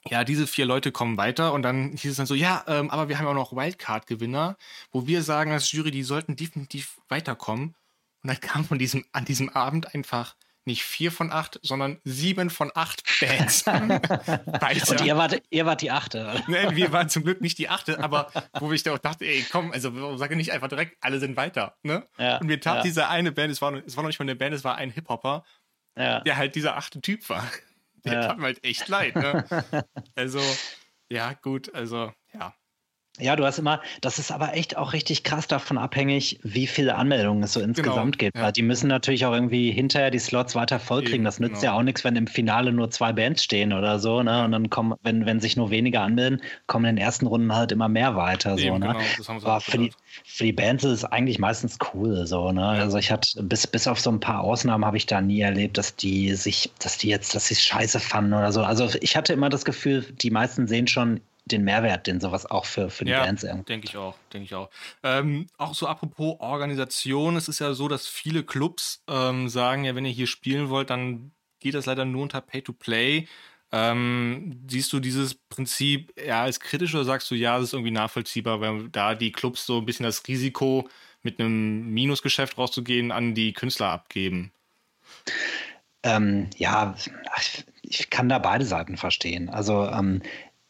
ja, 0.07 0.23
diese 0.23 0.47
vier 0.47 0.65
Leute 0.65 0.91
kommen 0.91 1.17
weiter 1.17 1.53
und 1.53 1.61
dann 1.61 1.91
hieß 1.91 2.11
es 2.11 2.17
dann 2.17 2.25
so, 2.25 2.35
ja, 2.35 2.63
ähm, 2.67 2.89
aber 2.89 3.09
wir 3.09 3.19
haben 3.19 3.27
auch 3.27 3.33
noch 3.33 3.53
Wildcard-Gewinner, 3.53 4.57
wo 4.91 5.05
wir 5.05 5.23
sagen 5.23 5.51
als 5.51 5.71
Jury, 5.71 5.91
die 5.91 6.03
sollten 6.03 6.35
definitiv 6.35 6.99
weiterkommen. 7.09 7.75
Und 8.23 8.27
dann 8.27 8.39
kam 8.39 8.65
von 8.65 8.79
diesem, 8.79 9.05
an 9.11 9.25
diesem 9.25 9.49
Abend 9.49 9.93
einfach 9.93 10.35
nicht 10.65 10.83
vier 10.83 11.11
von 11.11 11.31
acht, 11.31 11.59
sondern 11.63 11.99
sieben 12.03 12.49
von 12.49 12.71
acht 12.75 13.03
Bands. 13.19 13.65
Und 14.91 15.01
ihr 15.05 15.17
wart, 15.17 15.41
ihr 15.49 15.65
wart 15.65 15.81
die 15.81 15.91
achte. 15.91 16.43
Nein, 16.47 16.75
wir 16.75 16.91
waren 16.91 17.09
zum 17.09 17.23
Glück 17.23 17.41
nicht 17.41 17.57
die 17.57 17.69
achte, 17.69 17.99
aber 18.03 18.31
wo 18.59 18.71
ich 18.71 18.83
da 18.83 18.93
auch 18.93 18.99
dachte, 18.99 19.25
ey, 19.25 19.45
komm, 19.51 19.71
also 19.71 20.17
sage 20.17 20.35
nicht 20.35 20.51
einfach 20.51 20.67
direkt, 20.67 20.97
alle 21.01 21.19
sind 21.19 21.35
weiter. 21.37 21.77
Ne? 21.83 22.07
Ja, 22.17 22.37
und 22.37 22.47
mir 22.47 22.59
tat 22.59 22.77
ja. 22.77 22.83
diese 22.83 23.07
eine 23.09 23.31
Band, 23.31 23.51
es 23.51 23.61
war, 23.61 23.73
es 23.73 23.95
war 23.95 24.03
noch 24.03 24.09
nicht 24.09 24.19
mal 24.19 24.25
eine 24.25 24.35
Band, 24.35 24.53
es 24.53 24.63
war 24.63 24.75
ein 24.75 24.91
Hip-Hopper, 24.91 25.43
ja. 25.97 26.19
der 26.21 26.37
halt 26.37 26.55
dieser 26.55 26.77
achte 26.77 27.01
Typ 27.01 27.27
war. 27.29 27.49
Der 28.05 28.21
tat 28.21 28.37
mir 28.37 28.45
halt 28.45 28.63
echt 28.63 28.87
leid. 28.87 29.15
Ne? 29.15 29.45
Also, 30.15 30.41
ja, 31.09 31.33
gut, 31.33 31.73
also, 31.73 32.13
ja. 32.33 32.53
Ja, 33.19 33.35
du 33.35 33.45
hast 33.45 33.59
immer, 33.59 33.81
das 34.01 34.19
ist 34.19 34.31
aber 34.31 34.55
echt 34.55 34.77
auch 34.77 34.93
richtig 34.93 35.23
krass 35.23 35.47
davon 35.47 35.77
abhängig, 35.77 36.39
wie 36.43 36.67
viele 36.67 36.95
Anmeldungen 36.95 37.43
es 37.43 37.53
so 37.53 37.59
genau, 37.59 37.69
insgesamt 37.69 38.17
genau, 38.17 38.27
gibt. 38.29 38.37
Ja. 38.37 38.43
Weil 38.43 38.51
die 38.51 38.61
müssen 38.61 38.87
natürlich 38.87 39.25
auch 39.25 39.33
irgendwie 39.33 39.71
hinterher 39.71 40.11
die 40.11 40.19
Slots 40.19 40.55
weiter 40.55 40.79
vollkriegen. 40.79 41.25
Das 41.25 41.39
nützt 41.39 41.61
genau. 41.61 41.73
ja 41.73 41.79
auch 41.79 41.83
nichts, 41.83 42.03
wenn 42.03 42.15
im 42.15 42.27
Finale 42.27 42.71
nur 42.71 42.89
zwei 42.91 43.13
Bands 43.13 43.43
stehen 43.43 43.73
oder 43.73 43.99
so, 43.99 44.23
ne? 44.23 44.45
Und 44.45 44.51
dann 44.51 44.69
kommen, 44.69 44.95
wenn, 45.03 45.25
wenn 45.25 45.39
sich 45.39 45.57
nur 45.57 45.69
weniger 45.71 46.01
anmelden, 46.01 46.41
kommen 46.67 46.85
in 46.85 46.95
den 46.95 47.03
ersten 47.03 47.27
Runden 47.27 47.53
halt 47.55 47.71
immer 47.71 47.89
mehr 47.89 48.15
weiter. 48.15 48.57
So, 48.57 48.63
Eben, 48.63 48.79
ne? 48.79 48.95
Genau, 49.17 49.39
aber 49.43 49.61
für 49.61 49.77
die, 49.77 49.91
für 50.23 50.43
die 50.43 50.53
Bands 50.53 50.83
ist 50.83 50.91
es 50.91 51.05
eigentlich 51.05 51.39
meistens 51.39 51.77
cool, 51.93 52.25
so, 52.25 52.51
ne? 52.51 52.61
Ja. 52.61 52.83
Also 52.83 52.97
ich 52.97 53.11
hatte, 53.11 53.43
bis, 53.43 53.67
bis 53.67 53.87
auf 53.87 53.99
so 53.99 54.11
ein 54.11 54.19
paar 54.19 54.41
Ausnahmen 54.41 54.85
habe 54.85 54.97
ich 54.97 55.05
da 55.05 55.21
nie 55.21 55.41
erlebt, 55.41 55.77
dass 55.77 55.95
die 55.95 56.33
sich, 56.35 56.71
dass 56.79 56.97
die 56.97 57.09
jetzt, 57.09 57.35
dass 57.35 57.47
sie 57.47 57.53
es 57.53 57.63
scheiße 57.63 57.99
fanden 57.99 58.33
oder 58.33 58.51
so. 58.51 58.63
Also 58.63 58.89
ich 59.01 59.15
hatte 59.15 59.33
immer 59.33 59.49
das 59.49 59.65
Gefühl, 59.65 60.05
die 60.21 60.31
meisten 60.31 60.67
sehen 60.67 60.87
schon 60.87 61.21
den 61.51 61.63
Mehrwert, 61.63 62.07
den 62.07 62.19
sowas 62.19 62.45
auch 62.45 62.65
für, 62.65 62.89
für 62.89 63.05
die 63.05 63.11
ja, 63.11 63.23
Bands 63.23 63.43
irgendwie. 63.43 63.65
Denke 63.65 63.87
ich 63.87 63.97
auch, 63.97 64.15
denke 64.33 64.45
ich 64.45 64.55
auch. 64.55 64.69
Ähm, 65.03 65.47
auch 65.57 65.73
so 65.73 65.87
apropos 65.87 66.39
Organisation, 66.39 67.35
es 67.35 67.47
ist 67.47 67.59
ja 67.59 67.73
so, 67.73 67.87
dass 67.87 68.07
viele 68.07 68.43
Clubs 68.43 69.03
ähm, 69.07 69.49
sagen, 69.49 69.85
ja, 69.85 69.95
wenn 69.95 70.05
ihr 70.05 70.11
hier 70.11 70.27
spielen 70.27 70.69
wollt, 70.69 70.89
dann 70.89 71.31
geht 71.59 71.73
das 71.73 71.85
leider 71.85 72.05
nur 72.05 72.23
unter 72.23 72.41
Pay-to-Play. 72.41 73.27
Ähm, 73.71 74.63
siehst 74.67 74.91
du 74.93 74.99
dieses 74.99 75.35
Prinzip 75.35 76.13
ja 76.19 76.41
als 76.41 76.59
kritisch 76.59 76.95
oder 76.95 77.03
sagst 77.05 77.29
du, 77.29 77.35
ja, 77.35 77.57
es 77.57 77.65
ist 77.65 77.73
irgendwie 77.73 77.91
nachvollziehbar, 77.91 78.61
weil 78.61 78.89
da 78.89 79.13
die 79.13 79.31
Clubs 79.31 79.65
so 79.65 79.77
ein 79.77 79.85
bisschen 79.85 80.05
das 80.05 80.27
Risiko 80.27 80.89
mit 81.21 81.39
einem 81.39 81.93
Minusgeschäft 81.93 82.57
rauszugehen 82.57 83.11
an 83.11 83.35
die 83.35 83.53
Künstler 83.53 83.89
abgeben? 83.89 84.51
Ähm, 86.01 86.49
ja, 86.57 86.95
ich 87.81 88.09
kann 88.09 88.29
da 88.29 88.39
beide 88.39 88.65
Seiten 88.65 88.97
verstehen. 88.97 89.49
Also 89.49 89.85
ähm, 89.85 90.21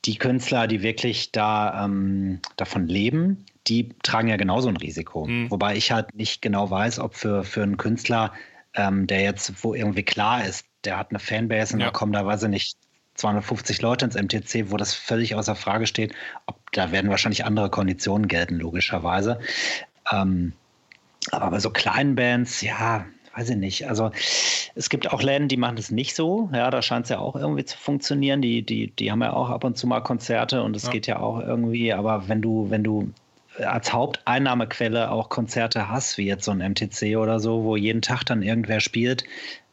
die 0.05 0.17
Künstler, 0.17 0.67
die 0.67 0.81
wirklich 0.81 1.31
da 1.31 1.85
ähm, 1.85 2.39
davon 2.55 2.87
leben, 2.87 3.45
die 3.67 3.89
tragen 4.01 4.29
ja 4.29 4.37
genauso 4.37 4.69
ein 4.69 4.77
Risiko. 4.77 5.25
Mhm. 5.25 5.51
Wobei 5.51 5.75
ich 5.75 5.91
halt 5.91 6.15
nicht 6.15 6.41
genau 6.41 6.69
weiß, 6.69 6.99
ob 6.99 7.15
für, 7.15 7.43
für 7.43 7.63
einen 7.63 7.77
Künstler, 7.77 8.33
ähm, 8.73 9.07
der 9.07 9.21
jetzt, 9.21 9.63
wo 9.63 9.73
irgendwie 9.73 10.03
klar 10.03 10.45
ist, 10.45 10.65
der 10.85 10.97
hat 10.97 11.09
eine 11.09 11.19
Fanbase 11.19 11.73
und 11.73 11.81
ja. 11.81 11.87
da 11.87 11.91
kommen 11.91 12.13
da, 12.13 12.25
weiß 12.25 12.43
ich 12.43 12.49
nicht, 12.49 12.77
250 13.15 13.81
Leute 13.81 14.05
ins 14.05 14.15
MTC, 14.15 14.71
wo 14.71 14.77
das 14.77 14.93
völlig 14.93 15.35
außer 15.35 15.55
Frage 15.55 15.87
steht, 15.87 16.13
ob 16.45 16.71
da 16.71 16.91
werden 16.91 17.09
wahrscheinlich 17.09 17.43
andere 17.43 17.69
Konditionen 17.69 18.29
gelten, 18.29 18.55
logischerweise. 18.55 19.39
Ähm, 20.11 20.53
aber 21.31 21.51
bei 21.51 21.59
so 21.59 21.69
kleinen 21.69 22.15
Bands, 22.15 22.61
ja, 22.61 23.05
weiß 23.39 23.49
ich 23.51 23.57
nicht. 23.57 23.87
Also 23.87 24.11
es 24.75 24.89
gibt 24.89 25.11
auch 25.11 25.21
Läden, 25.21 25.47
die 25.47 25.57
machen 25.57 25.77
das 25.77 25.91
nicht 25.91 26.15
so. 26.15 26.49
Ja, 26.53 26.69
da 26.69 26.81
scheint 26.81 27.05
es 27.05 27.09
ja 27.09 27.19
auch 27.19 27.35
irgendwie 27.35 27.65
zu 27.65 27.77
funktionieren. 27.77 28.41
Die, 28.41 28.61
die, 28.63 28.91
die 28.91 29.11
haben 29.11 29.21
ja 29.21 29.33
auch 29.33 29.49
ab 29.49 29.63
und 29.63 29.77
zu 29.77 29.87
mal 29.87 30.01
Konzerte 30.01 30.61
und 30.61 30.75
es 30.75 30.83
ja. 30.83 30.91
geht 30.91 31.07
ja 31.07 31.19
auch 31.19 31.39
irgendwie. 31.39 31.93
Aber 31.93 32.27
wenn 32.27 32.41
du, 32.41 32.69
wenn 32.69 32.83
du 32.83 33.11
als 33.57 33.91
Haupteinnahmequelle 33.91 35.11
auch 35.11 35.29
Konzerte 35.29 35.89
hast, 35.89 36.17
wie 36.17 36.25
jetzt 36.25 36.45
so 36.45 36.51
ein 36.51 36.59
MTC 36.59 37.17
oder 37.17 37.39
so, 37.39 37.63
wo 37.63 37.75
jeden 37.75 38.01
Tag 38.01 38.23
dann 38.23 38.41
irgendwer 38.41 38.79
spielt, 38.79 39.23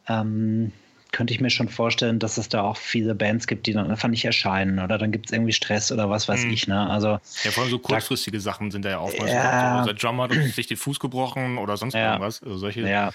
ähm, 0.07 0.71
könnte 1.11 1.33
ich 1.33 1.39
mir 1.39 1.49
schon 1.49 1.69
vorstellen, 1.69 2.19
dass 2.19 2.37
es 2.37 2.49
da 2.49 2.61
auch 2.61 2.75
viele 2.75 3.15
Bands 3.15 3.47
gibt, 3.47 3.65
die 3.65 3.73
dann 3.73 3.89
einfach 3.89 4.09
nicht 4.09 4.25
erscheinen 4.25 4.79
oder 4.79 4.97
dann 4.97 5.11
gibt 5.11 5.27
es 5.27 5.31
irgendwie 5.31 5.53
Stress 5.53 5.91
oder 5.91 6.09
was 6.09 6.27
weiß 6.27 6.43
hm. 6.43 6.51
ich. 6.51 6.67
Ne? 6.67 6.89
Also, 6.89 7.19
ja, 7.43 7.51
vor 7.51 7.63
allem 7.63 7.71
so 7.71 7.79
kurzfristige 7.79 8.37
da, 8.37 8.41
Sachen 8.41 8.71
sind 8.71 8.83
da 8.83 8.89
ja 8.89 8.97
auch 8.99 9.13
ja, 9.13 9.79
so. 9.79 9.85
Der 9.85 9.93
Drummer 9.93 10.23
hat 10.23 10.33
sich 10.53 10.67
den 10.67 10.77
Fuß 10.77 10.99
gebrochen 10.99 11.57
oder 11.57 11.77
sonst 11.77 11.93
ja, 11.93 12.13
irgendwas. 12.13 12.43
Also 12.43 12.57
solche. 12.57 12.81
Ja. 12.81 13.11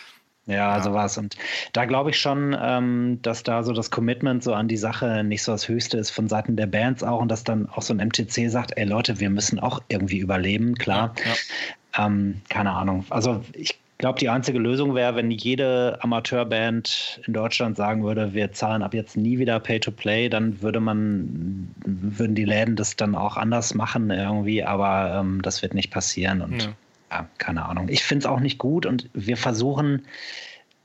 Ja, 0.47 0.77
ja, 0.77 0.83
sowas. 0.83 1.19
Und 1.19 1.37
da 1.73 1.85
glaube 1.85 2.11
ich 2.11 2.19
schon, 2.19 2.57
ähm, 2.61 3.21
dass 3.23 3.45
da 3.45 3.63
so 3.63 3.73
das 3.73 3.91
Commitment 3.91 4.43
so 4.43 4.55
an 4.55 4.67
die 4.67 4.77
Sache 4.77 5.23
nicht 5.23 5.43
so 5.43 5.53
das 5.53 5.69
Höchste 5.69 5.99
ist 5.99 6.11
von 6.11 6.29
Seiten 6.29 6.57
der 6.57 6.67
Bands 6.67 7.05
auch 7.05 7.21
und 7.21 7.29
dass 7.29 7.45
dann 7.45 7.69
auch 7.69 7.83
so 7.83 7.95
ein 7.95 8.05
MTC 8.05 8.51
sagt, 8.51 8.73
ey 8.77 8.85
Leute, 8.85 9.21
wir 9.21 9.31
müssen 9.31 9.61
auch 9.61 9.81
irgendwie 9.89 10.19
überleben, 10.19 10.75
klar. 10.75 11.15
Ja, 11.19 11.31
ja. 11.31 12.07
Ähm, 12.07 12.41
keine 12.49 12.73
Ahnung. 12.73 13.05
Also 13.11 13.45
ich 13.53 13.79
glaube, 13.99 14.19
die 14.19 14.29
einzige 14.29 14.59
Lösung 14.59 14.97
wäre, 14.97 15.15
wenn 15.15 15.31
jede 15.31 15.97
Amateurband 16.01 17.21
in 17.25 17.35
Deutschland 17.35 17.77
sagen 17.77 18.03
würde, 18.03 18.35
wir 18.35 18.51
zahlen 18.51 18.83
ab 18.83 18.95
jetzt 18.95 19.17
nie 19.17 19.39
wieder 19.39 19.61
Pay-to-Play, 19.61 20.29
dann 20.29 20.61
würde 20.61 20.81
man, 20.81 21.73
würden 21.85 22.35
die 22.35 22.45
Läden 22.45 22.75
das 22.75 22.97
dann 22.97 23.15
auch 23.15 23.37
anders 23.37 23.75
machen 23.75 24.11
irgendwie, 24.11 24.65
aber 24.65 25.21
ähm, 25.21 25.41
das 25.43 25.63
wird 25.63 25.75
nicht 25.75 25.93
passieren 25.93 26.43
und 26.43 26.75
ja 27.12 27.29
keine 27.38 27.66
Ahnung. 27.66 27.88
Ich 27.88 28.05
finde 28.05 28.25
es 28.25 28.27
auch 28.27 28.40
nicht 28.40 28.59
gut 28.59 28.87
und 28.87 29.11
wir 29.12 29.37
versuchen 29.37 30.07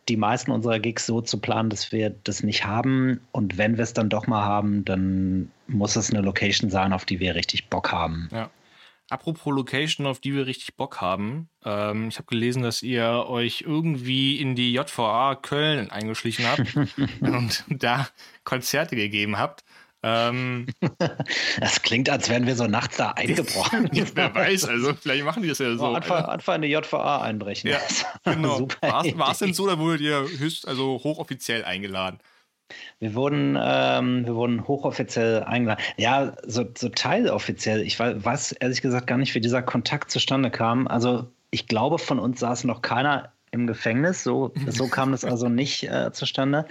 die 0.09 0.17
meisten 0.17 0.51
unserer 0.51 0.79
Gigs 0.79 1.05
so 1.05 1.21
zu 1.21 1.39
planen, 1.39 1.69
dass 1.69 1.91
wir 1.91 2.09
das 2.09 2.43
nicht 2.43 2.65
haben. 2.65 3.19
Und 3.31 3.57
wenn 3.57 3.77
wir 3.77 3.83
es 3.83 3.93
dann 3.93 4.09
doch 4.09 4.27
mal 4.27 4.43
haben, 4.43 4.85
dann 4.85 5.51
muss 5.67 5.95
es 5.95 6.11
eine 6.11 6.21
Location 6.21 6.69
sein, 6.69 6.93
auf 6.93 7.05
die 7.05 7.19
wir 7.19 7.35
richtig 7.35 7.67
Bock 7.67 7.91
haben. 7.91 8.29
Ja. 8.31 8.49
Apropos 9.09 9.53
Location, 9.55 10.05
auf 10.05 10.19
die 10.19 10.33
wir 10.33 10.47
richtig 10.47 10.75
Bock 10.75 10.99
haben. 10.99 11.49
Ähm, 11.63 12.09
ich 12.09 12.17
habe 12.17 12.27
gelesen, 12.27 12.61
dass 12.61 12.83
ihr 12.83 13.25
euch 13.27 13.63
irgendwie 13.65 14.39
in 14.39 14.55
die 14.55 14.73
JVA 14.73 15.35
Köln 15.35 15.89
eingeschlichen 15.91 16.45
habt 16.45 16.75
und 17.21 17.65
da 17.69 18.07
Konzerte 18.43 18.95
gegeben 18.95 19.37
habt. 19.37 19.63
Ähm, 20.03 20.67
das 21.59 21.81
klingt, 21.81 22.09
als 22.09 22.29
wären 22.29 22.45
wir 22.45 22.55
so 22.55 22.67
nachts 22.67 22.97
da 22.97 23.11
eingebrochen. 23.15 23.89
wer 24.13 24.35
weiß, 24.35 24.65
also 24.65 24.93
vielleicht 24.93 25.23
machen 25.25 25.43
die 25.43 25.49
das 25.49 25.59
ja 25.59 25.75
so. 25.75 25.93
Einfach, 25.93 26.27
einfach 26.27 26.55
in 26.55 26.61
die 26.61 26.69
JVA 26.69 27.21
einbrechen. 27.21 27.69
Ja, 27.69 27.79
genau. 28.23 28.67
War 28.81 29.31
es 29.31 29.39
denn 29.39 29.53
so, 29.53 29.63
oder 29.63 29.79
wurdet 29.79 30.01
ihr 30.01 30.27
höchst, 30.37 30.67
also 30.67 31.01
hochoffiziell 31.03 31.63
eingeladen? 31.63 32.19
Wir 32.99 33.15
wurden, 33.15 33.57
ähm, 33.59 34.25
wir 34.25 34.35
wurden 34.35 34.67
hochoffiziell 34.67 35.43
eingeladen. 35.43 35.81
Ja, 35.95 36.33
so, 36.45 36.65
so 36.77 36.89
teiloffiziell. 36.89 37.81
Ich 37.81 37.97
weiß 37.97 38.51
ehrlich 38.53 38.81
gesagt 38.81 39.07
gar 39.07 39.17
nicht, 39.17 39.33
wie 39.35 39.39
dieser 39.39 39.61
Kontakt 39.61 40.11
zustande 40.11 40.51
kam. 40.51 40.87
Also 40.87 41.31
ich 41.49 41.67
glaube, 41.67 41.97
von 41.97 42.19
uns 42.19 42.41
saß 42.41 42.65
noch 42.65 42.81
keiner 42.81 43.31
im 43.51 43.67
Gefängnis. 43.67 44.23
So, 44.23 44.53
so 44.67 44.89
kam 44.89 45.11
das 45.11 45.23
also 45.23 45.47
nicht 45.47 45.83
äh, 45.83 46.11
zustande. 46.11 46.65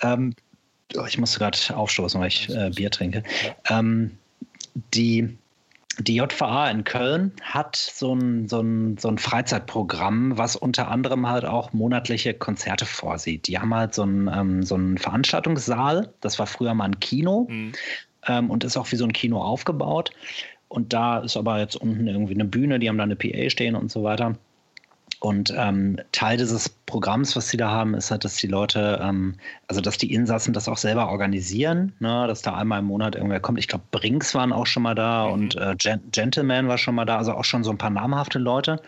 Ähm, 0.00 0.34
oh, 0.96 1.04
ich 1.06 1.18
musste 1.18 1.38
gerade 1.38 1.58
aufstoßen, 1.74 2.20
weil 2.20 2.28
ich 2.28 2.48
äh, 2.50 2.70
Bier 2.70 2.90
trinke. 2.90 3.22
Ähm, 3.68 4.18
die 4.94 5.36
die 5.98 6.16
JVA 6.16 6.70
in 6.70 6.84
Köln 6.84 7.32
hat 7.42 7.76
so 7.76 8.14
ein, 8.14 8.48
so, 8.48 8.60
ein, 8.60 8.96
so 8.96 9.08
ein 9.08 9.18
Freizeitprogramm, 9.18 10.38
was 10.38 10.56
unter 10.56 10.88
anderem 10.88 11.28
halt 11.28 11.44
auch 11.44 11.72
monatliche 11.72 12.32
Konzerte 12.32 12.86
vorsieht. 12.86 13.46
Die 13.46 13.58
haben 13.58 13.74
halt 13.74 13.94
so 13.94 14.02
einen, 14.02 14.28
ähm, 14.28 14.62
so 14.62 14.74
einen 14.74 14.96
Veranstaltungssaal, 14.96 16.12
das 16.20 16.38
war 16.38 16.46
früher 16.46 16.72
mal 16.72 16.86
ein 16.86 17.00
Kino 17.00 17.46
mhm. 17.50 17.72
ähm, 18.26 18.50
und 18.50 18.64
ist 18.64 18.76
auch 18.76 18.90
wie 18.90 18.96
so 18.96 19.04
ein 19.04 19.12
Kino 19.12 19.42
aufgebaut. 19.42 20.12
Und 20.68 20.94
da 20.94 21.18
ist 21.18 21.36
aber 21.36 21.58
jetzt 21.58 21.76
unten 21.76 22.06
irgendwie 22.06 22.34
eine 22.34 22.46
Bühne, 22.46 22.78
die 22.78 22.88
haben 22.88 22.96
da 22.96 23.04
eine 23.04 23.16
PA 23.16 23.50
stehen 23.50 23.76
und 23.76 23.90
so 23.90 24.02
weiter. 24.02 24.34
Und 25.22 25.54
ähm, 25.56 26.00
Teil 26.10 26.36
dieses 26.36 26.68
Programms, 26.68 27.36
was 27.36 27.48
sie 27.48 27.56
da 27.56 27.70
haben, 27.70 27.94
ist 27.94 28.10
halt, 28.10 28.24
dass 28.24 28.34
die 28.34 28.48
Leute, 28.48 28.98
ähm, 29.00 29.36
also 29.68 29.80
dass 29.80 29.96
die 29.96 30.12
Insassen 30.12 30.52
das 30.52 30.68
auch 30.68 30.76
selber 30.76 31.10
organisieren, 31.10 31.92
ne? 32.00 32.26
dass 32.26 32.42
da 32.42 32.56
einmal 32.56 32.80
im 32.80 32.86
Monat 32.86 33.14
irgendwer 33.14 33.38
kommt. 33.38 33.60
Ich 33.60 33.68
glaube, 33.68 33.84
Brinks 33.92 34.34
waren 34.34 34.52
auch 34.52 34.66
schon 34.66 34.82
mal 34.82 34.96
da 34.96 35.28
mhm. 35.28 35.32
und 35.32 35.54
äh, 35.54 35.76
Gentleman 36.10 36.66
war 36.66 36.76
schon 36.76 36.96
mal 36.96 37.04
da, 37.04 37.18
also 37.18 37.34
auch 37.34 37.44
schon 37.44 37.62
so 37.62 37.70
ein 37.70 37.78
paar 37.78 37.90
namhafte 37.90 38.40
Leute. 38.40 38.82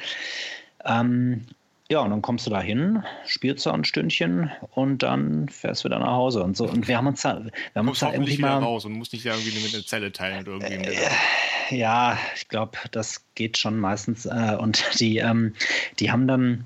Ähm, 0.84 1.46
ja, 1.90 2.00
und 2.00 2.10
dann 2.10 2.22
kommst 2.22 2.46
du 2.46 2.50
da 2.50 2.62
hin, 2.62 3.02
spielst 3.26 3.66
da 3.66 3.72
ein 3.72 3.84
Stündchen 3.84 4.50
und 4.70 5.02
dann 5.02 5.50
fährst 5.50 5.84
du 5.84 5.88
wieder 5.88 5.98
nach 5.98 6.12
Hause 6.12 6.42
und 6.42 6.56
so. 6.56 6.64
Und 6.66 6.88
wir 6.88 6.96
haben 6.96 7.06
uns 7.06 7.20
da, 7.20 7.44
wir 7.44 7.52
haben 7.74 7.88
uns 7.88 7.98
da 7.98 8.10
irgendwie 8.10 8.38
mal 8.38 8.58
raus 8.58 8.86
und 8.86 8.92
musst 8.92 9.12
nicht 9.12 9.26
irgendwie 9.26 9.60
mit 9.60 9.74
einer 9.74 9.84
Zelle 9.84 10.10
teilen 10.10 10.48
oder 10.48 10.70
irgendwie. 10.70 10.94
Äh, 10.94 11.76
ja, 11.76 12.18
ich 12.36 12.48
glaube, 12.48 12.78
das 12.90 13.26
geht 13.34 13.58
schon 13.58 13.78
meistens. 13.78 14.24
Äh, 14.24 14.56
und 14.58 14.82
die, 14.98 15.18
ähm, 15.18 15.52
die 16.00 16.10
haben 16.10 16.26
dann, 16.26 16.64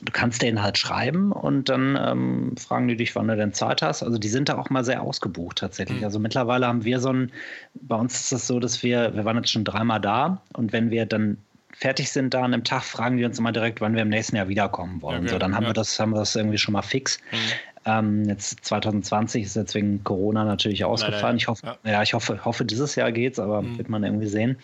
du 0.00 0.10
kannst 0.12 0.42
denen 0.42 0.60
halt 0.60 0.76
schreiben 0.76 1.30
und 1.30 1.68
dann 1.68 1.96
ähm, 1.96 2.56
fragen 2.56 2.88
die 2.88 2.96
dich, 2.96 3.14
wann 3.14 3.28
du 3.28 3.36
denn 3.36 3.52
Zeit 3.52 3.80
hast. 3.80 4.02
Also 4.02 4.18
die 4.18 4.28
sind 4.28 4.48
da 4.48 4.58
auch 4.58 4.70
mal 4.70 4.84
sehr 4.84 5.02
ausgebucht 5.02 5.58
tatsächlich. 5.58 5.98
Mhm. 5.98 6.04
Also 6.04 6.18
mittlerweile 6.18 6.66
haben 6.66 6.82
wir 6.82 6.98
so 6.98 7.12
ein, 7.12 7.30
bei 7.74 7.94
uns 7.94 8.14
ist 8.14 8.22
es 8.22 8.30
das 8.30 8.46
so, 8.48 8.58
dass 8.58 8.82
wir, 8.82 9.14
wir 9.14 9.24
waren 9.24 9.36
jetzt 9.36 9.52
schon 9.52 9.64
dreimal 9.64 10.00
da 10.00 10.42
und 10.52 10.72
wenn 10.72 10.90
wir 10.90 11.06
dann 11.06 11.38
fertig 11.78 12.10
sind 12.10 12.34
da 12.34 12.40
an 12.40 12.52
einem 12.52 12.64
Tag, 12.64 12.82
fragen 12.82 13.18
die 13.18 13.24
uns 13.24 13.38
immer 13.38 13.52
direkt, 13.52 13.80
wann 13.80 13.94
wir 13.94 14.02
im 14.02 14.08
nächsten 14.08 14.34
Jahr 14.34 14.48
wiederkommen 14.48 15.00
wollen. 15.00 15.22
Okay, 15.22 15.28
so, 15.28 15.38
dann 15.38 15.54
haben 15.54 15.62
ja. 15.62 15.70
wir 15.70 15.74
das, 15.74 15.98
haben 16.00 16.10
wir 16.10 16.18
das 16.18 16.34
irgendwie 16.34 16.58
schon 16.58 16.72
mal 16.72 16.82
fix. 16.82 17.20
Mhm. 17.30 17.36
Ähm, 17.84 18.24
jetzt 18.24 18.64
2020 18.64 19.44
ist 19.44 19.54
jetzt 19.54 19.76
wegen 19.76 20.02
Corona 20.02 20.44
natürlich 20.44 20.84
ausgefallen. 20.84 21.36
Ich 21.36 21.46
hoffe, 21.46 21.64
ja. 21.84 21.90
ja, 21.90 22.02
ich 22.02 22.14
hoffe, 22.14 22.44
hoffe, 22.44 22.64
dieses 22.64 22.96
Jahr 22.96 23.12
geht's, 23.12 23.38
aber 23.38 23.62
mhm. 23.62 23.78
wird 23.78 23.88
man 23.88 24.02
irgendwie 24.02 24.26
sehen. 24.26 24.58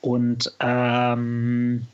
Und 0.00 0.54
ähm, 0.60 1.88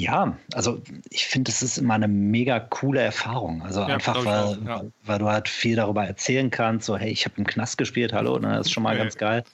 ja, 0.00 0.36
also 0.54 0.80
ich 1.10 1.26
finde, 1.26 1.50
es 1.50 1.62
ist 1.62 1.78
immer 1.78 1.94
eine 1.94 2.08
mega 2.08 2.58
coole 2.58 3.00
Erfahrung. 3.00 3.62
Also 3.62 3.80
ja, 3.80 3.86
einfach, 3.86 4.24
weil, 4.24 4.58
ja. 4.66 4.82
weil 5.04 5.18
du 5.18 5.26
halt 5.26 5.48
viel 5.48 5.76
darüber 5.76 6.04
erzählen 6.04 6.50
kannst, 6.50 6.86
so, 6.86 6.96
hey, 6.96 7.10
ich 7.10 7.24
habe 7.24 7.34
im 7.36 7.46
Knast 7.46 7.78
gespielt, 7.78 8.12
hallo, 8.12 8.38
ne, 8.38 8.56
das 8.56 8.66
ist 8.66 8.72
schon 8.72 8.82
mal 8.82 8.96
ja, 8.96 9.02
ganz 9.02 9.16
geil. 9.16 9.44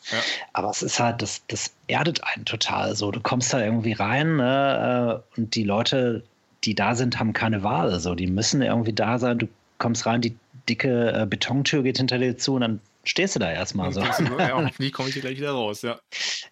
Aber 0.52 0.70
es 0.70 0.82
ist 0.82 1.00
halt, 1.00 1.20
das, 1.22 1.42
das 1.48 1.74
erdet 1.88 2.22
einen 2.24 2.44
total 2.44 2.94
so. 2.94 3.10
Du 3.10 3.20
kommst 3.20 3.52
da 3.52 3.62
irgendwie 3.62 3.92
rein 3.92 4.36
ne, 4.36 5.22
äh, 5.36 5.38
und 5.40 5.54
die 5.54 5.64
Leute, 5.64 6.22
die 6.64 6.74
da 6.74 6.94
sind, 6.94 7.18
haben 7.18 7.32
keine 7.32 7.62
Wahl. 7.62 7.98
So, 7.98 8.14
die 8.14 8.28
müssen 8.28 8.62
irgendwie 8.62 8.92
da 8.92 9.18
sein. 9.18 9.38
Du 9.38 9.48
kommst 9.78 10.06
rein, 10.06 10.20
die 10.20 10.36
dicke 10.68 11.12
äh, 11.12 11.26
Betontür 11.26 11.82
geht 11.82 11.98
hinter 11.98 12.18
dir 12.18 12.38
zu 12.38 12.54
und 12.54 12.60
dann 12.60 12.80
stehst 13.04 13.36
du 13.36 13.40
da 13.40 13.50
erstmal 13.50 13.92
so. 13.92 14.00
ja, 14.00 14.52
hoffentlich 14.52 14.92
komme 14.92 15.08
ich 15.08 15.14
hier 15.14 15.22
gleich 15.22 15.38
wieder 15.38 15.52
raus, 15.52 15.82
ja. 15.82 15.98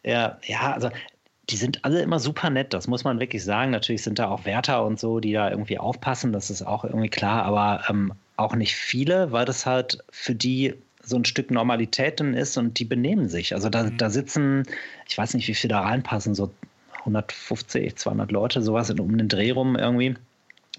Ja, 0.04 0.38
ja, 0.46 0.72
also 0.72 0.90
die 1.50 1.56
sind 1.56 1.84
alle 1.84 2.00
immer 2.00 2.18
super 2.18 2.50
nett, 2.50 2.72
das 2.72 2.88
muss 2.88 3.04
man 3.04 3.20
wirklich 3.20 3.44
sagen. 3.44 3.70
Natürlich 3.70 4.02
sind 4.02 4.18
da 4.18 4.28
auch 4.28 4.44
Wärter 4.44 4.84
und 4.84 4.98
so, 4.98 5.20
die 5.20 5.32
da 5.32 5.50
irgendwie 5.50 5.78
aufpassen, 5.78 6.32
das 6.32 6.50
ist 6.50 6.62
auch 6.62 6.84
irgendwie 6.84 7.10
klar, 7.10 7.44
aber 7.44 7.84
ähm, 7.88 8.12
auch 8.36 8.54
nicht 8.54 8.74
viele, 8.74 9.32
weil 9.32 9.44
das 9.44 9.66
halt 9.66 9.98
für 10.10 10.34
die 10.34 10.74
so 11.02 11.16
ein 11.16 11.24
Stück 11.24 11.50
Normalität 11.50 12.20
dann 12.20 12.34
ist 12.34 12.56
und 12.56 12.78
die 12.78 12.86
benehmen 12.86 13.28
sich. 13.28 13.54
Also 13.54 13.68
da, 13.68 13.84
mhm. 13.84 13.98
da 13.98 14.08
sitzen, 14.08 14.62
ich 15.06 15.18
weiß 15.18 15.34
nicht, 15.34 15.46
wie 15.48 15.54
viele 15.54 15.74
da 15.74 15.80
reinpassen, 15.80 16.34
so 16.34 16.50
150, 17.00 17.96
200 17.96 18.32
Leute, 18.32 18.62
sowas 18.62 18.90
um 18.90 19.18
den 19.18 19.28
Dreh 19.28 19.50
rum 19.50 19.76
irgendwie 19.76 20.16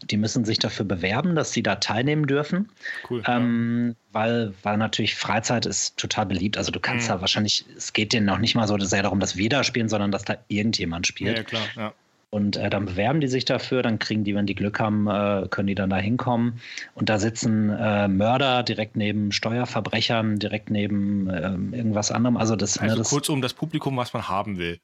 die 0.04 0.18
müssen 0.18 0.46
sich 0.46 0.60
dafür 0.60 0.86
bewerben, 0.86 1.36
dass 1.36 1.52
sie 1.52 1.64
da 1.64 1.76
teilnehmen 1.76 2.28
dürfen. 2.28 2.70
Cool. 3.10 3.24
Ähm, 3.28 3.96
weil, 4.12 4.54
weil 4.64 4.78
natürlich 4.78 5.16
Freizeit 5.16 5.66
ist 5.66 5.98
total 5.98 6.26
beliebt. 6.26 6.58
Also 6.58 6.72
du 6.72 6.80
kannst 6.80 7.08
mhm. 7.08 7.14
da 7.14 7.22
wahrscheinlich, 7.22 7.66
es 7.76 7.94
geht 7.94 8.14
denen 8.14 8.26
noch 8.26 8.40
nicht 8.40 8.56
mal 8.56 8.68
so 8.68 8.78
sehr 8.78 9.04
darum, 9.04 9.20
dass 9.20 9.38
wir 9.38 9.50
da 9.50 9.64
spielen, 9.64 9.90
sondern 9.90 10.12
dass 10.12 10.24
da 10.24 10.38
irgendjemand 10.48 11.08
spielt. 11.08 11.32
Ja, 11.32 11.38
ja 11.38 11.44
klar, 11.44 11.64
ja. 11.76 11.94
Und 12.32 12.58
äh, 12.58 12.70
dann 12.70 12.86
bewerben 12.86 13.22
die 13.22 13.28
sich 13.28 13.46
dafür, 13.46 13.82
dann 13.82 13.98
kriegen 13.98 14.26
die, 14.26 14.36
wenn 14.36 14.46
die 14.46 14.56
Glück 14.56 14.78
haben, 14.80 15.08
äh, 15.08 15.48
können 15.50 15.68
die 15.68 15.76
dann 15.76 15.90
da 15.90 15.96
hinkommen. 15.96 16.60
Und 16.94 17.08
da 17.08 17.18
sitzen 17.18 17.70
äh, 17.70 18.10
Mörder 18.10 18.64
direkt 18.64 18.98
neben 18.98 19.32
Steuerverbrechern, 19.32 20.38
direkt 20.38 20.70
neben 20.70 21.30
ähm, 21.30 21.74
irgendwas 21.74 22.12
anderem. 22.12 22.36
Also, 22.36 22.58
das, 22.58 22.76
ne, 22.76 22.82
also 22.82 22.96
ne, 22.96 23.00
das, 23.00 23.10
kurzum 23.10 23.42
das 23.42 23.54
Publikum, 23.54 23.96
was 23.96 24.12
man 24.12 24.28
haben 24.28 24.58
will. 24.58 24.80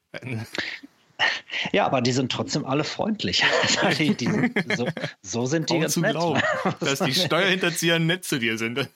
Ja, 1.72 1.86
aber 1.86 2.00
die 2.00 2.12
sind 2.12 2.32
trotzdem 2.32 2.64
alle 2.64 2.84
freundlich. 2.84 3.44
die, 3.98 4.14
die 4.14 4.26
sind, 4.26 4.76
so, 4.76 4.86
so, 5.22 5.46
sind 5.46 5.70
die 5.70 5.78
ganz 5.78 5.94
zu 5.94 6.00
nett. 6.00 6.12
Glauben, 6.12 6.40
dass 6.80 7.00
die 7.00 7.14
Steuerhinterzieher 7.14 7.98
nett 7.98 8.24
zu 8.24 8.38
dir 8.38 8.58
sind. 8.58 8.88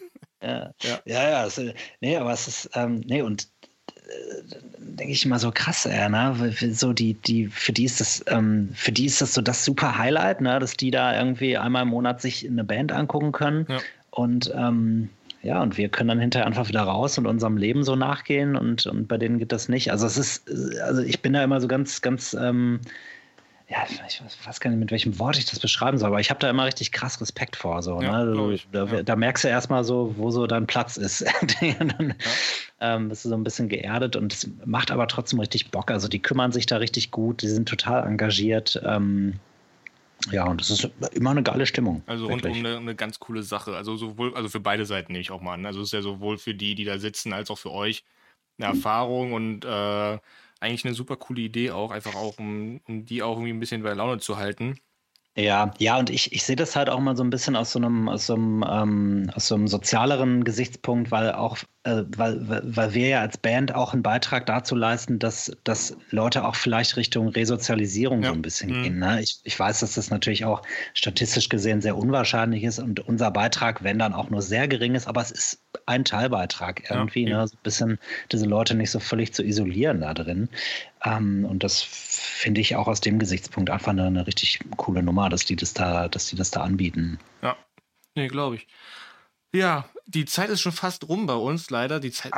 Ja, 0.43 0.73
ja, 0.83 1.01
ja. 1.05 1.31
ja 1.31 1.47
es, 1.47 1.61
nee, 2.01 2.17
aber 2.17 2.33
es 2.33 2.49
ist, 2.49 2.71
ähm, 2.75 3.03
nee, 3.07 3.23
und 3.23 3.49
äh, 3.89 4.43
denke 4.79 5.13
ich 5.13 5.25
immer 5.25 5.39
so 5.39 5.51
krass, 5.53 5.87
ey, 5.87 6.09
ne? 6.09 6.55
So 6.73 6.93
die, 6.93 7.15
die, 7.15 7.49
für 7.49 7.73
die 7.73 7.85
ist 7.85 8.01
das, 8.01 8.25
ähm, 8.29 8.71
für 8.75 8.93
die 8.93 9.07
ist 9.07 9.21
das 9.21 9.35
so 9.35 9.43
das 9.43 9.65
super 9.65 9.99
Highlight, 9.99 10.41
ne? 10.41 10.59
dass 10.59 10.77
die 10.77 10.91
da 10.91 11.17
irgendwie 11.17 11.57
einmal 11.57 11.83
im 11.83 11.89
Monat 11.89 12.23
sich 12.23 12.47
eine 12.47 12.65
Band 12.65 12.93
angucken 12.93 13.33
können. 13.33 13.67
Ja. 13.69 13.79
Und 14.11 14.53
ähm, 14.57 15.11
ja, 15.47 15.63
und 15.63 15.77
wir 15.77 15.89
können 15.89 16.09
dann 16.09 16.19
hinterher 16.19 16.47
einfach 16.47 16.69
wieder 16.69 16.83
raus 16.83 17.17
und 17.19 17.27
unserem 17.27 17.57
Leben 17.57 17.85
so 17.85 17.95
nachgehen 17.95 18.57
und, 18.57 18.87
und 18.87 19.07
bei 19.07 19.17
denen 19.17 19.39
geht 19.39 19.53
das 19.53 19.69
nicht. 19.69 19.93
Also 19.93 20.05
es 20.05 20.17
ist, 20.17 20.51
also 20.81 21.03
ich 21.03 21.23
bin 21.23 21.33
da 21.35 21.45
immer 21.45 21.61
so 21.61 21.69
ganz, 21.69 22.03
ganz, 22.03 22.35
ähm, 22.35 22.81
ja, 23.69 23.79
ich 23.89 24.21
weiß 24.45 24.61
gar 24.61 24.71
nicht, 24.71 24.81
mit 24.81 24.91
welchem 24.91 25.19
Wort 25.21 25.39
ich 25.39 25.45
das 25.45 25.61
beschreiben 25.61 25.99
soll, 25.99 26.09
aber 26.09 26.21
ich 26.21 26.31
habe 26.31 26.41
da 26.41 26.51
immer 26.51 26.67
richtig 26.67 26.91
krass 26.91 27.21
Respekt 27.21 27.55
vor. 27.55 27.81
So, 27.83 28.03
ja, 28.03 28.25
ne? 28.25 28.55
ich, 28.55 28.67
da, 28.73 28.87
ja. 28.87 29.03
da, 29.05 29.15
merkst 29.15 29.45
du 29.45 29.49
erstmal 29.49 29.85
so, 29.85 30.15
wo 30.17 30.33
so 30.33 30.49
dein 30.49 30.67
Platz 30.67 30.97
ist. 30.97 31.25
dann 31.61 32.09
ja. 32.81 32.97
ähm, 32.97 33.09
bist 33.09 33.25
du 33.25 33.29
so 33.29 33.37
ein 33.37 33.45
bisschen 33.45 33.69
geerdet 33.69 34.17
und 34.17 34.33
es 34.33 34.51
macht 34.65 34.91
aber 34.91 35.07
trotzdem 35.07 35.39
richtig 35.39 35.71
Bock. 35.71 35.93
Also 35.93 36.09
die 36.09 36.21
kümmern 36.21 36.51
sich 36.51 36.67
da 36.67 36.79
richtig 36.79 37.13
gut, 37.13 37.43
die 37.43 37.49
sind 37.49 37.69
total 37.69 38.05
engagiert. 38.05 38.81
Ähm, 38.85 39.35
ja, 40.31 40.45
und 40.47 40.61
das 40.61 40.71
ist 40.71 40.91
immer 41.13 41.31
eine 41.31 41.43
geile 41.43 41.67
Stimmung. 41.67 42.03
Also 42.07 42.27
rundum 42.27 42.53
eine, 42.53 42.77
eine, 42.77 42.95
ganz 42.95 43.19
coole 43.19 43.43
Sache. 43.43 43.77
Also 43.77 43.97
sowohl, 43.97 44.35
also 44.35 44.49
für 44.49 44.61
beide 44.61 44.87
Seiten 44.87 45.13
nehme 45.13 45.23
ich 45.23 45.31
auch 45.31 45.41
mal 45.41 45.55
an. 45.55 45.67
Also 45.67 45.81
es 45.81 45.89
ist 45.89 45.93
ja 45.93 46.03
sowohl 46.03 46.39
für 46.39 46.55
die, 46.55 46.75
die 46.75 46.85
da 46.85 46.99
sitzen, 46.99 47.33
als 47.33 47.51
auch 47.51 47.59
für 47.59 47.73
euch 47.73 48.05
eine 48.59 48.69
Erfahrung 48.69 49.33
und 49.33 49.65
äh, 49.65 50.19
eigentlich 50.61 50.85
eine 50.85 50.95
super 50.95 51.17
coole 51.17 51.43
Idee 51.43 51.71
auch, 51.71 51.91
einfach 51.91 52.15
auch, 52.15 52.39
um, 52.39 52.81
um 52.89 53.05
die 53.05 53.23
auch 53.23 53.33
irgendwie 53.37 53.53
ein 53.53 53.61
bisschen 53.61 53.83
bei 53.83 53.93
Laune 53.93 54.19
zu 54.19 54.37
halten. 54.37 54.79
Ja, 55.37 55.75
ja, 55.79 55.99
und 55.99 56.09
ich, 56.09 56.33
ich 56.33 56.45
sehe 56.45 56.57
das 56.57 56.77
halt 56.77 56.89
auch 56.89 56.99
mal 56.99 57.15
so 57.15 57.23
ein 57.23 57.29
bisschen 57.29 57.57
aus 57.57 57.73
so 57.73 57.79
einem, 57.79 58.09
aus 58.09 58.27
so 58.27 58.35
einem, 58.35 58.65
ähm, 58.67 59.31
aus 59.35 59.49
so 59.49 59.55
einem 59.55 59.69
sozialeren 59.69 60.45
Gesichtspunkt, 60.45 61.11
weil 61.11 61.33
auch 61.33 61.59
äh, 61.87 62.05
weil, 62.17 62.37
weil 62.49 62.95
wir 62.95 63.09
ja 63.09 63.21
als 63.21 63.39
Band 63.39 63.73
auch 63.73 63.93
einen 63.93 64.03
Beitrag 64.03 64.45
dazu 64.47 64.75
leisten, 64.75 65.21
dass, 65.21 65.53
dass 65.63 65.97
Leute 66.11 66.45
auch 66.45 66.57
vielleicht 66.57 66.97
Richtung 66.97 67.29
Resozialisierung 67.29 68.23
ja. 68.23 68.31
so 68.31 68.35
ein 68.35 68.43
bisschen 68.43 68.77
mhm. 68.77 68.83
gehen. 68.83 68.99
Ne? 68.99 69.23
Ich, 69.23 69.39
ich 69.45 69.57
weiß, 69.57 69.81
dass 69.81 69.95
das 69.95 70.11
natürlich 70.11 70.45
auch 70.45 70.63
statistisch 70.95 71.49
gesehen 71.49 71.81
sehr 71.81 71.97
unwahrscheinlich 71.97 72.65
ist 72.65 72.81
und 72.81 73.01
unser 73.01 73.31
Beitrag, 73.31 73.85
wenn 73.85 74.01
dann 74.01 74.15
auch 74.15 74.31
nur 74.31 74.43
sehr 74.43 74.67
gering 74.67 74.97
ist, 74.97 75.07
aber 75.07 75.23
es 75.23 75.31
ist 75.31 75.63
ein 75.87 76.05
Teilbeitrag 76.05 76.91
irgendwie, 76.91 77.29
ja, 77.29 77.39
ne? 77.39 77.47
so 77.47 77.55
ein 77.55 77.63
bisschen 77.63 77.99
diese 78.33 78.47
Leute 78.47 78.75
nicht 78.75 78.91
so 78.91 78.99
völlig 78.99 79.33
zu 79.33 79.45
isolieren 79.45 80.01
da 80.01 80.13
drin. 80.13 80.49
Ähm, 81.05 81.45
und 81.45 81.63
das 81.63 81.83
finde 81.83 82.61
ich 82.61 82.75
auch 82.75 82.89
aus 82.89 83.01
dem 83.01 83.21
Gesichtspunkt 83.21 83.71
einfach 83.71 83.93
eine, 83.93 84.07
eine 84.07 84.27
richtig 84.27 84.59
coole 84.77 85.05
Nummer, 85.05 85.29
dass 85.29 85.45
die 85.45 85.55
das 85.55 85.73
da, 85.73 86.09
dass 86.09 86.27
die 86.27 86.37
das 86.37 86.51
da 86.51 86.63
anbieten. 86.63 87.21
Ja, 87.43 87.57
nee, 88.17 88.27
glaube 88.27 88.57
ich. 88.57 88.67
Ja, 89.55 89.89
die 90.09 90.25
Zeit 90.25 90.51
ist 90.51 90.61
schon 90.61 90.71
fast 90.71 91.09
rum 91.09 91.27
bei 91.27 91.35
uns, 91.35 91.69
leider. 91.71 91.99
Die 91.99 92.13
Zeit 92.13 92.33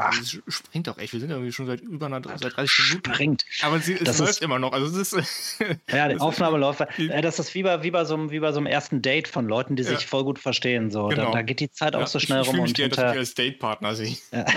springt 0.48 0.86
doch 0.86 0.96
echt. 0.96 1.12
Wir 1.12 1.20
sind 1.20 1.30
irgendwie 1.30 1.52
schon 1.52 1.66
seit 1.66 1.82
über 1.82 2.06
einer, 2.06 2.22
seit 2.22 2.56
30 2.56 2.88
Minuten. 2.88 3.12
Springt. 3.12 3.44
Aber 3.60 3.78
sie, 3.78 3.92
es 3.92 4.04
das 4.04 4.18
läuft 4.18 4.30
ist, 4.30 4.42
immer 4.42 4.58
noch. 4.58 4.72
Also 4.72 4.98
es 4.98 5.12
ist, 5.12 5.60
ja, 5.90 6.08
die 6.08 6.18
Aufnahme 6.18 6.56
läuft. 6.56 6.80
Das 7.20 7.38
ist 7.38 7.54
wie 7.54 7.62
bei, 7.62 7.82
wie, 7.82 7.90
bei 7.90 8.06
so 8.06 8.14
einem, 8.14 8.30
wie 8.30 8.40
bei 8.40 8.52
so 8.52 8.58
einem 8.58 8.66
ersten 8.66 9.02
Date 9.02 9.28
von 9.28 9.46
Leuten, 9.46 9.76
die 9.76 9.82
sich 9.82 10.00
ja. 10.00 10.06
voll 10.06 10.24
gut 10.24 10.38
verstehen. 10.38 10.90
So. 10.90 11.08
Genau. 11.08 11.26
Da, 11.26 11.32
da, 11.32 11.42
geht 11.42 11.60
die 11.60 11.70
Zeit 11.70 11.92
ja, 11.92 12.00
auch 12.00 12.06
so 12.06 12.18
schnell 12.18 12.40
ich, 12.40 12.48
rum. 12.48 12.64
Ich 12.64 12.72
dir, 12.72 12.88
dass 12.88 13.12
ich 13.12 13.18
als 13.18 13.34
Datepartner 13.34 13.94
sehe. 13.94 14.16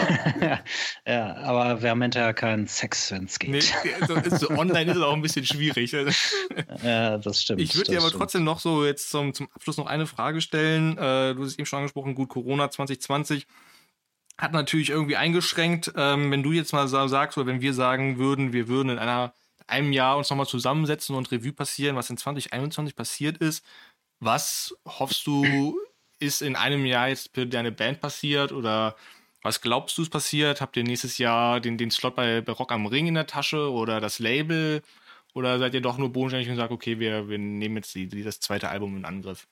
Ja. 0.41 0.59
ja, 1.05 1.35
aber 1.37 1.81
wir 1.81 1.89
haben 1.89 2.01
hinterher 2.01 2.33
keinen 2.33 2.65
Sex, 2.65 3.11
wenn 3.11 3.25
es 3.25 3.37
geht. 3.37 3.49
Nee, 3.51 3.61
so, 4.07 4.37
so 4.37 4.49
online 4.49 4.91
ist 4.91 4.97
es 4.97 5.03
auch 5.03 5.13
ein 5.13 5.21
bisschen 5.21 5.45
schwierig. 5.45 5.91
ja, 6.83 7.17
das 7.17 7.41
stimmt. 7.41 7.61
Ich 7.61 7.75
würde 7.75 7.91
dir 7.91 7.99
aber 7.99 8.07
stimmt. 8.07 8.21
trotzdem 8.21 8.43
noch 8.43 8.59
so 8.59 8.85
jetzt 8.85 9.09
zum, 9.09 9.33
zum 9.33 9.47
Abschluss 9.53 9.77
noch 9.77 9.85
eine 9.85 10.07
Frage 10.07 10.41
stellen. 10.41 10.97
Äh, 10.97 11.35
du 11.35 11.41
hast 11.41 11.49
es 11.49 11.59
eben 11.59 11.65
schon 11.65 11.79
angesprochen, 11.79 12.15
gut, 12.15 12.29
Corona 12.29 12.71
2020 12.71 13.00
2020 13.01 13.47
hat 14.37 14.53
natürlich 14.53 14.89
irgendwie 14.89 15.17
eingeschränkt. 15.17 15.93
Ähm, 15.95 16.31
wenn 16.31 16.43
du 16.43 16.51
jetzt 16.51 16.73
mal 16.73 16.87
sagst, 16.87 17.37
oder 17.37 17.47
wenn 17.47 17.61
wir 17.61 17.73
sagen 17.73 18.17
würden, 18.17 18.53
wir 18.53 18.67
würden 18.67 18.89
in 18.89 18.99
einer, 18.99 19.33
einem 19.67 19.91
Jahr 19.91 20.17
uns 20.17 20.29
nochmal 20.29 20.47
zusammensetzen 20.47 21.15
und 21.15 21.31
Revue 21.31 21.53
passieren, 21.53 21.95
was 21.95 22.09
in 22.09 22.17
2021 22.17 22.95
passiert 22.95 23.37
ist, 23.37 23.65
was 24.19 24.75
hoffst 24.85 25.25
du, 25.27 25.77
ist 26.19 26.41
in 26.41 26.55
einem 26.55 26.85
Jahr 26.85 27.09
jetzt 27.09 27.31
für 27.33 27.45
deine 27.45 27.71
Band 27.71 27.99
passiert 27.99 28.51
oder 28.51 28.95
was 29.41 29.61
glaubst 29.61 29.97
du, 29.97 30.03
ist 30.03 30.11
passiert? 30.11 30.61
Habt 30.61 30.77
ihr 30.77 30.83
nächstes 30.83 31.17
Jahr 31.17 31.59
den, 31.59 31.77
den 31.77 31.89
Slot 31.89 32.15
bei, 32.15 32.41
bei 32.41 32.51
Rock 32.51 32.71
am 32.71 32.85
Ring 32.85 33.07
in 33.07 33.15
der 33.15 33.25
Tasche 33.25 33.71
oder 33.71 33.99
das 33.99 34.19
Label? 34.19 34.83
Oder 35.33 35.59
seid 35.59 35.73
ihr 35.73 35.81
doch 35.81 35.97
nur 35.97 36.11
bodenständig 36.11 36.49
und 36.49 36.57
sagt, 36.57 36.71
okay, 36.71 36.99
wir, 36.99 37.29
wir 37.29 37.37
nehmen 37.37 37.77
jetzt 37.77 37.95
die, 37.95 38.07
die, 38.07 38.23
das 38.23 38.39
zweite 38.39 38.69
Album 38.69 38.97
in 38.97 39.05
Angriff? 39.05 39.47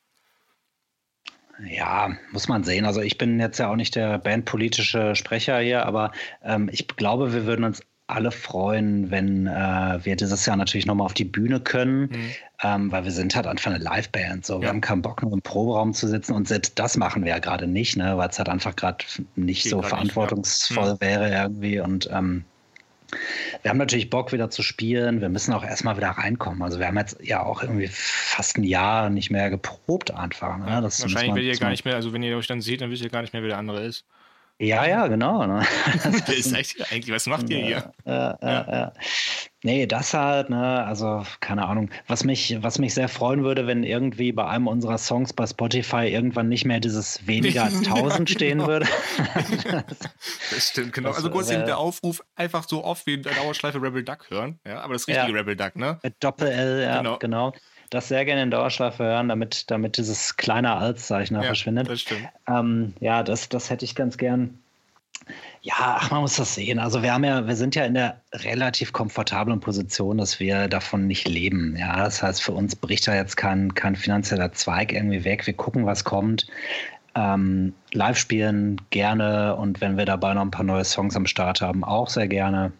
Ja, 1.67 2.11
muss 2.31 2.47
man 2.47 2.63
sehen. 2.63 2.85
Also 2.85 3.01
ich 3.01 3.17
bin 3.17 3.39
jetzt 3.39 3.59
ja 3.59 3.69
auch 3.69 3.75
nicht 3.75 3.95
der 3.95 4.17
bandpolitische 4.17 5.15
Sprecher 5.15 5.59
hier, 5.59 5.85
aber 5.85 6.11
ähm, 6.43 6.69
ich 6.71 6.87
glaube, 6.87 7.33
wir 7.33 7.45
würden 7.45 7.65
uns 7.65 7.81
alle 8.09 8.31
freuen, 8.31 9.11
wenn 9.11 9.45
äh, 9.45 9.99
wir 10.03 10.15
dieses 10.15 10.45
Jahr 10.45 10.57
natürlich 10.57 10.87
nochmal 10.87 11.05
auf 11.05 11.13
die 11.13 11.25
Bühne 11.25 11.59
können, 11.59 12.01
mhm. 12.01 12.31
ähm, 12.63 12.91
weil 12.91 13.03
wir 13.03 13.11
sind 13.11 13.35
halt 13.35 13.45
einfach 13.45 13.71
eine 13.71 13.83
Liveband. 13.83 14.45
So, 14.45 14.55
ja. 14.55 14.61
wir 14.61 14.69
haben 14.69 14.81
keinen 14.81 15.03
Bock, 15.03 15.21
nur 15.21 15.31
im 15.31 15.41
Proberaum 15.41 15.93
zu 15.93 16.07
sitzen 16.07 16.33
und 16.33 16.47
selbst 16.47 16.79
das 16.79 16.97
machen 16.97 17.23
wir 17.23 17.29
ja 17.29 17.39
gerade 17.39 17.67
nicht, 17.67 17.97
ne, 17.97 18.17
weil 18.17 18.29
es 18.29 18.39
halt 18.39 18.49
einfach 18.49 18.75
gerade 18.75 19.05
nicht 19.35 19.63
Geht 19.63 19.71
so 19.71 19.81
verantwortungsvoll 19.83 20.91
nicht, 20.91 21.01
ja. 21.03 21.17
mhm. 21.17 21.21
wäre 21.21 21.31
irgendwie 21.31 21.79
und 21.79 22.09
ähm, 22.11 22.45
wir 23.61 23.69
haben 23.69 23.77
natürlich 23.77 24.09
Bock 24.09 24.31
wieder 24.31 24.49
zu 24.49 24.61
spielen. 24.61 25.21
Wir 25.21 25.29
müssen 25.29 25.53
auch 25.53 25.63
erstmal 25.63 25.97
wieder 25.97 26.09
reinkommen. 26.09 26.61
Also 26.61 26.79
wir 26.79 26.87
haben 26.87 26.97
jetzt 26.97 27.17
ja 27.21 27.43
auch 27.43 27.61
irgendwie 27.61 27.89
fast 27.91 28.57
ein 28.57 28.63
Jahr 28.63 29.09
nicht 29.09 29.31
mehr 29.31 29.49
geprobt 29.49 30.11
einfach. 30.11 30.57
Ne? 30.57 30.79
Das 30.81 31.01
Wahrscheinlich 31.01 31.35
werdet 31.35 31.53
ihr 31.55 31.59
gar 31.59 31.69
nicht 31.69 31.85
mehr, 31.85 31.95
also 31.95 32.13
wenn 32.13 32.23
ihr 32.23 32.37
euch 32.37 32.47
dann 32.47 32.61
seht, 32.61 32.81
dann 32.81 32.91
wisst 32.91 33.03
ihr 33.03 33.09
gar 33.09 33.21
nicht 33.21 33.33
mehr, 33.33 33.41
wer 33.41 33.49
der 33.49 33.57
andere 33.57 33.81
ist. 33.81 34.05
Ja, 34.61 34.85
ja, 34.85 35.07
genau. 35.07 35.47
Ne? 35.47 35.65
Der 36.27 36.37
ist 36.37 36.53
eigentlich, 36.53 37.11
was 37.11 37.27
macht 37.27 37.49
ihr 37.49 37.65
hier? 37.65 37.93
Ja, 38.05 38.37
ja, 38.41 38.71
ja. 38.71 38.93
Nee, 39.63 39.87
das 39.87 40.13
halt, 40.13 40.49
ne, 40.49 40.85
also 40.85 41.25
keine 41.39 41.65
Ahnung. 41.65 41.89
Was 42.07 42.25
mich, 42.25 42.57
was 42.61 42.77
mich 42.77 42.93
sehr 42.93 43.07
freuen 43.07 43.43
würde, 43.43 43.67
wenn 43.67 43.83
irgendwie 43.83 44.33
bei 44.33 44.45
einem 44.45 44.67
unserer 44.67 44.97
Songs 44.97 45.31
bei 45.31 45.47
Spotify 45.47 46.07
irgendwann 46.07 46.49
nicht 46.49 46.65
mehr 46.65 46.81
dieses 46.81 47.25
weniger 47.25 47.63
als 47.63 47.77
1000 47.87 48.29
stehen 48.29 48.59
genau. 48.59 48.67
würde. 48.67 48.85
das 50.51 50.69
stimmt, 50.69 50.93
genau. 50.93 51.11
also 51.11 51.29
kurz 51.29 51.49
äh, 51.49 51.63
der 51.65 51.77
Aufruf, 51.77 52.21
einfach 52.35 52.67
so 52.67 52.83
oft 52.83 53.05
wie 53.05 53.15
in 53.15 53.23
der 53.23 53.33
Dauerschleife 53.33 53.81
Rebel 53.81 54.03
Duck 54.03 54.29
hören. 54.29 54.59
Ja, 54.65 54.81
aber 54.81 54.93
das 54.93 55.07
richtige 55.07 55.33
Rebel 55.33 55.55
Duck, 55.55 55.75
ne? 55.77 55.99
Doppel-L, 56.19 56.81
ja, 56.81 56.97
genau. 56.97 57.17
genau 57.17 57.53
das 57.89 58.07
sehr 58.07 58.25
gerne 58.25 58.43
in 58.43 58.51
Dauerschleife 58.51 59.03
hören, 59.03 59.29
damit, 59.29 59.69
damit 59.71 59.97
dieses 59.97 60.37
kleine 60.37 60.75
Altzeichen 60.75 61.35
ja, 61.35 61.43
verschwindet. 61.43 61.89
Das 61.89 62.01
stimmt. 62.01 62.27
Ähm, 62.47 62.93
ja, 62.99 63.23
das, 63.23 63.49
das 63.49 63.69
hätte 63.69 63.85
ich 63.85 63.95
ganz 63.95 64.17
gern. 64.17 64.59
Ja, 65.61 65.73
ach, 65.77 66.11
man 66.11 66.21
muss 66.21 66.37
das 66.37 66.55
sehen. 66.55 66.79
Also 66.79 67.03
wir 67.03 67.13
haben 67.13 67.23
ja, 67.23 67.45
wir 67.45 67.55
sind 67.55 67.75
ja 67.75 67.85
in 67.85 67.93
der 67.93 68.21
relativ 68.33 68.93
komfortablen 68.93 69.59
Position, 69.59 70.17
dass 70.17 70.39
wir 70.39 70.67
davon 70.67 71.07
nicht 71.07 71.27
leben. 71.27 71.75
Ja, 71.77 72.03
das 72.03 72.23
heißt, 72.23 72.41
für 72.41 72.53
uns 72.53 72.75
bricht 72.75 73.07
da 73.07 73.15
jetzt 73.15 73.35
kein, 73.35 73.73
kein 73.73 73.95
finanzieller 73.95 74.51
Zweig 74.53 74.93
irgendwie 74.93 75.23
weg. 75.25 75.45
Wir 75.45 75.53
gucken, 75.53 75.85
was 75.85 76.03
kommt. 76.03 76.47
Ähm, 77.15 77.73
live 77.91 78.17
spielen 78.17 78.79
gerne 78.91 79.55
und 79.55 79.81
wenn 79.81 79.97
wir 79.97 80.05
dabei 80.05 80.33
noch 80.33 80.43
ein 80.43 80.51
paar 80.51 80.63
neue 80.63 80.85
Songs 80.85 81.15
am 81.15 81.25
Start 81.25 81.61
haben, 81.61 81.83
auch 81.83 82.09
sehr 82.09 82.27
gerne 82.27 82.71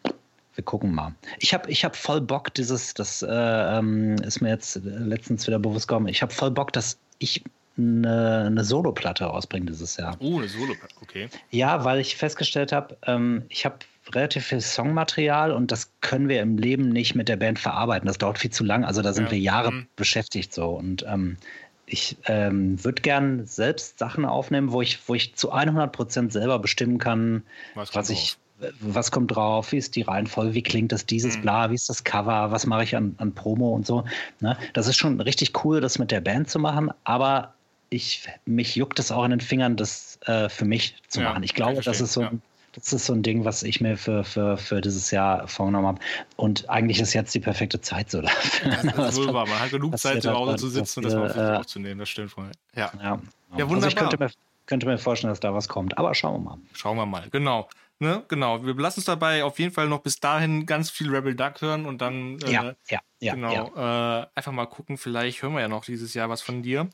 wir 0.59 0.65
gucken 0.65 0.93
mal. 0.93 1.15
Ich 1.39 1.53
habe 1.53 1.71
ich 1.71 1.85
hab 1.85 1.95
voll 1.95 2.19
Bock, 2.19 2.53
dieses, 2.53 2.93
das 2.93 3.21
äh, 3.21 3.27
ähm, 3.29 4.15
ist 4.15 4.41
mir 4.41 4.49
jetzt 4.49 4.81
letztens 4.83 5.47
wieder 5.47 5.57
bewusst 5.57 5.87
geworden, 5.87 6.09
ich 6.09 6.21
habe 6.21 6.33
voll 6.33 6.51
Bock, 6.51 6.73
dass 6.73 6.97
ich 7.17 7.43
eine, 7.77 8.47
eine 8.47 8.63
Solo-Platte 8.65 9.23
rausbringe 9.23 9.67
dieses 9.67 9.95
Jahr. 9.95 10.17
Oh, 10.19 10.37
eine 10.37 10.49
Solo-Platte, 10.49 10.95
okay. 11.01 11.29
Ja, 11.49 11.85
weil 11.85 12.01
ich 12.01 12.17
festgestellt 12.17 12.73
habe, 12.73 12.97
ähm, 13.07 13.43
ich 13.47 13.63
habe 13.63 13.77
relativ 14.13 14.47
viel 14.47 14.59
Songmaterial 14.59 15.53
und 15.53 15.71
das 15.71 15.93
können 16.01 16.27
wir 16.27 16.41
im 16.41 16.57
Leben 16.57 16.89
nicht 16.89 17.15
mit 17.15 17.29
der 17.29 17.37
Band 17.37 17.57
verarbeiten. 17.57 18.07
Das 18.07 18.17
dauert 18.17 18.37
viel 18.37 18.51
zu 18.51 18.65
lang. 18.65 18.83
Also 18.83 19.01
da 19.01 19.13
sind 19.13 19.25
ja. 19.25 19.31
wir 19.31 19.39
Jahre 19.39 19.71
mhm. 19.71 19.87
beschäftigt 19.95 20.53
so. 20.53 20.71
Und 20.71 21.05
ähm, 21.07 21.37
ich 21.85 22.17
ähm, 22.25 22.83
würde 22.83 23.01
gern 23.01 23.45
selbst 23.45 23.97
Sachen 23.97 24.25
aufnehmen, 24.25 24.73
wo 24.73 24.81
ich, 24.81 25.07
wo 25.07 25.15
ich 25.15 25.35
zu 25.35 25.53
100 25.53 25.91
Prozent 25.93 26.33
selber 26.33 26.59
bestimmen 26.59 26.97
kann, 26.97 27.43
was, 27.75 27.95
was 27.95 28.09
ich, 28.09 28.37
was 28.79 29.11
kommt 29.11 29.35
drauf, 29.35 29.71
wie 29.71 29.77
ist 29.77 29.95
die 29.95 30.01
Reihenfolge, 30.01 30.53
wie 30.53 30.63
klingt 30.63 30.91
das 30.91 31.05
dieses, 31.05 31.37
mhm. 31.37 31.41
bla, 31.41 31.71
wie 31.71 31.75
ist 31.75 31.89
das 31.89 32.03
Cover, 32.03 32.51
was 32.51 32.65
mache 32.65 32.83
ich 32.83 32.95
an, 32.95 33.15
an 33.17 33.33
Promo 33.33 33.69
und 33.69 33.85
so. 33.85 34.03
Ne? 34.39 34.57
Das 34.73 34.87
ist 34.87 34.97
schon 34.97 35.19
richtig 35.21 35.63
cool, 35.63 35.81
das 35.81 35.99
mit 35.99 36.11
der 36.11 36.21
Band 36.21 36.49
zu 36.49 36.59
machen, 36.59 36.91
aber 37.03 37.53
ich, 37.89 38.27
mich 38.45 38.75
juckt 38.75 38.99
es 38.99 39.11
auch 39.11 39.23
in 39.23 39.31
den 39.31 39.41
Fingern, 39.41 39.75
das 39.75 40.19
äh, 40.25 40.49
für 40.49 40.65
mich 40.65 40.95
zu 41.07 41.21
ja, 41.21 41.29
machen. 41.29 41.43
Ich 41.43 41.55
glaube, 41.55 41.81
das 41.81 42.01
ist 42.01 42.13
so 42.13 42.21
ein, 42.21 42.41
das 42.73 42.93
ist 42.93 43.05
so 43.05 43.13
ein 43.13 43.23
Ding, 43.23 43.45
was 43.45 43.63
ich 43.63 43.81
mir 43.81 43.97
für, 43.97 44.23
für, 44.23 44.57
für 44.57 44.81
dieses 44.81 45.09
Jahr 45.11 45.47
vorgenommen 45.47 45.87
habe. 45.87 45.99
Und 46.35 46.69
eigentlich 46.69 46.99
ist 46.99 47.13
jetzt 47.13 47.33
die 47.33 47.39
perfekte 47.39 47.81
Zeit 47.81 48.11
so 48.11 48.21
dafür. 48.21 48.71
Ja, 48.71 48.83
das 48.83 49.17
ist 49.17 49.17
wohl 49.27 49.33
wahr. 49.33 49.47
Man 49.47 49.59
hat 49.59 49.71
genug 49.71 49.97
Zeit, 49.97 50.21
zu 50.21 50.31
Hause 50.31 50.55
zu 50.57 50.69
sitzen 50.69 50.99
und 50.99 51.05
das 51.05 51.15
mal 51.15 51.53
äh, 51.53 51.57
aufzunehmen. 51.57 51.99
Das 51.99 52.09
stimmt 52.09 52.31
voll. 52.31 52.51
Ja, 52.75 52.91
ja, 53.01 53.19
ja 53.57 53.69
wunderbar. 53.69 53.75
Also 53.75 53.87
ich 53.87 53.95
könnte 53.95 54.17
mir, 54.19 54.31
könnte 54.67 54.85
mir 54.85 54.97
vorstellen, 54.97 55.31
dass 55.31 55.39
da 55.39 55.53
was 55.53 55.67
kommt. 55.67 55.97
Aber 55.97 56.13
schauen 56.13 56.43
wir 56.43 56.51
mal. 56.51 56.57
Schauen 56.73 56.97
wir 56.97 57.05
mal, 57.05 57.27
genau. 57.31 57.67
Ne? 58.01 58.23
Genau, 58.29 58.65
wir 58.65 58.73
lassen 58.75 59.01
es 59.01 59.05
dabei 59.05 59.43
auf 59.43 59.59
jeden 59.59 59.73
Fall 59.73 59.89
noch 59.89 59.99
bis 60.01 60.21
dahin 60.21 60.65
ganz 60.65 60.89
viel 60.89 61.13
Rebel 61.13 61.35
Duck 61.35 61.61
hören 61.61 61.85
und 61.85 61.99
dann 61.99 62.39
äh, 62.39 62.51
ja, 62.51 62.75
ja, 62.89 62.99
ja, 63.19 63.35
genau, 63.35 63.73
ja. 63.75 64.21
Äh, 64.21 64.27
einfach 64.35 64.53
mal 64.53 64.67
gucken, 64.67 64.97
vielleicht 64.97 65.41
hören 65.41 65.53
wir 65.53 65.59
ja 65.59 65.67
noch 65.67 65.83
dieses 65.83 66.13
Jahr 66.13 66.29
was 66.29 66.41
von 66.41 66.63
dir. 66.63 66.89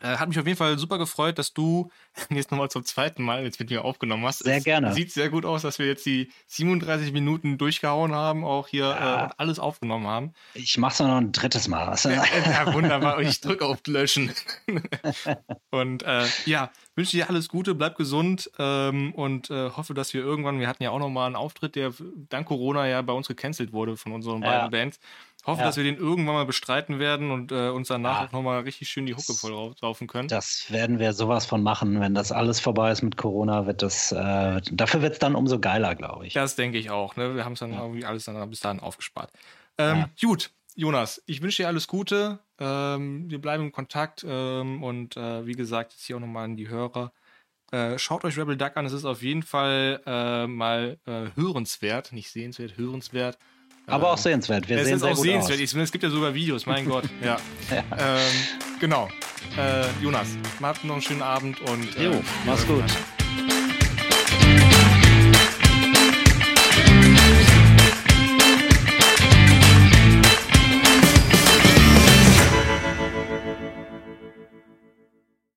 Äh, 0.00 0.16
hat 0.16 0.28
mich 0.28 0.38
auf 0.38 0.46
jeden 0.46 0.56
Fall 0.56 0.78
super 0.78 0.98
gefreut, 0.98 1.38
dass 1.38 1.52
du 1.52 1.90
jetzt 2.30 2.50
nochmal 2.50 2.70
zum 2.70 2.84
zweiten 2.84 3.22
Mal 3.22 3.44
jetzt 3.44 3.58
mit 3.58 3.70
mir 3.70 3.84
aufgenommen 3.84 4.24
hast. 4.24 4.40
Sehr 4.40 4.58
es 4.58 4.64
gerne. 4.64 4.92
Sieht 4.92 5.12
sehr 5.12 5.28
gut 5.28 5.44
aus, 5.44 5.62
dass 5.62 5.78
wir 5.78 5.86
jetzt 5.86 6.06
die 6.06 6.30
37 6.46 7.12
Minuten 7.12 7.58
durchgehauen 7.58 8.14
haben, 8.14 8.44
auch 8.44 8.68
hier 8.68 8.84
ja. 8.84 9.26
äh, 9.26 9.30
alles 9.36 9.58
aufgenommen 9.58 10.06
haben. 10.06 10.32
Ich 10.54 10.78
mach's 10.78 11.00
noch 11.00 11.16
ein 11.16 11.32
drittes 11.32 11.68
Mal. 11.68 11.96
Ja, 12.04 12.24
ja, 12.24 12.72
wunderbar. 12.74 13.20
ich 13.20 13.40
drücke 13.40 13.64
auf 13.64 13.78
Löschen. 13.86 14.32
und 15.70 16.02
äh, 16.02 16.26
ja, 16.46 16.70
wünsche 16.94 17.16
dir 17.16 17.28
alles 17.28 17.48
Gute, 17.48 17.74
bleib 17.74 17.96
gesund 17.96 18.50
ähm, 18.58 19.12
und 19.14 19.50
äh, 19.50 19.70
hoffe, 19.70 19.94
dass 19.94 20.14
wir 20.14 20.22
irgendwann, 20.22 20.60
wir 20.60 20.68
hatten 20.68 20.82
ja 20.82 20.90
auch 20.90 20.98
nochmal 20.98 21.26
einen 21.26 21.36
Auftritt, 21.36 21.76
der 21.76 21.92
dank 22.28 22.46
Corona 22.46 22.86
ja 22.86 23.02
bei 23.02 23.12
uns 23.12 23.28
gecancelt 23.28 23.72
wurde 23.72 23.96
von 23.96 24.12
unseren 24.12 24.40
beiden 24.40 24.70
Bands 24.70 25.00
hoffe, 25.48 25.60
ja. 25.60 25.66
dass 25.66 25.76
wir 25.76 25.84
den 25.84 25.96
irgendwann 25.96 26.34
mal 26.34 26.46
bestreiten 26.46 26.98
werden 26.98 27.30
und 27.30 27.50
äh, 27.50 27.70
uns 27.70 27.88
danach 27.88 28.20
ja. 28.20 28.26
auch 28.26 28.32
nochmal 28.32 28.60
richtig 28.60 28.88
schön 28.88 29.06
die 29.06 29.14
Hucke 29.14 29.34
voll 29.34 29.74
laufen 29.80 30.06
können. 30.06 30.28
Das 30.28 30.66
werden 30.70 30.98
wir 30.98 31.12
sowas 31.12 31.46
von 31.46 31.62
machen. 31.62 32.00
Wenn 32.00 32.14
das 32.14 32.30
alles 32.30 32.60
vorbei 32.60 32.92
ist 32.92 33.02
mit 33.02 33.16
Corona, 33.16 33.66
wird 33.66 33.82
das, 33.82 34.12
äh, 34.12 34.60
dafür 34.70 35.02
wird 35.02 35.14
es 35.14 35.18
dann 35.18 35.34
umso 35.34 35.58
geiler, 35.58 35.94
glaube 35.94 36.26
ich. 36.26 36.34
Das 36.34 36.54
denke 36.54 36.78
ich 36.78 36.90
auch. 36.90 37.16
Ne? 37.16 37.34
Wir 37.34 37.44
haben 37.44 37.54
es 37.54 37.60
dann 37.60 37.72
ja. 37.72 37.80
irgendwie 37.80 38.04
alles 38.04 38.26
dann 38.26 38.48
bis 38.48 38.60
dahin 38.60 38.78
aufgespart. 38.78 39.32
Ähm, 39.78 40.06
gut, 40.20 40.50
Jonas, 40.74 41.22
ich 41.26 41.42
wünsche 41.42 41.62
dir 41.62 41.68
alles 41.68 41.88
Gute. 41.88 42.38
Ähm, 42.60 43.30
wir 43.30 43.40
bleiben 43.40 43.64
in 43.64 43.72
Kontakt 43.72 44.24
ähm, 44.28 44.82
und 44.82 45.16
äh, 45.16 45.46
wie 45.46 45.52
gesagt, 45.52 45.92
jetzt 45.92 46.04
hier 46.04 46.16
auch 46.16 46.20
nochmal 46.20 46.44
an 46.44 46.56
die 46.56 46.68
Hörer. 46.68 47.12
Äh, 47.70 47.98
schaut 47.98 48.24
euch 48.24 48.38
Rebel 48.38 48.56
Duck 48.56 48.76
an, 48.76 48.86
es 48.86 48.92
ist 48.92 49.04
auf 49.04 49.22
jeden 49.22 49.42
Fall 49.42 50.00
äh, 50.06 50.46
mal 50.46 50.98
äh, 51.06 51.26
hörenswert, 51.34 52.12
nicht 52.12 52.30
sehenswert, 52.30 52.76
hörenswert. 52.76 53.38
Aber 53.88 54.12
auch 54.12 54.18
sehenswert. 54.18 54.68
Wir 54.68 54.78
es 54.78 54.84
sehen 54.84 54.94
ist 54.94 55.00
sehr 55.00 55.10
auch 55.12 55.16
gut 55.16 55.24
sehenswert. 55.24 55.60
Aus. 55.60 55.74
Es 55.74 55.92
gibt 55.92 56.04
ja 56.04 56.10
sogar 56.10 56.34
Videos, 56.34 56.66
mein 56.66 56.84
Gott. 56.84 57.04
Ja. 57.22 57.38
ja. 57.70 57.82
Ähm, 57.98 58.32
genau. 58.80 59.08
Äh, 59.56 59.84
Jonas, 60.02 60.28
macht 60.60 60.84
noch 60.84 60.94
einen 60.94 61.02
schönen 61.02 61.22
Abend 61.22 61.60
und. 61.62 61.96
Äh, 61.96 62.04
jo, 62.04 62.22
mach's 62.46 62.66
gut. 62.66 62.80
Mal. 62.80 63.17